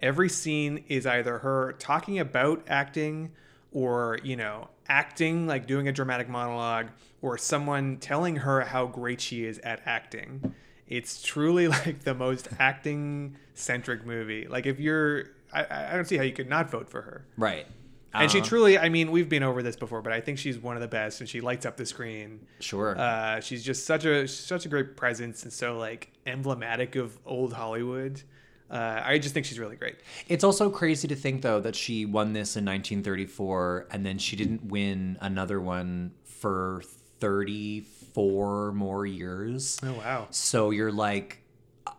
Every 0.00 0.28
scene 0.28 0.84
is 0.88 1.04
either 1.06 1.38
her 1.40 1.74
talking 1.78 2.18
about 2.20 2.64
acting 2.68 3.32
or, 3.72 4.18
you 4.22 4.36
know, 4.36 4.68
acting, 4.88 5.46
like 5.46 5.66
doing 5.66 5.88
a 5.88 5.92
dramatic 5.92 6.28
monologue, 6.28 6.86
or 7.20 7.36
someone 7.36 7.96
telling 7.98 8.36
her 8.36 8.60
how 8.62 8.86
great 8.86 9.20
she 9.20 9.44
is 9.44 9.58
at 9.58 9.82
acting. 9.84 10.54
It's 10.86 11.20
truly 11.22 11.68
like 11.82 12.04
the 12.04 12.14
most 12.14 12.48
acting 12.58 13.36
centric 13.54 14.06
movie. 14.06 14.46
Like 14.48 14.64
if 14.66 14.78
you're, 14.80 15.24
I, 15.52 15.90
I 15.90 15.94
don't 15.96 16.06
see 16.06 16.16
how 16.16 16.22
you 16.22 16.32
could 16.32 16.48
not 16.48 16.70
vote 16.70 16.88
for 16.88 17.02
her. 17.02 17.26
Right. 17.36 17.66
And 18.14 18.30
she 18.30 18.40
Uh, 18.40 18.44
truly, 18.44 18.78
I 18.78 18.88
mean, 18.88 19.10
we've 19.10 19.28
been 19.28 19.42
over 19.42 19.62
this 19.62 19.76
before, 19.76 20.00
but 20.00 20.14
I 20.14 20.20
think 20.22 20.38
she's 20.38 20.58
one 20.58 20.76
of 20.76 20.80
the 20.82 20.88
best, 20.88 21.20
and 21.20 21.28
she 21.28 21.42
lights 21.42 21.66
up 21.66 21.76
the 21.76 21.84
screen. 21.84 22.40
Sure. 22.58 22.98
Uh, 22.98 23.40
she's 23.40 23.62
just 23.62 23.84
such 23.84 24.06
a 24.06 24.26
such 24.26 24.64
a 24.64 24.68
great 24.70 24.96
presence, 24.96 25.42
and 25.42 25.52
so 25.52 25.76
like 25.76 26.10
emblematic 26.26 26.96
of 26.96 27.18
old 27.26 27.52
Hollywood. 27.52 28.22
Uh, 28.70 29.00
I 29.04 29.18
just 29.18 29.32
think 29.34 29.46
she's 29.46 29.58
really 29.58 29.76
great. 29.76 29.96
It's 30.28 30.44
also 30.44 30.68
crazy 30.68 31.08
to 31.08 31.16
think, 31.16 31.42
though, 31.42 31.60
that 31.60 31.74
she 31.74 32.04
won 32.04 32.32
this 32.32 32.56
in 32.56 32.64
1934 32.64 33.88
and 33.90 34.04
then 34.04 34.18
she 34.18 34.36
didn't 34.36 34.64
win 34.64 35.16
another 35.20 35.60
one 35.60 36.12
for 36.24 36.82
34 37.20 38.72
more 38.72 39.06
years. 39.06 39.78
Oh 39.82 39.94
wow! 39.94 40.26
So 40.30 40.70
you're 40.70 40.92
like, 40.92 41.42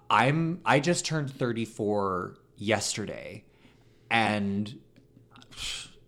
I'm, 0.10 0.62
I 0.64 0.80
just 0.80 1.06
turned 1.06 1.32
34 1.32 2.36
yesterday 2.58 3.44
and 4.12 4.80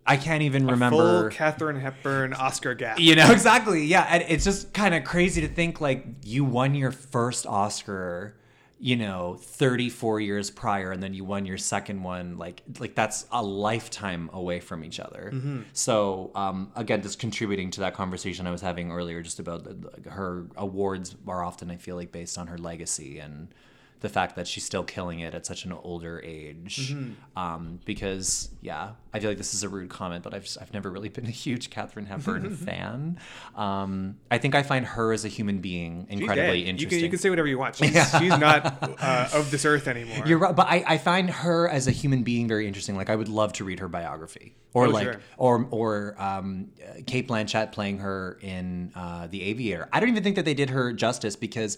I 0.06 0.16
can't 0.16 0.42
even 0.42 0.66
remember. 0.66 1.22
Full 1.22 1.30
Katharine 1.30 1.80
Hepburn 1.80 2.34
Oscar 2.34 2.74
gap. 2.74 2.98
You 2.98 3.14
know, 3.14 3.30
exactly. 3.32 3.84
Yeah. 3.84 4.06
And 4.08 4.24
it's 4.28 4.44
just 4.44 4.72
kind 4.72 4.94
of 4.94 5.04
crazy 5.04 5.40
to 5.42 5.48
think 5.48 5.80
like 5.80 6.06
you 6.24 6.44
won 6.44 6.74
your 6.74 6.90
first 6.90 7.46
Oscar, 7.46 8.36
you 8.84 8.96
know, 8.96 9.36
34 9.40 10.18
years 10.18 10.50
prior, 10.50 10.90
and 10.90 11.00
then 11.00 11.14
you 11.14 11.24
won 11.24 11.46
your 11.46 11.56
second 11.56 12.02
one. 12.02 12.36
Like, 12.36 12.64
like 12.80 12.96
that's 12.96 13.26
a 13.30 13.40
lifetime 13.40 14.28
away 14.32 14.58
from 14.58 14.82
each 14.84 14.98
other. 14.98 15.30
So, 15.72 16.32
um, 16.34 16.72
again, 16.74 17.00
just 17.00 17.20
contributing 17.20 17.70
to 17.70 17.80
that 17.82 17.94
conversation 17.94 18.44
I 18.44 18.50
was 18.50 18.60
having 18.60 18.90
earlier, 18.90 19.22
just 19.22 19.38
about 19.38 19.68
her 20.10 20.46
awards 20.56 21.14
are 21.28 21.44
often, 21.44 21.70
I 21.70 21.76
feel 21.76 21.94
like, 21.94 22.10
based 22.10 22.36
on 22.36 22.48
her 22.48 22.58
legacy 22.58 23.20
and 23.20 23.54
the 24.02 24.08
fact 24.08 24.36
that 24.36 24.46
she's 24.48 24.64
still 24.64 24.82
killing 24.82 25.20
it 25.20 25.32
at 25.32 25.46
such 25.46 25.64
an 25.64 25.72
older 25.72 26.20
age. 26.24 26.94
Um, 27.36 27.78
because 27.84 28.50
yeah, 28.60 28.90
I 29.14 29.20
feel 29.20 29.30
like 29.30 29.38
this 29.38 29.54
is 29.54 29.62
a 29.62 29.68
rude 29.68 29.88
comment, 29.88 30.24
but 30.24 30.34
I've 30.34 30.42
just, 30.42 30.60
I've 30.60 30.74
never 30.74 30.90
really 30.90 31.08
been 31.08 31.24
a 31.24 31.30
huge 31.30 31.70
Katharine 31.70 32.06
Hepburn 32.06 32.54
fan. 32.56 33.18
Um, 33.54 34.16
I 34.30 34.38
think 34.38 34.54
I 34.54 34.64
find 34.64 34.84
her 34.84 35.12
as 35.12 35.24
a 35.24 35.28
human 35.28 35.60
being 35.60 36.06
incredibly 36.10 36.34
dead. 36.34 36.56
You 36.58 36.66
interesting. 36.66 36.98
can, 36.98 37.04
you 37.04 37.10
can 37.10 37.18
say 37.18 37.30
whatever 37.30 37.48
you 37.48 37.58
want. 37.58 37.76
She's, 37.82 38.18
she's 38.18 38.36
not 38.38 38.82
uh, 38.82 39.28
of 39.32 39.50
this 39.50 39.64
earth 39.64 39.86
anymore. 39.88 40.26
You're 40.26 40.38
right, 40.38 40.54
but 40.54 40.66
I, 40.66 40.84
I 40.86 40.98
find 40.98 41.30
her 41.30 41.68
as 41.68 41.86
a 41.86 41.90
human 41.92 42.22
being 42.22 42.48
very 42.48 42.66
interesting. 42.66 42.96
Like 42.96 43.08
I 43.08 43.16
would 43.16 43.28
love 43.28 43.52
to 43.54 43.64
read 43.64 43.78
her 43.78 43.88
biography, 43.88 44.56
or 44.74 44.86
Oh, 44.86 44.90
like, 44.90 45.04
sure. 45.04 45.20
or 45.36 45.66
or 45.70 46.14
um, 46.18 46.70
uh, 46.82 47.00
Cate 47.06 47.28
Blanchett 47.28 47.72
playing 47.72 47.98
her 47.98 48.38
in 48.40 48.92
uh, 48.94 49.26
The 49.28 49.42
Aviator. 49.42 49.88
I 49.92 50.00
don't 50.00 50.08
even 50.08 50.22
think 50.22 50.36
that 50.36 50.44
they 50.44 50.54
did 50.54 50.70
her 50.70 50.92
justice 50.92 51.36
because 51.36 51.76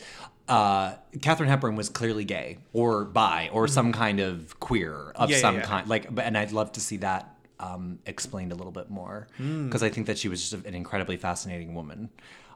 uh, 0.49 0.95
Katharine 1.23 1.49
Hepburn 1.49 1.75
was 1.75 1.89
clearly 1.89 2.25
gay 2.25 2.59
or 2.73 3.05
bi 3.05 3.49
or 3.53 3.67
some 3.67 3.93
kind 3.93 4.21
of 4.21 4.59
queer 4.61 5.13
of 5.17 5.29
Mm-hmm. 5.29 5.31
Yeah, 5.31 5.37
yeah, 5.37 5.41
some 5.41 5.61
kind. 5.63 5.89
Like, 5.89 6.15
but 6.15 6.25
and 6.25 6.37
I'd 6.39 6.53
love 6.53 6.73
to 6.73 6.81
see 6.81 6.99
that 6.99 7.35
um, 7.61 7.99
explained 8.07 8.53
a 8.53 8.55
little 8.55 8.73
bit 8.73 8.91
more 8.91 9.27
Mm. 9.41 9.67
because 9.67 9.83
I 9.83 9.89
think 9.89 10.07
that 10.09 10.19
she 10.19 10.29
was 10.29 10.41
just 10.51 10.67
an 10.67 10.75
incredibly 10.75 11.17
fascinating 11.17 11.75
woman. 11.75 12.11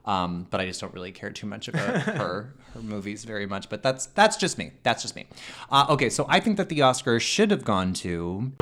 Um, 0.05 0.47
but 0.51 0.61
I 0.61 0.67
just 0.67 0.81
don't 0.81 0.95
really 0.95 1.13
care 1.13 1.31
too 1.31 1.47
much 1.47 1.69
about 1.69 1.97
her 2.03 2.55
her 2.75 2.81
movies 2.83 3.25
very 3.25 3.47
much. 3.47 3.69
But 3.69 3.83
that's 3.83 4.07
that's 4.07 4.37
just 4.37 4.57
me. 4.59 4.73
That's 4.83 5.03
just 5.03 5.15
me. 5.17 5.27
Uh, 5.71 5.87
okay, 5.91 6.09
so 6.11 6.25
I 6.29 6.41
think 6.41 6.57
that 6.59 6.69
the 6.69 6.83
Oscar 6.83 7.19
should 7.21 7.51
have 7.51 7.65
gone 7.65 7.93
to. 7.95 8.53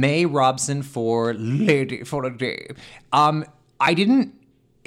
May 0.00 0.24
Robson 0.26 0.82
for 0.82 1.34
Lady 1.34 2.04
for 2.04 2.24
a 2.24 2.36
Day. 2.36 2.68
Um, 3.12 3.44
I 3.80 3.94
didn't 3.94 4.34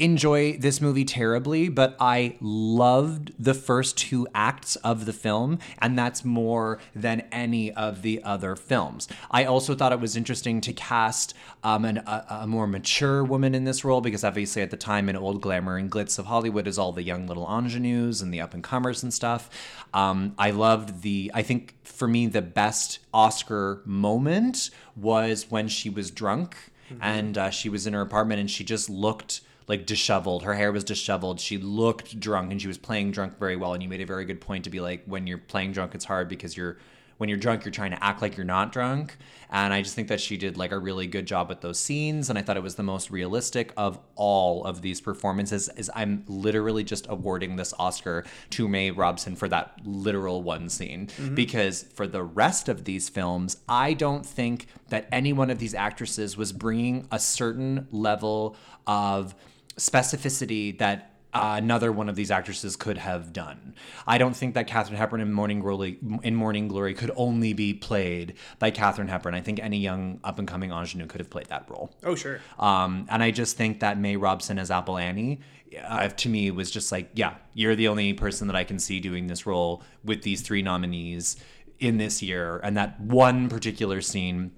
enjoy 0.01 0.57
this 0.57 0.81
movie 0.81 1.05
terribly, 1.05 1.69
but 1.69 1.95
I 1.99 2.35
loved 2.41 3.33
the 3.37 3.53
first 3.53 3.97
two 3.97 4.27
acts 4.33 4.75
of 4.77 5.05
the 5.05 5.13
film, 5.13 5.59
and 5.79 5.97
that's 5.97 6.25
more 6.25 6.79
than 6.95 7.21
any 7.31 7.71
of 7.71 8.01
the 8.01 8.23
other 8.23 8.55
films. 8.55 9.07
I 9.29 9.45
also 9.45 9.75
thought 9.75 9.91
it 9.91 9.99
was 9.99 10.15
interesting 10.15 10.59
to 10.61 10.73
cast 10.73 11.35
um, 11.63 11.85
an, 11.85 11.97
a, 11.99 12.25
a 12.41 12.47
more 12.47 12.65
mature 12.65 13.23
woman 13.23 13.53
in 13.53 13.63
this 13.63 13.85
role 13.85 14.01
because 14.01 14.23
obviously 14.23 14.63
at 14.63 14.71
the 14.71 14.77
time 14.77 15.07
in 15.07 15.15
old 15.15 15.39
glamour 15.39 15.77
and 15.77 15.91
glitz 15.91 16.17
of 16.17 16.25
Hollywood 16.25 16.67
is 16.67 16.79
all 16.79 16.91
the 16.91 17.03
young 17.03 17.27
little 17.27 17.45
ingenues 17.45 18.23
and 18.23 18.33
the 18.33 18.41
up 18.41 18.55
and 18.55 18.63
comers 18.63 19.03
and 19.03 19.13
stuff. 19.13 19.49
Um, 19.93 20.33
I 20.37 20.49
loved 20.49 21.03
the. 21.03 21.31
I 21.33 21.43
think 21.43 21.75
for 21.83 22.07
me 22.07 22.25
the 22.25 22.41
best 22.41 22.99
Oscar 23.13 23.83
moment 23.85 24.71
was 24.95 25.51
when 25.51 25.67
she 25.67 25.89
was 25.89 26.09
drunk 26.09 26.57
and 26.99 27.37
uh, 27.37 27.49
she 27.49 27.69
was 27.69 27.87
in 27.87 27.93
her 27.93 28.01
apartment 28.01 28.39
and 28.39 28.51
she 28.51 28.63
just 28.63 28.89
looked 28.89 29.41
like 29.71 29.85
disheveled. 29.85 30.43
Her 30.43 30.53
hair 30.53 30.73
was 30.73 30.83
disheveled. 30.83 31.39
She 31.39 31.57
looked 31.57 32.19
drunk 32.19 32.51
and 32.51 32.61
she 32.61 32.67
was 32.67 32.77
playing 32.77 33.11
drunk 33.11 33.39
very 33.39 33.55
well. 33.55 33.73
And 33.73 33.81
you 33.81 33.87
made 33.87 34.01
a 34.01 34.05
very 34.05 34.25
good 34.25 34.41
point 34.41 34.65
to 34.65 34.69
be 34.69 34.81
like, 34.81 35.05
when 35.05 35.27
you're 35.27 35.37
playing 35.37 35.71
drunk, 35.71 35.95
it's 35.95 36.03
hard 36.03 36.27
because 36.27 36.57
you're 36.57 36.77
when 37.15 37.29
you're 37.29 37.37
drunk, 37.37 37.63
you're 37.63 37.71
trying 37.71 37.91
to 37.91 38.03
act 38.03 38.21
like 38.21 38.35
you're 38.35 38.43
not 38.43 38.71
drunk. 38.73 39.15
And 39.51 39.71
I 39.71 39.83
just 39.83 39.93
think 39.93 40.07
that 40.07 40.19
she 40.19 40.37
did 40.37 40.57
like 40.57 40.71
a 40.71 40.77
really 40.77 41.05
good 41.05 41.27
job 41.27 41.49
with 41.49 41.61
those 41.61 41.79
scenes. 41.79 42.29
And 42.29 42.37
I 42.37 42.41
thought 42.41 42.57
it 42.57 42.63
was 42.63 42.75
the 42.75 42.83
most 42.83 43.11
realistic 43.11 43.71
of 43.77 43.97
all 44.15 44.65
of 44.65 44.81
these 44.81 44.99
performances. 44.99 45.69
Is 45.77 45.89
I'm 45.95 46.25
literally 46.27 46.83
just 46.83 47.05
awarding 47.07 47.55
this 47.55 47.73
Oscar 47.79 48.25
to 48.49 48.67
May 48.67 48.91
Robson 48.91 49.37
for 49.37 49.47
that 49.49 49.79
literal 49.85 50.41
one 50.41 50.67
scene 50.67 51.07
mm-hmm. 51.07 51.35
because 51.35 51.83
for 51.93 52.07
the 52.07 52.23
rest 52.23 52.67
of 52.67 52.83
these 52.83 53.07
films, 53.07 53.55
I 53.69 53.93
don't 53.93 54.25
think 54.25 54.65
that 54.89 55.07
any 55.13 55.31
one 55.31 55.49
of 55.49 55.59
these 55.59 55.75
actresses 55.75 56.35
was 56.35 56.51
bringing 56.51 57.07
a 57.09 57.19
certain 57.19 57.87
level 57.91 58.57
of 58.87 59.33
specificity 59.77 60.77
that 60.79 61.11
uh, 61.33 61.53
another 61.57 61.91
one 61.91 62.09
of 62.09 62.15
these 62.15 62.29
actresses 62.29 62.75
could 62.75 62.97
have 62.97 63.31
done. 63.31 63.73
I 64.05 64.17
don't 64.17 64.35
think 64.35 64.53
that 64.55 64.67
Katharine 64.67 64.97
Hepburn 64.97 65.21
in 65.21 65.31
Morning 65.31 65.61
Glory 65.61 65.97
in 66.23 66.35
Morning 66.35 66.67
Glory 66.67 66.93
could 66.93 67.11
only 67.15 67.53
be 67.53 67.73
played 67.73 68.35
by 68.59 68.71
Katharine 68.71 69.07
Hepburn. 69.07 69.33
I 69.33 69.41
think 69.41 69.59
any 69.59 69.77
young 69.77 70.19
up 70.23 70.39
and 70.39 70.47
coming 70.47 70.71
ingenue 70.71 71.07
could 71.07 71.21
have 71.21 71.29
played 71.29 71.47
that 71.47 71.69
role. 71.69 71.91
Oh, 72.03 72.15
sure. 72.15 72.39
Um, 72.59 73.05
and 73.09 73.23
I 73.23 73.31
just 73.31 73.55
think 73.55 73.79
that 73.79 73.97
May 73.97 74.17
Robson 74.17 74.59
as 74.59 74.71
Apple 74.71 74.97
Annie, 74.97 75.39
uh, 75.81 76.09
to 76.09 76.27
me, 76.27 76.51
was 76.51 76.69
just 76.69 76.91
like, 76.91 77.09
yeah, 77.13 77.35
you're 77.53 77.75
the 77.77 77.87
only 77.87 78.13
person 78.13 78.47
that 78.47 78.55
I 78.57 78.65
can 78.65 78.77
see 78.77 78.99
doing 78.99 79.27
this 79.27 79.45
role 79.45 79.83
with 80.03 80.23
these 80.23 80.41
three 80.41 80.61
nominees 80.61 81.37
in 81.81 81.97
this 81.97 82.21
year. 82.21 82.59
And 82.63 82.77
that 82.77 82.99
one 83.01 83.49
particular 83.49 84.01
scene 84.01 84.51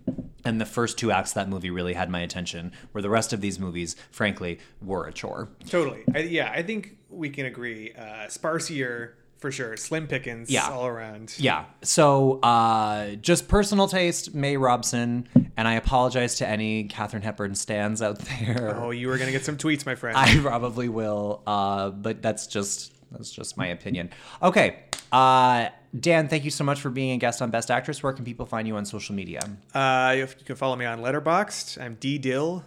and 0.46 0.60
the 0.60 0.66
first 0.66 0.98
two 0.98 1.10
acts 1.12 1.32
of 1.32 1.36
that 1.36 1.50
movie 1.50 1.70
really 1.70 1.94
had 1.94 2.10
my 2.10 2.20
attention, 2.20 2.74
where 2.92 3.02
the 3.02 3.10
rest 3.10 3.32
of 3.34 3.40
these 3.42 3.60
movies, 3.60 3.96
frankly, 4.12 4.60
were 4.82 5.08
a 5.08 5.14
chore. 5.14 5.50
Totally. 5.70 6.04
I, 6.14 6.20
yeah, 6.20 6.52
I 6.54 6.62
think 6.64 6.98
we 7.10 7.30
can 7.30 7.46
agree. 7.46 7.94
Uh, 7.94 8.28
sparse 8.28 8.70
year 8.70 9.16
for 9.38 9.52
sure. 9.52 9.76
Slim 9.78 10.08
pickings 10.08 10.50
Yeah. 10.50 10.70
all 10.70 10.86
around. 10.86 11.34
Yeah. 11.38 11.66
So, 11.82 12.40
uh, 12.42 13.16
just 13.16 13.48
personal 13.48 13.88
taste, 13.88 14.34
May 14.34 14.56
Robson, 14.58 15.28
and 15.58 15.68
I 15.68 15.74
apologize 15.76 16.36
to 16.36 16.48
any 16.48 16.86
Katharine 16.86 17.24
Hepburn 17.24 17.56
stands 17.56 18.02
out 18.02 18.20
there. 18.20 18.76
Oh, 18.78 18.92
you 18.92 19.08
were 19.08 19.18
gonna 19.18 19.32
get 19.32 19.44
some 19.46 19.58
tweets, 19.58 19.86
my 19.86 19.96
friend. 19.96 20.18
I 20.20 20.38
probably 20.40 20.88
will, 20.90 21.42
uh, 21.48 21.90
but 21.90 22.22
that's 22.22 22.48
just 22.48 22.94
that's 23.12 23.32
just 23.32 23.58
my 23.58 23.68
opinion. 23.68 24.10
Okay, 24.42 24.80
uh, 25.12 25.68
Dan, 25.98 26.28
thank 26.28 26.44
you 26.44 26.50
so 26.50 26.64
much 26.64 26.82
for 26.82 26.90
being 26.90 27.12
a 27.12 27.18
guest 27.18 27.42
on 27.42 27.52
Best 27.52 27.70
Actress. 27.70 28.02
Where 28.02 28.14
can 28.14 28.26
people 28.26 28.46
find 28.46 28.68
you 28.68 28.76
on 28.78 28.86
social 28.86 29.14
media? 29.14 29.42
Uh, 29.74 30.16
you 30.18 30.28
can 30.46 30.56
follow 30.56 30.76
me 30.76 30.86
on 30.86 31.00
Letterboxd. 31.00 31.80
I'm 31.80 31.96
D 31.96 32.18
Dill. 32.18 32.64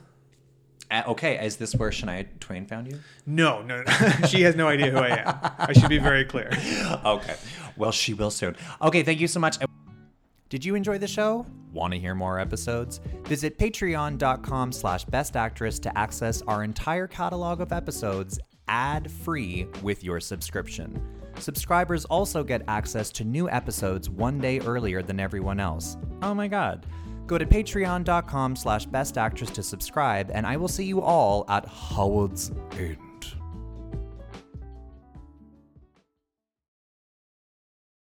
Uh, 0.89 1.03
okay, 1.09 1.45
is 1.45 1.57
this 1.57 1.75
where 1.75 1.91
Shania 1.91 2.27
Twain 2.39 2.67
found 2.67 2.87
you? 2.87 3.01
No, 3.27 3.63
no, 3.63 3.83
no. 3.83 4.27
she 4.29 4.43
has 4.43 4.55
no 4.55 4.69
idea 4.69 4.91
who 4.91 4.99
I 4.99 5.17
am. 5.17 5.39
I 5.59 5.73
should 5.73 5.89
be 5.89 5.99
very 5.99 6.25
clear. 6.25 6.51
Okay, 7.05 7.37
well, 7.77 7.93
she 7.93 8.15
will 8.15 8.31
soon. 8.31 8.57
Okay, 8.81 9.03
thank 9.03 9.21
you 9.21 9.29
so 9.29 9.41
much. 9.41 9.59
Did 10.49 10.65
you 10.65 10.75
enjoy 10.75 10.99
the 10.99 11.09
show? 11.09 11.47
Want 11.73 11.93
to 11.93 11.99
hear 11.99 12.15
more 12.15 12.39
episodes? 12.39 13.01
Visit 13.25 13.59
patreon.com 13.59 14.73
slash 14.73 15.05
bestactress 15.07 15.81
to 15.83 15.99
access 15.99 16.43
our 16.43 16.63
entire 16.63 17.07
catalog 17.07 17.61
of 17.61 17.73
episodes 17.73 18.39
ad-free 18.69 19.67
with 19.83 20.03
your 20.03 20.21
subscription. 20.21 21.01
Subscribers 21.39 22.05
also 22.07 22.43
get 22.43 22.63
access 22.69 23.11
to 23.13 23.25
new 23.25 23.49
episodes 23.49 24.09
one 24.11 24.39
day 24.39 24.61
earlier 24.61 25.03
than 25.03 25.21
everyone 25.21 25.61
else. 25.61 25.97
Oh 26.23 26.35
my 26.35 26.49
god. 26.49 26.87
Go 27.27 27.39
to 27.39 27.47
patreon.com 27.47 28.57
slash 28.57 28.87
bestactress 28.87 29.53
to 29.53 29.63
subscribe, 29.63 30.31
and 30.33 30.47
I 30.47 30.57
will 30.57 30.69
see 30.69 30.85
you 30.85 31.03
all 31.03 31.45
at 31.49 31.67
Howard's 31.67 32.53
End. 32.79 33.06